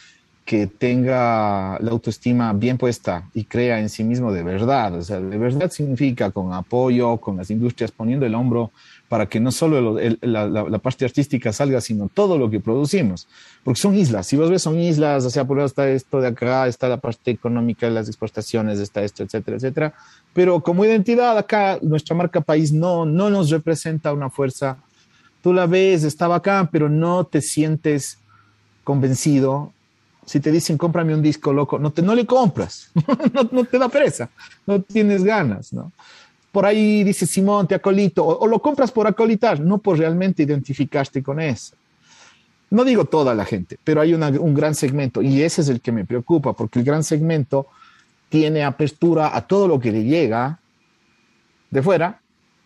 que 0.47 0.69
tenga 0.69 1.77
la 1.81 1.91
autoestima 1.91 2.53
bien 2.53 2.79
puesta 2.79 3.29
y 3.35 3.45
crea 3.45 3.81
en 3.81 3.89
sí 3.89 4.05
mismo 4.05 4.33
de 4.33 4.45
verdad. 4.45 4.95
O 4.95 5.03
sea, 5.03 5.21
de 5.21 5.37
verdad 5.37 5.71
significa 5.71 6.31
con 6.31 6.53
apoyo, 6.53 7.17
con 7.19 7.37
las 7.37 7.51
industrias 7.51 7.91
poniendo 7.91 8.25
el 8.25 8.35
hombro 8.35 8.71
para 9.09 9.27
que 9.27 9.39
no 9.39 9.53
solo 9.53 9.99
la, 10.21 10.79
parte 10.81 11.05
artística 11.05 11.53
salga, 11.53 11.81
sino 11.81 12.09
todo 12.13 12.39
lo 12.39 12.51
que 12.51 12.61
producimos. 12.61 13.29
Porque 13.63 13.81
son 13.81 13.95
islas, 13.95 14.27
si 14.27 14.37
vos 14.37 14.51
ves, 14.51 14.63
son 14.63 14.79
islas, 14.79 15.25
o 15.25 15.31
sea, 15.31 15.45
por 15.45 15.59
eso 15.59 15.67
está 15.67 15.89
esto 15.89 16.21
de 16.21 16.29
acá, 16.29 16.67
está 16.67 16.89
la 16.89 16.99
parte 16.99 17.31
económica 17.31 17.87
de 17.87 17.93
las 17.93 18.09
exportaciones, 18.09 18.81
está 18.81 19.03
esto, 19.03 19.23
etcétera, 19.23 19.57
etcétera. 19.57 19.95
Pero 20.33 20.61
como 20.61 20.85
identidad 20.85 21.39
acá, 21.39 21.79
nuestra 21.83 22.17
marca 22.17 22.41
país 22.41 22.73
no, 22.73 23.07
no 23.07 23.31
nos 23.31 23.51
representa 23.51 24.13
una 24.13 24.31
fuerza 24.31 24.79
tú 25.47 25.53
la 25.53 25.69
ves, 25.69 26.03
está 26.03 26.27
bacán, 26.27 26.67
pero 26.73 26.89
no 26.89 27.23
te 27.23 27.41
sientes 27.41 28.19
convencido. 28.83 29.73
Si 30.25 30.41
te 30.41 30.51
dicen, 30.51 30.77
cómprame 30.77 31.15
un 31.15 31.23
disco 31.23 31.53
loco, 31.53 31.79
no, 31.79 31.93
te, 31.93 32.03
no 32.03 32.17
le 32.17 32.27
compras, 32.27 32.91
no, 33.53 33.65
te 33.65 33.79
da 33.79 33.89
presa, 33.89 34.29
no 34.67 34.83
tienes 34.83 35.23
ganas, 35.23 35.73
¿no? 35.73 35.93
Por 36.57 36.65
ahí 36.65 37.05
dice 37.05 37.27
Simón, 37.27 37.69
te 37.69 37.75
acolito, 37.75 38.25
o, 38.25 38.47
lo 38.47 38.63
compras 38.63 38.91
por 38.91 39.07
acolitar, 39.07 39.61
no 39.61 39.77
por 39.77 39.99
realmente 39.99 40.43
identificarte 40.43 41.23
con 41.23 41.39
eso. 41.39 41.77
No 42.71 42.83
digo 42.83 43.05
toda 43.05 43.35
la 43.35 43.45
gente, 43.45 43.79
pero 43.85 44.01
hay 44.01 44.15
un 44.15 44.55
gran 44.55 44.75
segmento 44.75 45.21
y 45.21 45.43
ese 45.43 45.61
es 45.61 45.69
el 45.69 45.83
que 45.83 45.93
me 45.93 46.07
preocupa, 46.07 46.55
porque 46.55 46.79
el 46.79 46.85
gran 46.87 47.05
segmento 47.05 47.67
tiene 48.31 48.65
apertura 48.65 49.37
a 49.37 49.47
todo 49.47 49.69
lo 49.69 49.79
que 49.79 49.93
le 49.93 50.05
llega 50.05 50.59
de 51.71 51.83
fuera 51.83 52.23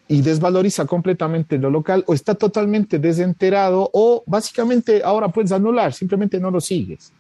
y 0.06 0.22
desvaloriza 0.22 0.86
completamente 0.86 1.58
lo 1.58 1.68
local 1.68 2.04
o 2.06 2.14
está 2.14 2.36
totalmente 2.36 3.00
desenterado 3.00 3.90
o 3.92 4.22
básicamente 4.24 5.02
ahora 5.02 5.30
puedes 5.30 5.50
anular, 5.50 5.92
simplemente 5.92 6.38
no 6.38 6.52
lo 6.52 6.60
sigues. 6.60 7.12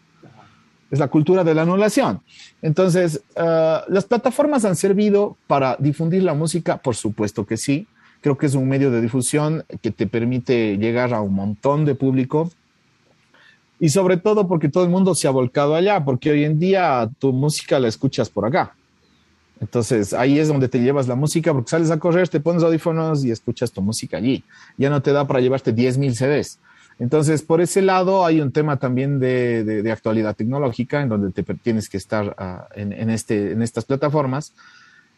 Es 0.90 0.98
la 0.98 1.08
cultura 1.08 1.44
de 1.44 1.54
la 1.54 1.62
anulación. 1.62 2.20
Entonces, 2.62 3.22
eh, 3.36 3.78
las 3.88 4.04
plataformas 4.04 4.64
han 4.64 4.76
servido 4.76 5.36
para 5.46 5.76
difundir 5.78 6.22
la 6.22 6.34
música, 6.34 6.78
por 6.78 6.96
supuesto 6.96 7.46
que 7.46 7.56
sí. 7.56 7.86
Creo 8.20 8.36
que 8.36 8.46
es 8.46 8.54
un 8.54 8.68
medio 8.68 8.90
de 8.90 9.00
difusión 9.00 9.64
que 9.80 9.90
te 9.90 10.06
permite 10.06 10.76
llegar 10.76 11.14
a 11.14 11.20
un 11.20 11.34
montón 11.34 11.84
de 11.84 11.94
público. 11.94 12.50
Y 13.78 13.88
sobre 13.88 14.18
todo 14.18 14.46
porque 14.46 14.68
todo 14.68 14.84
el 14.84 14.90
mundo 14.90 15.14
se 15.14 15.26
ha 15.26 15.30
volcado 15.30 15.74
allá, 15.74 16.04
porque 16.04 16.30
hoy 16.30 16.44
en 16.44 16.58
día 16.58 17.08
tu 17.18 17.32
música 17.32 17.78
la 17.78 17.88
escuchas 17.88 18.28
por 18.28 18.44
acá. 18.44 18.74
Entonces 19.60 20.14
ahí 20.14 20.38
es 20.38 20.48
donde 20.48 20.68
te 20.68 20.80
llevas 20.80 21.06
la 21.06 21.14
música 21.14 21.52
porque 21.52 21.70
sales 21.70 21.90
a 21.90 21.98
correr, 21.98 22.28
te 22.28 22.40
pones 22.40 22.62
audífonos 22.62 23.24
y 23.24 23.30
escuchas 23.30 23.70
tu 23.70 23.82
música 23.82 24.16
allí. 24.16 24.42
Ya 24.78 24.88
no 24.88 25.02
te 25.02 25.12
da 25.12 25.26
para 25.26 25.40
llevarte 25.40 25.74
10.000 25.74 26.14
CDs. 26.14 26.58
Entonces, 27.00 27.40
por 27.40 27.62
ese 27.62 27.80
lado 27.80 28.26
hay 28.26 28.42
un 28.42 28.52
tema 28.52 28.76
también 28.76 29.18
de, 29.18 29.82
actualidad 29.90 30.36
tecnológica 30.36 31.00
en 31.00 31.08
donde 31.08 31.32
te 31.32 31.42
tienes 31.54 31.88
que 31.88 31.96
estar 31.96 32.36
ah, 32.38 32.68
en, 32.76 33.08
este, 33.08 33.52
en 33.52 33.62
estas 33.62 33.86
plataformas. 33.86 34.52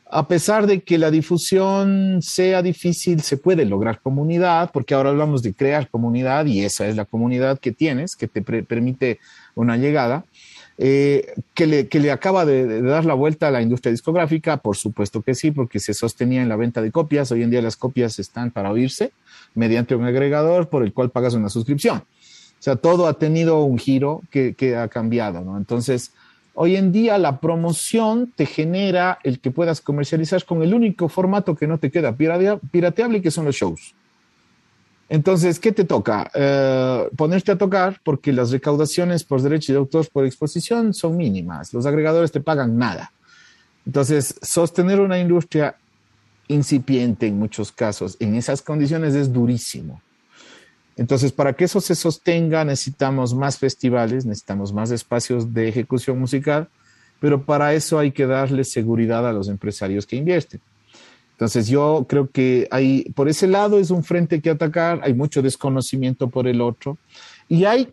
A 0.08 0.28
pesar 0.28 0.68
de 0.68 0.82
que 0.82 0.96
la 0.96 1.10
difusión 1.10 2.22
sea 2.22 2.62
difícil, 2.62 3.20
se 3.22 3.36
puede 3.36 3.64
lograr 3.64 4.00
comunidad, 4.00 4.70
porque 4.72 4.94
ahora 4.94 5.10
hablamos 5.10 5.42
de 5.42 5.54
crear 5.54 5.88
comunidad 5.88 6.46
y 6.46 6.64
esa 6.64 6.86
es 6.86 6.94
la 6.94 7.04
comunidad 7.04 7.58
que 7.58 7.72
tienes, 7.72 8.14
que 8.14 8.28
te 8.28 8.42
permite 8.42 9.18
una 9.56 9.76
llegada. 9.76 10.24
Eh, 10.78 11.34
que, 11.52 11.66
le, 11.66 11.88
que, 11.88 12.00
le, 12.00 12.12
acaba 12.12 12.44
de, 12.44 12.80
dar 12.80 13.04
la 13.04 13.14
vuelta 13.14 13.48
a 13.48 13.50
la 13.50 13.60
industria 13.60 13.90
discográfica, 13.90 14.56
por 14.56 14.76
supuesto 14.76 15.20
que 15.20 15.34
sí, 15.34 15.50
porque 15.50 15.80
se 15.80 15.94
sostenía 15.94 16.42
en 16.42 16.48
la 16.48 16.56
venta 16.56 16.80
de 16.80 16.92
copias. 16.92 17.32
Hoy 17.32 17.42
en 17.42 17.50
día 17.50 17.60
las 17.60 17.76
copias 17.76 18.18
están 18.18 18.52
para 18.52 18.70
oírse 18.70 19.12
mediante 19.54 19.94
un 19.94 20.04
agregador 20.04 20.68
por 20.68 20.82
el 20.82 20.92
cual 20.92 21.10
pagas 21.10 21.34
una 21.34 21.48
suscripción. 21.48 21.98
O 21.98 22.62
sea, 22.62 22.76
todo 22.76 23.06
ha 23.06 23.14
tenido 23.14 23.64
un 23.64 23.78
giro 23.78 24.22
que, 24.30 24.54
que 24.54 24.76
ha 24.76 24.88
cambiado, 24.88 25.40
¿no? 25.40 25.56
Entonces, 25.56 26.12
hoy 26.54 26.76
en 26.76 26.92
día 26.92 27.18
la 27.18 27.40
promoción 27.40 28.32
te 28.36 28.46
genera 28.46 29.18
el 29.24 29.40
que 29.40 29.50
puedas 29.50 29.80
comercializar 29.80 30.44
con 30.44 30.62
el 30.62 30.74
único 30.74 31.08
formato 31.08 31.56
que 31.56 31.66
no 31.66 31.78
te 31.78 31.90
queda 31.90 32.14
pirateable, 32.16 33.22
que 33.22 33.30
son 33.30 33.46
los 33.46 33.56
shows. 33.56 33.94
Entonces, 35.08 35.58
¿qué 35.58 35.72
te 35.72 35.84
toca? 35.84 36.30
Eh, 36.34 37.08
ponerte 37.16 37.52
a 37.52 37.58
tocar 37.58 38.00
porque 38.02 38.32
las 38.32 38.50
recaudaciones 38.50 39.24
por 39.24 39.42
derechos 39.42 39.74
de 39.74 39.78
autor 39.78 40.08
por 40.10 40.24
exposición 40.24 40.94
son 40.94 41.16
mínimas. 41.16 41.74
Los 41.74 41.84
agregadores 41.84 42.32
te 42.32 42.40
pagan 42.40 42.78
nada. 42.78 43.12
Entonces, 43.84 44.34
sostener 44.40 45.00
una 45.00 45.18
industria 45.18 45.76
incipiente 46.48 47.26
en 47.26 47.38
muchos 47.38 47.72
casos 47.72 48.16
en 48.20 48.34
esas 48.34 48.62
condiciones 48.62 49.14
es 49.14 49.32
durísimo. 49.32 50.00
Entonces, 50.96 51.32
para 51.32 51.54
que 51.54 51.64
eso 51.64 51.80
se 51.80 51.94
sostenga, 51.94 52.64
necesitamos 52.64 53.34
más 53.34 53.58
festivales, 53.58 54.26
necesitamos 54.26 54.72
más 54.72 54.90
espacios 54.90 55.54
de 55.54 55.68
ejecución 55.68 56.18
musical, 56.18 56.68
pero 57.18 57.44
para 57.44 57.72
eso 57.72 57.98
hay 57.98 58.12
que 58.12 58.26
darle 58.26 58.64
seguridad 58.64 59.26
a 59.26 59.32
los 59.32 59.48
empresarios 59.48 60.06
que 60.06 60.16
invierten. 60.16 60.60
Entonces 61.32 61.66
yo 61.66 62.06
creo 62.08 62.30
que 62.30 62.68
hay, 62.70 63.04
por 63.14 63.28
ese 63.28 63.48
lado 63.48 63.78
es 63.78 63.90
un 63.90 64.04
frente 64.04 64.40
que 64.40 64.50
atacar, 64.50 65.00
hay 65.02 65.14
mucho 65.14 65.42
desconocimiento 65.42 66.28
por 66.28 66.46
el 66.46 66.60
otro 66.60 66.98
y 67.48 67.64
hay 67.64 67.92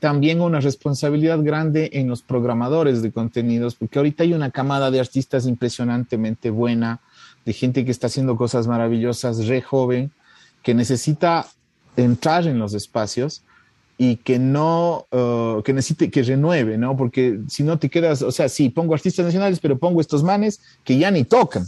también 0.00 0.40
una 0.40 0.60
responsabilidad 0.60 1.42
grande 1.42 1.90
en 1.94 2.08
los 2.08 2.22
programadores 2.22 3.02
de 3.02 3.12
contenidos, 3.12 3.74
porque 3.74 3.98
ahorita 3.98 4.24
hay 4.24 4.34
una 4.34 4.50
camada 4.50 4.90
de 4.90 5.00
artistas 5.00 5.46
impresionantemente 5.46 6.50
buena, 6.50 7.00
de 7.44 7.52
gente 7.52 7.84
que 7.84 7.90
está 7.90 8.06
haciendo 8.06 8.36
cosas 8.36 8.66
maravillosas, 8.66 9.46
re 9.46 9.62
joven, 9.62 10.10
que 10.62 10.74
necesita 10.74 11.46
entrar 11.96 12.46
en 12.46 12.58
los 12.58 12.74
espacios 12.74 13.42
y 13.98 14.16
que 14.16 14.38
no, 14.38 15.06
uh, 15.12 15.62
que 15.62 15.72
necesite, 15.72 16.10
que 16.10 16.22
renueve, 16.22 16.78
¿no? 16.78 16.96
Porque 16.96 17.40
si 17.48 17.62
no 17.62 17.78
te 17.78 17.88
quedas, 17.88 18.22
o 18.22 18.32
sea, 18.32 18.48
sí, 18.48 18.68
pongo 18.68 18.94
artistas 18.94 19.26
nacionales, 19.26 19.60
pero 19.60 19.78
pongo 19.78 20.00
estos 20.00 20.22
manes 20.22 20.60
que 20.84 20.98
ya 20.98 21.10
ni 21.10 21.24
tocan. 21.24 21.66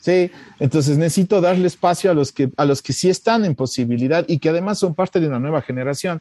Sí, 0.00 0.30
entonces 0.60 0.98
necesito 0.98 1.40
darle 1.40 1.66
espacio 1.66 2.10
a 2.10 2.14
los 2.14 2.30
que 2.30 2.50
a 2.58 2.66
los 2.66 2.82
que 2.82 2.92
sí 2.92 3.08
están 3.08 3.44
en 3.46 3.54
posibilidad 3.54 4.24
y 4.28 4.38
que 4.38 4.50
además 4.50 4.78
son 4.78 4.94
parte 4.94 5.18
de 5.18 5.28
una 5.28 5.38
nueva 5.38 5.62
generación. 5.62 6.20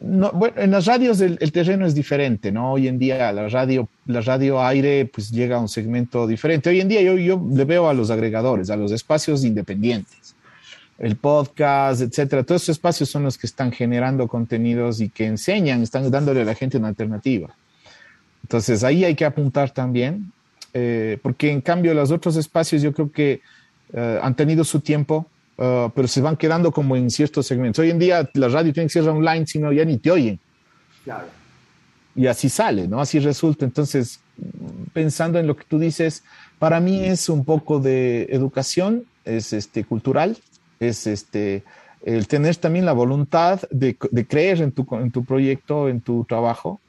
No, 0.00 0.32
bueno, 0.32 0.60
en 0.60 0.70
las 0.70 0.86
radios 0.86 1.20
el, 1.20 1.38
terreno 1.52 1.86
es 1.86 1.94
diferente, 1.94 2.50
¿no? 2.50 2.72
Hoy 2.72 2.88
en 2.88 2.98
día 2.98 3.32
la 3.32 3.48
radio, 3.48 3.88
la 4.06 4.20
radio 4.20 4.62
aire, 4.64 5.06
pues 5.06 5.30
llega 5.30 5.56
a 5.56 5.60
un 5.60 5.68
segmento 5.68 6.26
diferente. 6.26 6.70
Hoy 6.70 6.80
en 6.80 6.88
día 6.88 7.02
yo, 7.02 7.16
yo 7.16 7.42
le 7.52 7.64
veo 7.64 7.88
a 7.88 7.94
los 7.94 8.10
agregadores, 8.10 8.70
a 8.70 8.76
los 8.76 8.92
espacios 8.92 9.44
independientes, 9.44 10.34
el 10.98 11.16
podcast, 11.16 12.00
etcétera. 12.00 12.42
Todos 12.44 12.62
esos 12.62 12.76
espacios 12.76 13.08
son 13.10 13.24
los 13.24 13.38
que 13.38 13.46
están 13.46 13.72
generando 13.72 14.26
contenidos 14.26 15.00
y 15.00 15.10
que 15.10 15.26
enseñan, 15.26 15.82
están 15.82 16.10
dándole 16.10 16.42
a 16.42 16.44
la 16.44 16.54
gente 16.54 16.78
una 16.78 16.88
alternativa. 16.88 17.54
Entonces 18.42 18.84
ahí 18.84 19.04
hay 19.04 19.14
que 19.14 19.24
apuntar 19.24 19.70
también 19.70 20.32
eh, 20.76 21.18
porque 21.22 21.52
en 21.52 21.60
cambio 21.60 21.94
los 21.94 22.10
otros 22.10 22.34
espacios 22.36 22.82
yo 22.82 22.92
creo 22.92 23.12
que 23.12 23.40
eh, 23.92 24.18
han 24.20 24.34
tenido 24.34 24.64
su 24.64 24.80
tiempo, 24.80 25.26
uh, 25.58 25.90
pero 25.94 26.08
se 26.08 26.20
van 26.20 26.36
quedando 26.36 26.72
como 26.72 26.96
en 26.96 27.10
ciertos 27.10 27.46
segmentos. 27.46 27.80
Hoy 27.80 27.90
en 27.90 27.98
día 27.98 28.28
la 28.34 28.48
radio 28.48 28.72
tiene 28.72 28.88
que 28.88 28.92
ser 28.92 29.08
online, 29.08 29.46
si 29.46 29.58
no 29.58 29.72
ya 29.72 29.84
ni 29.84 29.98
te 29.98 30.10
oyen. 30.10 30.38
Claro. 31.04 31.26
Y 32.16 32.26
así 32.26 32.48
sale, 32.48 32.86
¿no? 32.86 33.00
Así 33.00 33.18
resulta. 33.18 33.64
Entonces, 33.64 34.20
pensando 34.92 35.38
en 35.38 35.46
lo 35.46 35.56
que 35.56 35.64
tú 35.64 35.78
dices, 35.78 36.22
para 36.58 36.80
mí 36.80 37.04
es 37.04 37.28
un 37.28 37.44
poco 37.44 37.80
de 37.80 38.24
educación, 38.30 39.04
es 39.24 39.52
este, 39.52 39.84
cultural, 39.84 40.36
es 40.80 41.06
este, 41.06 41.64
el 42.04 42.28
tener 42.28 42.56
también 42.56 42.84
la 42.84 42.92
voluntad 42.92 43.62
de, 43.70 43.96
de 44.10 44.26
creer 44.26 44.60
en 44.60 44.72
tu, 44.72 44.86
en 44.92 45.10
tu 45.10 45.24
proyecto, 45.24 45.88
en 45.88 46.00
tu 46.00 46.24
trabajo, 46.24 46.80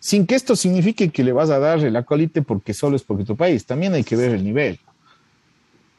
sin 0.00 0.26
que 0.26 0.34
esto 0.34 0.56
signifique 0.56 1.10
que 1.10 1.22
le 1.22 1.32
vas 1.32 1.50
a 1.50 1.58
dar 1.58 1.78
el 1.80 1.94
acolite 1.94 2.42
porque 2.42 2.74
solo 2.74 2.96
es 2.96 3.02
porque 3.02 3.24
tu 3.24 3.36
país, 3.36 3.64
también 3.64 3.94
hay 3.94 4.04
que 4.04 4.16
ver 4.16 4.32
el 4.32 4.42
nivel. 4.42 4.80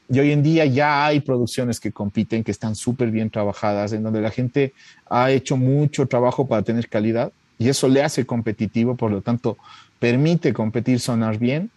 Y 0.10 0.20
hoy 0.20 0.32
en 0.32 0.44
día 0.44 0.66
ya 0.66 1.06
hay 1.06 1.22
producciones 1.22 1.80
que 1.80 1.92
compiten, 1.92 2.44
que 2.44 2.52
están 2.52 2.76
súper 2.76 3.10
bien 3.10 3.30
trabajadas, 3.30 3.94
en 3.94 4.04
donde 4.04 4.22
la 4.22 4.32
gente 4.32 4.74
ha 5.10 5.32
hecho 5.32 5.58
mucho 5.58 6.06
trabajo 6.08 6.48
para 6.48 6.62
tener 6.62 6.90
calidad 6.90 7.32
y 7.58 7.70
eso 7.70 7.88
le 7.88 8.04
hace 8.04 8.26
competitivo, 8.26 8.96
por 8.96 9.12
lo 9.12 9.22
tanto, 9.22 9.58
permite 10.00 10.54
competir, 10.54 11.00
sonar 11.00 11.38
bien. 11.38 11.70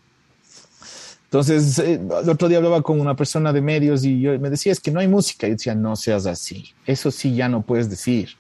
Entonces, 1.25 1.79
eh, 1.79 1.95
el 1.95 2.29
otro 2.29 2.49
día 2.49 2.59
hablaba 2.59 2.83
con 2.83 3.01
una 3.01 3.15
persona 3.15 3.53
de 3.53 3.61
medios 3.61 4.05
y 4.05 4.21
yo 4.21 4.39
me 4.39 4.51
decía, 4.51 4.73
es 4.73 4.81
que 4.81 4.91
no 4.91 5.01
hay 5.01 5.09
música. 5.09 5.47
Y 5.47 5.51
decía, 5.51 5.75
no 5.75 5.95
seas 5.97 6.27
así. 6.27 6.73
Eso 6.87 7.11
sí 7.11 7.35
ya 7.35 7.49
no 7.49 7.63
puedes 7.63 7.91
decir. 7.91 8.31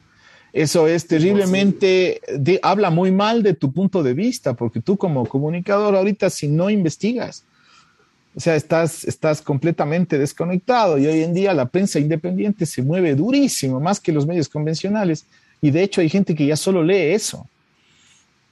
Eso 0.52 0.88
es 0.88 1.06
terriblemente, 1.06 2.20
habla 2.62 2.88
muy 2.88 3.12
mal 3.12 3.42
de 3.42 3.52
tu 3.52 3.72
punto 3.72 4.02
de 4.02 4.14
vista, 4.14 4.54
porque 4.54 4.80
tú 4.80 4.96
como 4.96 5.26
comunicador 5.26 5.94
ahorita 5.94 6.30
si 6.30 6.48
no 6.48 6.70
investigas, 6.70 7.44
o 8.36 8.40
sea, 8.40 8.54
estás, 8.54 9.04
estás 9.04 9.40
completamente 9.40 10.18
desconectado 10.18 10.98
y 10.98 11.06
hoy 11.06 11.22
en 11.22 11.32
día 11.32 11.54
la 11.54 11.64
prensa 11.64 11.98
independiente 11.98 12.66
se 12.66 12.82
mueve 12.82 13.14
durísimo, 13.14 13.80
más 13.80 13.98
que 13.98 14.12
los 14.12 14.26
medios 14.26 14.46
convencionales, 14.46 15.24
y 15.62 15.70
de 15.70 15.82
hecho 15.82 16.02
hay 16.02 16.10
gente 16.10 16.34
que 16.34 16.44
ya 16.44 16.56
solo 16.56 16.82
lee 16.84 17.14
eso. 17.14 17.48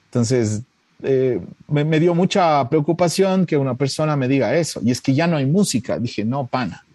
Entonces, 0.07 0.63
eh, 1.03 1.39
me, 1.69 1.85
me, 1.85 2.01
dio 2.01 2.15
mucha 2.15 2.67
preocupación 2.71 3.45
que 3.45 3.59
una 3.59 3.75
persona 3.75 4.17
me 4.17 4.27
diga 4.27 4.57
eso, 4.57 4.81
y 4.83 4.91
es 4.91 5.03
que 5.03 5.13
ya 5.13 5.27
no 5.27 5.37
hay 5.37 5.45
música. 5.45 5.99
Dije, 5.99 6.25
no, 6.25 6.47
pana, 6.47 6.87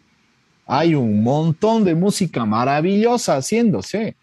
hay 0.66 0.96
un 0.96 1.22
montón 1.22 1.84
de 1.84 1.94
música 1.94 2.44
maravillosa 2.44 3.36
haciéndose. 3.36 4.16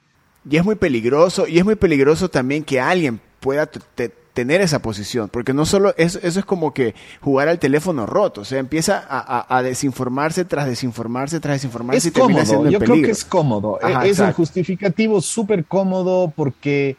Y 0.51 0.57
es 0.57 0.65
muy 0.65 0.75
peligroso, 0.75 1.47
y 1.47 1.59
es 1.59 1.65
muy 1.65 1.77
peligroso 1.77 2.29
también 2.29 2.65
que 2.65 2.81
alguien 2.81 3.21
pueda 3.39 3.71
tener 4.37 4.61
esa 4.61 4.83
posición, 4.83 5.31
porque 5.31 5.55
no 5.55 5.65
solo 5.65 5.95
eso, 5.97 6.19
eso 6.23 6.39
es 6.39 6.45
como 6.45 6.75
que 6.75 6.95
jugar 7.23 7.49
al 7.49 7.59
teléfono 7.59 8.05
roto, 8.05 8.43
o 8.43 8.45
sea, 8.45 8.59
empieza 8.59 9.03
a, 9.09 9.63
desinformarse 9.63 10.45
tras 10.45 10.67
desinformarse 10.67 11.41
tras 11.41 11.55
desinformarse 11.55 11.97
es 11.97 12.07
y 12.07 12.11
termina 12.11 12.45
cómodo, 12.45 12.71
Yo 12.71 12.79
creo 12.79 12.97
que 12.97 13.11
es 13.13 13.25
cómodo, 13.25 13.79
e, 13.81 14.11
es 14.11 14.19
un 14.19 14.33
justificativo 14.33 15.23
súper 15.23 15.65
cómodo 15.65 16.31
porque 16.37 16.99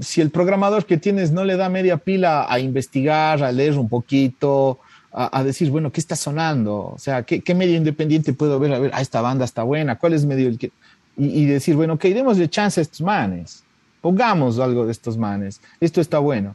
si 0.00 0.22
el 0.22 0.30
programador 0.30 0.86
que 0.86 0.96
tienes 0.96 1.30
no 1.30 1.44
le 1.44 1.56
da 1.56 1.68
media 1.68 1.98
pila 1.98 2.52
a 2.52 2.58
investigar, 2.58 3.44
a 3.44 3.52
leer 3.52 3.78
un 3.78 3.88
poquito, 3.88 4.80
a, 5.12 5.44
decir, 5.44 5.70
bueno, 5.70 5.92
¿qué 5.92 6.00
está 6.00 6.16
sonando? 6.16 6.94
O 6.96 6.98
sea, 6.98 7.22
¿qué, 7.22 7.42
¿qué, 7.42 7.54
medio 7.54 7.76
independiente 7.76 8.32
puedo 8.32 8.58
ver? 8.58 8.72
A 8.72 8.80
ver, 8.80 8.90
ah, 8.92 9.00
esta 9.00 9.20
banda 9.20 9.44
está 9.44 9.62
buena, 9.62 9.98
¿cuál 9.98 10.14
es 10.14 10.24
medio 10.26 10.48
el 10.48 10.58
que...? 10.58 10.72
Y, 11.16 11.26
y 11.42 11.44
decir, 11.44 11.76
bueno, 11.76 11.92
ok, 11.92 12.06
démosle 12.06 12.50
chance 12.50 12.80
a 12.80 12.82
estos 12.82 13.02
manes, 13.02 13.62
pongamos 14.04 14.58
algo 14.58 14.84
de 14.84 14.92
estos 14.92 15.16
manes, 15.16 15.62
esto 15.80 16.00
está 16.00 16.18
bueno 16.18 16.54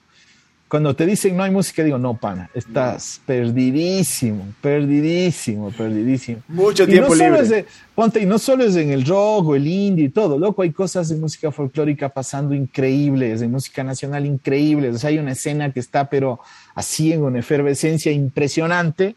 cuando 0.69 0.95
te 0.95 1.07
dicen 1.07 1.35
no 1.35 1.43
hay 1.43 1.49
música, 1.49 1.83
digo, 1.83 1.97
no, 1.97 2.13
pana, 2.13 2.49
estás 2.53 3.19
perdidísimo, 3.25 4.45
perdidísimo, 4.61 5.71
perdidísimo. 5.71 6.43
Mucho 6.47 6.85
tiempo 6.85 7.15
libre. 7.15 7.65
ponte, 7.95 8.21
y 8.21 8.27
no 8.27 8.37
solo 8.37 8.63
es 8.63 8.75
en 8.75 8.91
el 8.91 9.03
rock 9.03 9.47
o 9.47 9.55
el 9.55 9.65
indie 9.65 10.05
y 10.05 10.09
todo, 10.09 10.37
loco, 10.37 10.61
hay 10.61 10.71
cosas 10.71 11.09
de 11.09 11.15
música 11.15 11.51
folclórica 11.51 12.09
pasando 12.09 12.53
increíbles, 12.53 13.39
de 13.39 13.47
música 13.47 13.83
nacional 13.83 14.27
increíbles. 14.27 14.95
O 14.95 14.99
sea, 14.99 15.09
hay 15.09 15.17
una 15.17 15.31
escena 15.31 15.73
que 15.73 15.79
está, 15.79 16.07
pero 16.07 16.39
así 16.75 17.11
en 17.11 17.23
una 17.23 17.39
efervescencia 17.39 18.11
impresionante. 18.11 19.15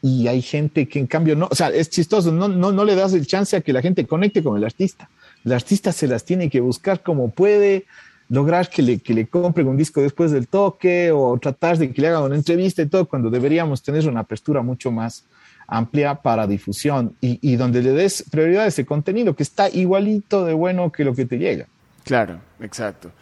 Y 0.00 0.28
hay 0.28 0.40
gente 0.40 0.88
que 0.88 0.98
en 0.98 1.06
cambio 1.06 1.36
no, 1.36 1.48
o 1.50 1.54
sea, 1.54 1.68
es 1.68 1.90
chistoso, 1.90 2.30
no, 2.32 2.48
no, 2.48 2.72
no 2.72 2.84
le 2.84 2.94
das 2.94 3.12
el 3.12 3.26
chance 3.26 3.56
a 3.56 3.60
que 3.60 3.72
la 3.72 3.82
gente 3.82 4.06
conecte 4.06 4.42
con 4.42 4.56
el 4.56 4.64
artista. 4.64 5.10
El 5.46 5.52
artista 5.52 5.92
se 5.92 6.08
las 6.08 6.24
tiene 6.24 6.50
que 6.50 6.60
buscar 6.60 7.02
como 7.02 7.30
puede, 7.30 7.86
lograr 8.28 8.68
que 8.68 8.82
le, 8.82 8.98
que 8.98 9.14
le 9.14 9.28
compren 9.28 9.68
un 9.68 9.76
disco 9.76 10.02
después 10.02 10.32
del 10.32 10.48
toque 10.48 11.12
o 11.12 11.38
tratar 11.38 11.78
de 11.78 11.92
que 11.92 12.02
le 12.02 12.08
hagan 12.08 12.24
una 12.24 12.34
entrevista 12.34 12.82
y 12.82 12.86
todo, 12.86 13.06
cuando 13.06 13.30
deberíamos 13.30 13.82
tener 13.82 14.08
una 14.08 14.20
apertura 14.20 14.62
mucho 14.62 14.90
más 14.90 15.24
amplia 15.68 16.16
para 16.16 16.46
difusión 16.46 17.14
y, 17.20 17.38
y 17.40 17.56
donde 17.56 17.82
le 17.82 17.92
des 17.92 18.24
prioridad 18.30 18.64
a 18.64 18.66
ese 18.66 18.84
contenido 18.84 19.34
que 19.34 19.44
está 19.44 19.68
igualito 19.68 20.44
de 20.44 20.52
bueno 20.52 20.90
que 20.90 21.04
lo 21.04 21.14
que 21.14 21.26
te 21.26 21.38
llega. 21.38 21.66
Claro, 22.04 22.40
exacto. 22.60 23.12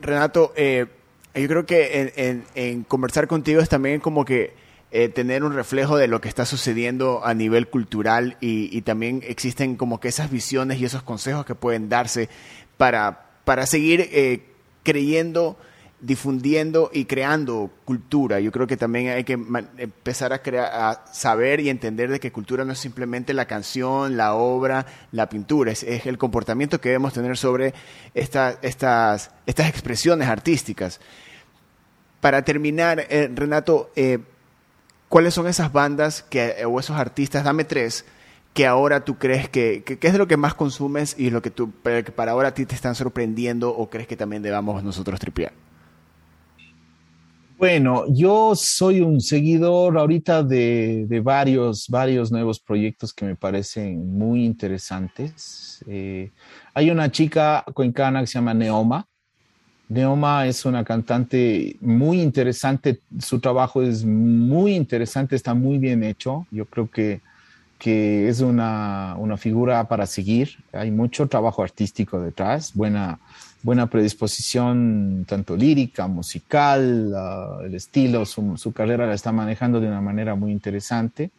Renato, 0.00 0.52
eh, 0.56 0.86
yo 1.34 1.48
creo 1.48 1.66
que 1.66 2.12
en, 2.16 2.44
en, 2.54 2.84
conversar 2.84 3.26
contigo 3.26 3.60
es 3.60 3.68
también 3.68 4.00
como 4.00 4.24
que 4.24 4.54
eh, 4.90 5.10
tener 5.10 5.44
un 5.44 5.52
reflejo 5.52 5.98
de 5.98 6.08
lo 6.08 6.22
que 6.22 6.30
está 6.30 6.46
sucediendo 6.46 7.20
a 7.22 7.34
nivel 7.34 7.68
cultural 7.68 8.38
y, 8.40 8.80
también 8.82 9.22
existen 9.26 9.76
como 9.76 10.00
que 10.00 10.08
esas 10.08 10.30
visiones 10.30 10.80
y 10.80 10.86
esos 10.86 11.02
consejos 11.02 11.44
que 11.44 11.54
pueden 11.54 11.90
darse 11.90 12.30
para, 12.78 13.26
para 13.44 13.66
seguir 13.66 14.08
eh, 14.12 14.46
creyendo, 14.84 15.58
difundiendo 16.00 16.90
y 16.90 17.04
creando 17.04 17.70
cultura. 17.84 18.40
Yo 18.40 18.50
creo 18.50 18.66
que 18.66 18.78
también 18.78 19.08
hay 19.08 19.24
que 19.24 19.34
empezar 19.34 20.32
a, 20.32 20.40
crear, 20.40 20.70
a 20.72 21.04
saber 21.12 21.60
y 21.60 21.68
entender 21.68 22.10
de 22.10 22.18
que 22.18 22.32
cultura 22.32 22.64
no 22.64 22.72
es 22.72 22.78
simplemente 22.78 23.34
la 23.34 23.44
canción, 23.44 24.16
la 24.16 24.32
obra, 24.32 24.86
la 25.12 25.28
pintura, 25.28 25.70
es, 25.72 25.82
el 25.82 26.16
comportamiento 26.16 26.80
que 26.80 26.88
debemos 26.88 27.12
tener 27.12 27.36
sobre 27.36 27.74
estas, 28.14 28.58
estas 28.62 29.68
expresiones 29.68 30.28
artísticas. 30.28 30.98
Para 32.22 32.42
terminar, 32.42 33.04
eh, 33.10 33.30
Renato, 33.34 33.92
eh, 33.94 34.18
¿cuáles 35.08 35.34
son 35.34 35.46
esas 35.46 35.72
bandas 35.72 36.22
que, 36.22 36.64
o 36.66 36.80
esos 36.80 36.96
artistas? 36.96 37.44
Dame 37.44 37.64
tres 37.64 38.04
que 38.54 38.66
ahora 38.66 39.04
tú 39.04 39.16
crees 39.18 39.48
que, 39.48 39.84
que, 39.84 39.98
es 40.06 40.14
lo 40.14 40.26
que 40.26 40.36
más 40.36 40.54
consumes 40.54 41.14
y 41.18 41.30
lo 41.30 41.42
que, 41.42 41.50
tú, 41.50 41.72
que 41.82 42.02
para 42.12 42.32
ahora 42.32 42.48
a 42.48 42.54
ti 42.54 42.66
te 42.66 42.74
están 42.74 42.94
sorprendiendo 42.94 43.70
o 43.70 43.88
crees 43.88 44.08
que 44.08 44.16
también 44.16 44.42
debamos 44.42 44.82
nosotros 44.82 45.20
tripear? 45.20 45.52
Bueno, 47.58 48.04
yo 48.08 48.54
soy 48.54 49.00
un 49.00 49.20
seguidor 49.20 49.98
ahorita 49.98 50.44
de, 50.44 51.06
de 51.08 51.20
varios, 51.20 51.88
varios 51.88 52.30
nuevos 52.30 52.60
proyectos 52.60 53.12
que 53.12 53.24
me 53.24 53.34
parecen 53.34 54.16
muy 54.16 54.44
interesantes. 54.44 55.84
Eh, 55.88 56.30
hay 56.72 56.90
una 56.90 57.10
chica 57.10 57.64
cuencana 57.74 58.20
que 58.20 58.28
se 58.28 58.34
llama 58.34 58.54
Neoma. 58.54 59.08
Neoma 59.88 60.46
es 60.46 60.64
una 60.64 60.84
cantante 60.84 61.76
muy 61.80 62.20
interesante, 62.20 63.00
su 63.18 63.40
trabajo 63.40 63.82
es 63.82 64.04
muy 64.04 64.74
interesante, 64.74 65.34
está 65.34 65.54
muy 65.54 65.78
bien 65.78 66.04
hecho. 66.04 66.46
Yo 66.50 66.66
creo 66.66 66.90
que 66.90 67.20
que 67.78 68.28
es 68.28 68.40
una, 68.40 69.14
una, 69.18 69.36
figura 69.36 69.86
para 69.86 70.06
seguir. 70.06 70.56
Hay 70.72 70.90
mucho 70.90 71.28
trabajo 71.28 71.62
artístico 71.62 72.20
detrás, 72.20 72.74
buena, 72.74 73.20
buena 73.62 73.86
predisposición, 73.86 75.24
tanto 75.28 75.56
lírica, 75.56 76.08
musical, 76.08 77.12
uh, 77.12 77.64
el 77.64 77.74
estilo, 77.76 78.26
su, 78.26 78.56
su, 78.56 78.72
carrera 78.72 79.06
la 79.06 79.14
está 79.14 79.30
manejando 79.30 79.80
de 79.80 79.86
una 79.86 80.00
manera 80.00 80.34
muy 80.34 80.50
interesante. 80.50 81.30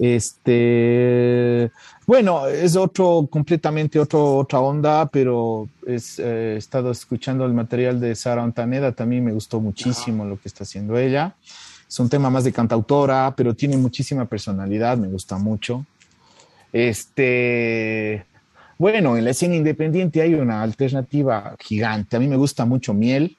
Este, 0.00 1.70
bueno, 2.06 2.46
es 2.46 2.74
otro, 2.74 3.28
completamente 3.30 4.00
otro, 4.00 4.38
otra 4.38 4.58
onda, 4.60 5.04
pero 5.06 5.68
es, 5.86 6.18
eh, 6.18 6.54
he 6.54 6.56
estado 6.56 6.90
escuchando 6.90 7.44
el 7.44 7.52
material 7.52 8.00
de 8.00 8.14
Sara 8.14 8.42
Ontaneda, 8.42 8.92
también 8.92 9.22
me 9.22 9.32
gustó 9.32 9.60
muchísimo 9.60 10.24
lo 10.24 10.40
que 10.40 10.48
está 10.48 10.64
haciendo 10.64 10.96
ella. 10.96 11.34
Es 11.86 12.00
un 12.00 12.08
tema 12.08 12.30
más 12.30 12.44
de 12.44 12.52
cantautora, 12.52 13.34
pero 13.36 13.54
tiene 13.54 13.76
muchísima 13.76 14.24
personalidad, 14.24 14.96
me 14.96 15.08
gusta 15.08 15.36
mucho. 15.36 15.84
Este, 16.72 18.24
bueno, 18.78 19.18
en 19.18 19.24
la 19.24 19.32
escena 19.32 19.56
independiente 19.56 20.22
hay 20.22 20.32
una 20.32 20.62
alternativa 20.62 21.56
gigante. 21.60 22.16
A 22.16 22.20
mí 22.20 22.26
me 22.26 22.36
gusta 22.36 22.64
mucho 22.64 22.94
Miel. 22.94 23.36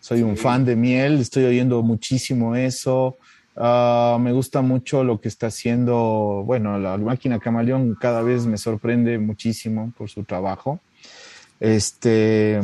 Soy 0.00 0.22
un 0.22 0.36
fan 0.36 0.64
de 0.64 0.74
Miel, 0.74 1.20
estoy 1.20 1.44
oyendo 1.44 1.80
muchísimo 1.82 2.56
eso. 2.56 3.18
Uh, 3.56 4.18
me 4.18 4.32
gusta 4.32 4.60
mucho 4.60 5.02
lo 5.02 5.18
que 5.18 5.28
está 5.28 5.46
haciendo, 5.46 6.42
bueno, 6.44 6.78
la 6.78 6.98
máquina 6.98 7.38
Camaleón 7.38 7.96
cada 7.98 8.20
vez 8.20 8.44
me 8.44 8.58
sorprende 8.58 9.18
muchísimo 9.18 9.94
por 9.96 10.10
su 10.10 10.24
trabajo. 10.24 10.80
Este, 11.58 12.60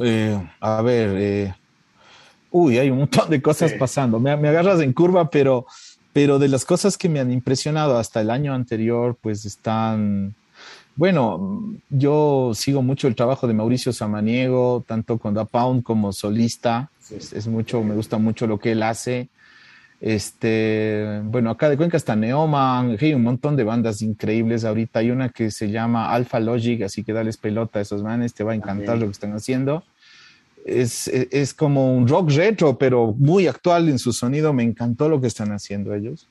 eh, 0.00 0.48
a 0.60 0.82
ver, 0.82 1.16
eh, 1.16 1.54
uy, 2.50 2.78
hay 2.78 2.90
un 2.90 2.98
montón 2.98 3.30
de 3.30 3.40
cosas 3.40 3.72
pasando. 3.72 4.20
Me, 4.20 4.30
agarras 4.30 4.80
en 4.80 4.92
curva, 4.92 5.30
pero, 5.30 5.66
pero 6.12 6.38
de 6.38 6.48
las 6.48 6.66
cosas 6.66 6.98
que 6.98 7.08
me 7.08 7.20
han 7.20 7.32
impresionado 7.32 7.96
hasta 7.96 8.20
el 8.20 8.30
año 8.30 8.52
anterior, 8.52 9.16
pues 9.20 9.46
están, 9.46 10.34
bueno, 10.98 11.74
yo 11.88 12.52
sigo 12.54 12.82
mucho 12.82 13.08
el 13.08 13.14
trabajo 13.14 13.46
de 13.46 13.54
Mauricio 13.54 13.92
Samaniego, 13.92 14.84
tanto 14.86 15.16
con 15.16 15.32
Da 15.32 15.46
Pound 15.46 15.82
como 15.82 16.12
solista. 16.12 16.90
Es, 17.10 17.46
mucho, 17.46 17.82
me 17.82 17.94
gusta 17.94 18.18
mucho 18.18 18.46
lo 18.46 18.58
que 18.58 18.72
él 18.72 18.82
hace. 18.82 19.28
Este, 20.00 21.20
bueno, 21.24 21.50
acá 21.50 21.70
de 21.70 21.76
Cuenca 21.76 21.96
está 21.96 22.14
Neoma, 22.14 22.80
hay 22.80 23.14
un 23.14 23.22
montón 23.22 23.56
de 23.56 23.64
bandas 23.64 24.02
increíbles 24.02 24.64
ahorita. 24.64 24.98
Hay 24.98 25.10
una 25.10 25.30
que 25.30 25.50
se 25.50 25.70
llama 25.70 26.12
Alpha 26.12 26.40
Logic, 26.40 26.82
así 26.82 27.02
que 27.02 27.14
dales 27.14 27.36
pelota 27.38 27.78
a 27.78 27.82
esos 27.82 28.02
manes, 28.02 28.34
te 28.34 28.44
va 28.44 28.52
a 28.52 28.56
encantar 28.56 28.98
lo 28.98 29.06
que 29.06 29.12
están 29.12 29.32
haciendo 29.32 29.84
es, 30.68 31.08
es, 31.08 31.54
como 31.54 31.96
un 31.96 32.06
rock 32.06 32.30
retro, 32.32 32.76
pero 32.76 33.14
muy 33.16 33.46
actual 33.46 33.88
en 33.88 33.98
su 33.98 34.12
sonido. 34.12 34.52
Me 34.52 34.62
encantó 34.62 35.08
lo 35.08 35.20
que 35.20 35.26
están 35.26 35.50
haciendo 35.52 35.94
ellos. 35.94 36.26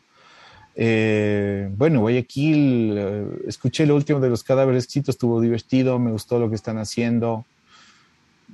Eh, 0.79 1.69
bueno, 1.75 2.01
Guayaquil, 2.01 2.95
eh, 2.95 3.25
escuché 3.47 3.87
lo 3.87 3.95
último 3.95 4.19
de 4.19 4.29
los 4.29 4.43
cadáveres 4.43 4.83
escritos, 4.83 5.15
estuvo 5.15 5.41
divertido, 5.41 5.97
me 5.97 6.11
gustó 6.11 6.37
lo 6.37 6.49
que 6.49 6.55
están 6.55 6.77
haciendo. 6.77 7.45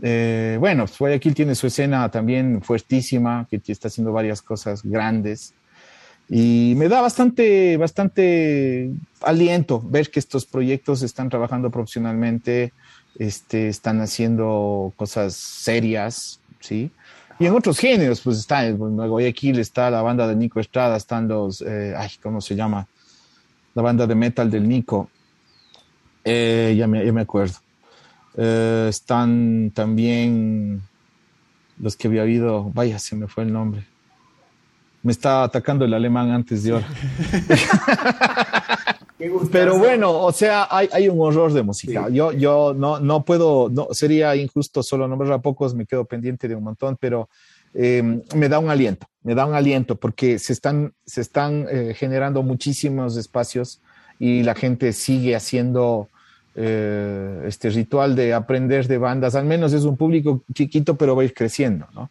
Eh, 0.02 0.56
bueno, 0.58 0.86
pues 0.86 0.98
Guayaquil 0.98 1.36
tiene 1.36 1.54
su 1.54 1.68
escena 1.68 2.10
también 2.10 2.62
fuertísima, 2.62 3.46
que 3.50 3.62
está 3.68 3.90
haciendo 3.90 4.14
varias 4.14 4.42
cosas 4.42 4.84
grandes. 4.84 5.54
Y 6.30 6.76
me 6.78 6.88
da 6.88 7.02
bastante, 7.02 7.76
bastante 7.76 8.90
aliento 9.22 9.82
ver 9.82 10.10
que 10.10 10.22
estos 10.22 10.46
proyectos 10.46 11.02
están 11.04 11.28
trabajando 11.30 11.70
profesionalmente, 11.72 12.72
este, 13.20 13.68
están 13.68 14.00
haciendo 14.00 14.94
cosas 14.96 15.36
serias, 15.36 16.40
¿sí? 16.62 16.90
Y 17.44 17.46
en 17.46 17.54
otros 17.54 17.78
géneros, 17.78 18.22
pues 18.22 18.40
está, 18.40 18.66
en 18.66 18.78
Guayaquil 18.78 19.60
está 19.60 19.90
la 19.90 20.02
banda 20.02 20.26
de 20.26 20.34
Nico 20.34 20.62
Estrada, 20.62 20.96
están 20.96 21.28
los, 21.28 21.62
eh, 21.62 21.94
ay, 21.94 22.12
¿cómo 22.22 22.40
se 22.40 22.56
llama? 22.56 22.88
La 23.76 23.82
banda 23.82 24.08
de 24.08 24.16
metal 24.16 24.50
del 24.50 24.66
Nico. 24.66 25.10
Eh, 26.24 26.74
ya, 26.78 26.88
me, 26.88 27.06
ya, 27.06 27.12
me, 27.12 27.20
acuerdo. 27.20 27.56
Eh, 28.38 28.88
están 28.90 29.74
también 29.76 30.84
los 31.78 31.98
que 31.98 32.08
había 32.08 32.22
habido, 32.22 32.72
vaya, 32.74 32.98
se 32.98 33.18
me 33.18 33.28
fue 33.28 33.44
el 33.44 33.52
nombre. 33.52 33.86
Me 35.02 35.12
estaba 35.12 35.44
atacando 35.44 35.84
el 35.84 35.94
alemán 35.94 36.32
antes 36.32 36.64
de 36.64 36.72
ahora. 36.72 36.88
Pero 39.52 39.78
bueno, 39.78 40.12
o 40.12 40.32
sea, 40.32 40.68
hay, 40.70 40.90
hay 40.92 41.10
un 41.10 41.20
horror 41.20 41.54
de 41.54 41.64
música. 41.64 42.10
Yo, 42.10 42.32
yo 42.32 42.74
no, 42.76 43.00
no 43.00 43.24
puedo, 43.24 43.70
no, 43.70 43.88
sería 43.92 44.36
injusto 44.36 44.84
solo 44.84 45.08
nombrar 45.08 45.32
a 45.34 45.40
pocos, 45.40 45.76
me 45.76 45.86
quedo 45.86 46.06
pendiente 46.06 46.48
de 46.48 46.56
un 46.56 46.64
montón, 46.64 46.98
pero 47.00 47.30
eh, 47.74 48.22
me 48.36 48.50
da 48.50 48.60
un 48.60 48.70
aliento, 48.70 49.08
me 49.24 49.36
da 49.36 49.46
un 49.46 49.56
aliento 49.56 49.96
porque 49.96 50.40
se 50.40 50.54
están, 50.54 50.94
se 51.06 51.22
están 51.22 51.68
eh, 51.70 51.94
generando 51.96 52.44
muchísimos 52.44 53.18
espacios 53.18 53.82
y 54.20 54.44
la 54.44 54.56
gente 54.56 54.94
sigue 54.94 55.36
haciendo 55.36 56.10
eh, 56.56 57.46
este 57.48 57.70
ritual 57.70 58.16
de 58.16 58.34
aprender 58.34 58.88
de 58.88 58.98
bandas, 58.98 59.36
al 59.36 59.46
menos 59.46 59.74
es 59.74 59.84
un 59.86 59.98
público 59.98 60.44
chiquito, 60.54 60.96
pero 60.96 61.16
va 61.16 61.24
a 61.24 61.26
ir 61.26 61.34
creciendo, 61.34 61.88
¿no? 61.94 62.10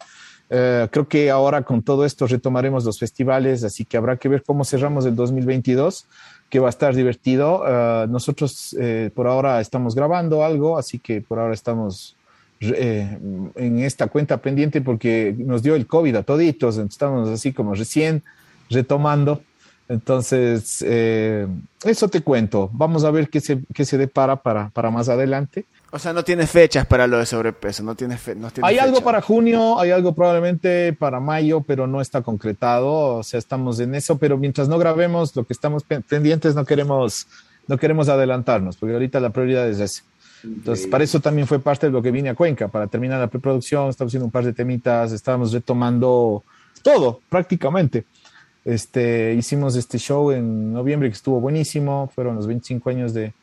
Eh, 0.55 0.87
creo 0.91 1.09
que 1.09 1.31
ahora 1.31 1.63
con 1.63 1.83
todo 1.83 2.05
esto 2.05 2.27
retomaremos 2.27 2.85
los 2.85 2.99
festivales, 2.99 3.65
así 3.65 3.87
que 3.87 3.97
habrá 3.97 4.19
que 4.19 4.29
ver 4.29 4.43
cómo 4.43 4.65
cerramos 4.65 5.07
el 5.07 5.17
2022 5.17 6.07
que 6.53 6.61
va 6.61 6.67
a 6.67 6.77
estar 6.77 6.95
divertido. 6.95 7.63
Uh, 7.63 8.07
nosotros 8.09 8.77
eh, 8.79 9.11
por 9.15 9.27
ahora 9.27 9.59
estamos 9.63 9.95
grabando 9.95 10.45
algo, 10.45 10.77
así 10.77 10.99
que 10.99 11.23
por 11.23 11.39
ahora 11.39 11.55
estamos 11.55 12.15
eh, 12.61 13.19
en 13.55 13.79
esta 13.79 14.09
cuenta 14.09 14.37
pendiente 14.37 14.83
porque 14.83 15.35
nos 15.39 15.63
dio 15.63 15.75
el 15.75 15.87
COVID 15.87 16.15
a 16.17 16.23
toditos, 16.25 16.77
estamos 16.77 17.31
así 17.31 17.55
como 17.55 17.75
recién 17.75 18.23
retomando. 18.69 19.41
Entonces, 19.89 20.85
eh, 20.87 21.47
eso 21.85 22.09
te 22.09 22.21
cuento. 22.21 22.69
Vamos 22.75 23.05
a 23.05 23.11
ver 23.11 23.31
qué 23.31 23.41
se, 23.41 23.61
qué 23.73 23.87
se 23.87 23.97
depara 23.97 24.37
para, 24.37 24.69
para 24.69 24.91
más 24.91 25.09
adelante. 25.09 25.65
O 25.95 25.99
sea, 25.99 26.15
no 26.15 26.25
tienes 26.25 26.51
fechas 26.51 26.87
para 26.87 27.07
lo 27.07 27.19
de 27.19 27.27
sobrepeso, 27.27 27.83
no 27.83 27.95
tienes, 27.95 28.19
fe, 28.19 28.35
no 28.35 28.49
Hay 28.63 28.79
algo 28.79 29.03
para 29.03 29.21
junio, 29.21 29.79
hay 29.79 29.91
algo 29.91 30.15
probablemente 30.15 30.95
para 30.95 31.21
mayo, 31.21 31.61
pero 31.61 31.87
no 31.87 32.01
está 32.01 32.23
concretado. 32.23 33.17
O 33.17 33.23
sea, 33.23 33.39
estamos 33.39 33.79
en 33.79 33.95
eso, 33.95 34.17
pero 34.17 34.39
mientras 34.39 34.71
no 34.71 34.79
grabemos, 34.79 35.37
lo 35.37 35.45
que 35.45 35.53
estamos 35.53 35.85
pendientes 35.85 36.55
no 36.55 36.65
queremos, 36.65 37.27
no 37.69 37.77
queremos 37.77 38.09
adelantarnos, 38.09 38.79
porque 38.79 38.95
ahorita 38.95 39.21
la 39.21 39.31
prioridad 39.31 39.69
es 39.69 39.81
esa. 39.81 40.03
Entonces, 40.43 40.87
para 40.87 41.05
eso 41.05 41.21
también 41.21 41.47
fue 41.47 41.59
parte 41.59 41.89
de 41.89 41.93
lo 41.93 42.01
que 42.01 42.11
vine 42.11 42.31
a 42.31 42.35
Cuenca, 42.35 42.69
para 42.69 42.87
terminar 42.87 43.21
la 43.21 43.27
preproducción, 43.27 43.91
estamos 43.91 44.13
haciendo 44.13 44.25
un 44.25 44.33
par 44.33 44.47
de 44.47 44.55
temitas, 44.55 45.13
estábamos 45.13 45.53
retomando 45.53 46.43
todo 46.83 47.21
prácticamente. 47.29 48.07
Este, 48.65 49.35
hicimos 49.35 49.77
este 49.77 49.99
show 49.99 50.31
en 50.31 50.73
noviembre 50.73 51.11
que 51.11 51.17
estuvo 51.17 51.39
buenísimo, 51.39 52.11
fueron 52.15 52.37
los 52.37 52.47
25 52.47 52.89
años 52.89 53.13
de, 53.13 53.35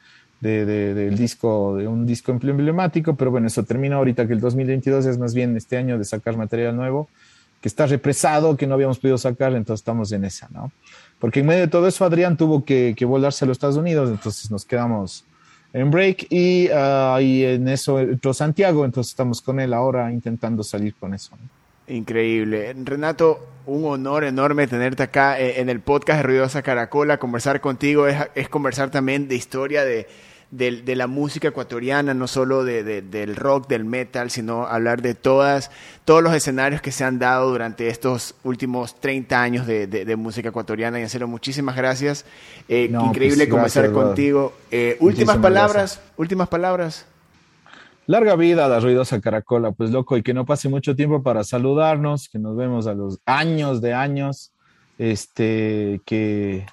de, 0.42 0.66
del 0.66 1.18
disco, 1.18 1.76
de 1.76 1.88
un 1.88 2.06
disco 2.06 2.32
emblemático, 2.32 3.16
pero 3.16 3.32
bueno, 3.32 3.48
eso 3.48 3.64
termina 3.64 3.98
ahorita 3.98 4.26
que 4.28 4.34
el 4.34 4.40
2022 4.40 5.06
es 5.06 5.18
más 5.18 5.34
bien 5.34 5.56
este 5.58 5.78
año 5.78 5.98
de 5.98 6.06
sacar 6.06 6.38
material 6.38 6.76
nuevo, 6.76 7.10
que 7.62 7.68
está 7.68 7.86
represado, 7.86 8.56
que 8.56 8.66
no 8.66 8.76
habíamos 8.76 9.00
podido 9.00 9.18
sacar, 9.18 9.54
entonces 9.54 9.82
estamos 9.82 10.12
en 10.12 10.24
esa, 10.24 10.48
¿no? 10.52 10.72
Porque 11.20 11.42
en 11.42 11.48
medio 11.48 11.62
de 11.62 11.68
todo 11.68 11.88
eso 11.88 12.06
Adrián 12.06 12.38
tuvo 12.38 12.64
que, 12.64 12.94
que 12.98 13.04
volarse 13.04 13.44
a 13.44 13.48
los 13.48 13.56
Estados 13.56 13.76
Unidos, 13.76 14.10
entonces 14.10 14.50
nos 14.50 14.64
quedamos 14.64 15.26
en 15.74 15.92
break 15.92 16.28
y, 16.30 16.70
uh, 16.70 17.20
y 17.20 17.44
en 17.44 17.68
eso 17.68 18.00
entró 18.00 18.34
Santiago, 18.34 18.86
entonces 18.86 19.12
estamos 19.12 19.42
con 19.42 19.60
él 19.60 19.74
ahora 19.74 20.12
intentando 20.12 20.64
salir 20.64 20.96
con 20.96 21.14
eso. 21.14 21.38
Increíble. 21.88 22.74
Renato, 22.84 23.46
un 23.66 23.84
honor 23.86 24.24
enorme 24.24 24.68
tenerte 24.68 25.04
acá 25.04 25.40
eh, 25.40 25.60
en 25.60 25.70
el 25.70 25.82
podcast 25.82 26.18
de 26.18 26.24
Ruidosa 26.24 26.62
Caracola. 26.62 27.18
Conversar 27.18 27.62
contigo 27.62 28.08
es, 28.08 28.16
es 28.36 28.48
conversar 28.48 28.92
también 28.92 29.28
de 29.28 29.36
historia 29.36 29.84
de, 29.84 30.08
de, 30.52 30.82
de 30.82 30.96
la 30.96 31.08
música 31.08 31.50
ecuatoriana, 31.50 32.14
no 32.14 32.28
solo 32.28 32.64
de, 32.64 33.02
del 33.02 33.36
rock, 33.36 33.68
del 33.68 33.86
metal, 33.86 34.32
sino 34.32 34.66
hablar 34.66 35.02
de 35.02 35.14
todas, 35.14 35.70
todos 36.06 36.24
los 36.24 36.34
escenarios 36.34 36.82
que 36.82 36.92
se 36.92 37.04
han 37.04 37.20
dado 37.20 37.52
durante 37.52 37.88
estos 37.88 38.36
últimos 38.44 39.00
30 39.00 39.42
años 39.42 39.68
de, 39.68 40.16
música 40.16 40.50
ecuatoriana. 40.50 41.00
Y 41.00 41.04
en 41.04 41.10
serio, 41.10 41.28
muchísimas 41.28 41.76
gracias. 41.76 42.26
Eh, 42.68 42.90
increíble 42.92 43.46
pues, 43.46 43.50
conversar 43.50 43.92
contigo. 43.92 44.54
Eh, 44.72 44.98
últimas 45.00 45.38
palabras, 45.38 46.02
últimas 46.18 46.48
palabras. 46.48 47.06
Larga 48.08 48.36
vida 48.36 48.66
a 48.66 48.70
la 48.70 48.80
ruidosa 48.80 49.22
caracola, 49.22 49.72
pues 49.72 49.92
loco, 49.92 50.18
y 50.18 50.24
que 50.24 50.34
no 50.34 50.44
pase 50.44 50.68
mucho 50.68 50.96
tiempo 50.96 51.22
para 51.22 51.44
saludarnos, 51.44 52.28
que 52.28 52.40
nos 52.40 52.58
vemos 52.58 52.88
a 52.88 52.96
los 52.96 53.20
años 53.28 53.82
de 53.82 53.94
años, 53.94 54.52
este, 54.98 56.02
que, 56.06 56.66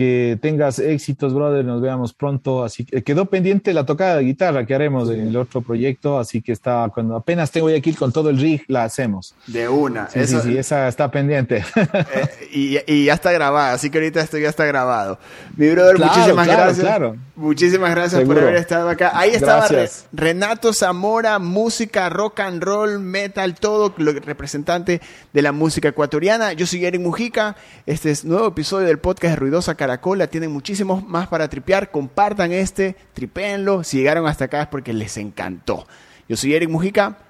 que 0.00 0.38
tengas 0.40 0.78
éxitos, 0.78 1.34
brother, 1.34 1.62
nos 1.62 1.82
veamos 1.82 2.14
pronto. 2.14 2.64
Así 2.64 2.86
que 2.86 3.02
quedó 3.02 3.26
pendiente 3.26 3.74
la 3.74 3.84
tocada 3.84 4.16
de 4.16 4.24
guitarra 4.24 4.64
que 4.64 4.74
haremos 4.74 5.10
en 5.10 5.28
el 5.28 5.36
otro 5.36 5.60
proyecto, 5.60 6.18
así 6.18 6.40
que 6.40 6.52
está, 6.52 6.90
cuando 6.94 7.16
apenas 7.16 7.50
tengo 7.50 7.68
aquí 7.68 7.92
con 7.92 8.10
todo 8.10 8.30
el 8.30 8.38
rig, 8.38 8.64
la 8.66 8.84
hacemos. 8.84 9.34
De 9.46 9.68
una. 9.68 10.08
Sí, 10.08 10.26
sí, 10.26 10.38
sí, 10.42 10.56
esa 10.56 10.88
está 10.88 11.10
pendiente. 11.10 11.62
Eh, 11.90 12.28
y, 12.52 12.92
y, 12.92 13.04
ya 13.06 13.14
está 13.14 13.30
grabada, 13.30 13.72
así 13.72 13.90
que 13.90 13.98
ahorita 13.98 14.20
esto 14.20 14.38
ya 14.38 14.48
está 14.48 14.64
grabado. 14.64 15.18
Mi 15.56 15.68
brother, 15.68 15.98
muchísimas 15.98 16.46
gracias. 16.46 16.80
Claro. 16.80 17.16
Muchísimas 17.40 17.90
gracias 17.92 18.22
por 18.24 18.38
haber 18.38 18.56
estado 18.56 18.90
acá. 18.90 19.12
Ahí 19.14 19.30
estaba 19.30 19.66
Renato 20.12 20.74
Zamora, 20.74 21.38
música, 21.38 22.10
rock 22.10 22.40
and 22.40 22.62
roll, 22.62 22.98
metal, 22.98 23.54
todo, 23.54 23.94
lo 23.96 24.12
representante 24.12 25.00
de 25.32 25.42
la 25.42 25.50
música 25.50 25.88
ecuatoriana. 25.88 26.52
Yo 26.52 26.66
soy 26.66 26.84
Eric 26.84 27.00
Mujica. 27.00 27.56
Este 27.86 28.10
es 28.10 28.26
nuevo 28.26 28.48
episodio 28.48 28.86
del 28.86 28.98
podcast 28.98 29.32
de 29.32 29.36
Ruidosa 29.36 29.74
Caracola. 29.74 30.26
Tienen 30.26 30.52
muchísimos 30.52 31.02
más 31.08 31.28
para 31.28 31.48
tripear. 31.48 31.90
Compartan 31.90 32.52
este, 32.52 32.94
tripéenlo. 33.14 33.84
Si 33.84 33.96
llegaron 33.96 34.26
hasta 34.26 34.44
acá 34.44 34.60
es 34.60 34.68
porque 34.68 34.92
les 34.92 35.16
encantó. 35.16 35.86
Yo 36.28 36.36
soy 36.36 36.52
Eric 36.52 36.68
Mujica. 36.68 37.29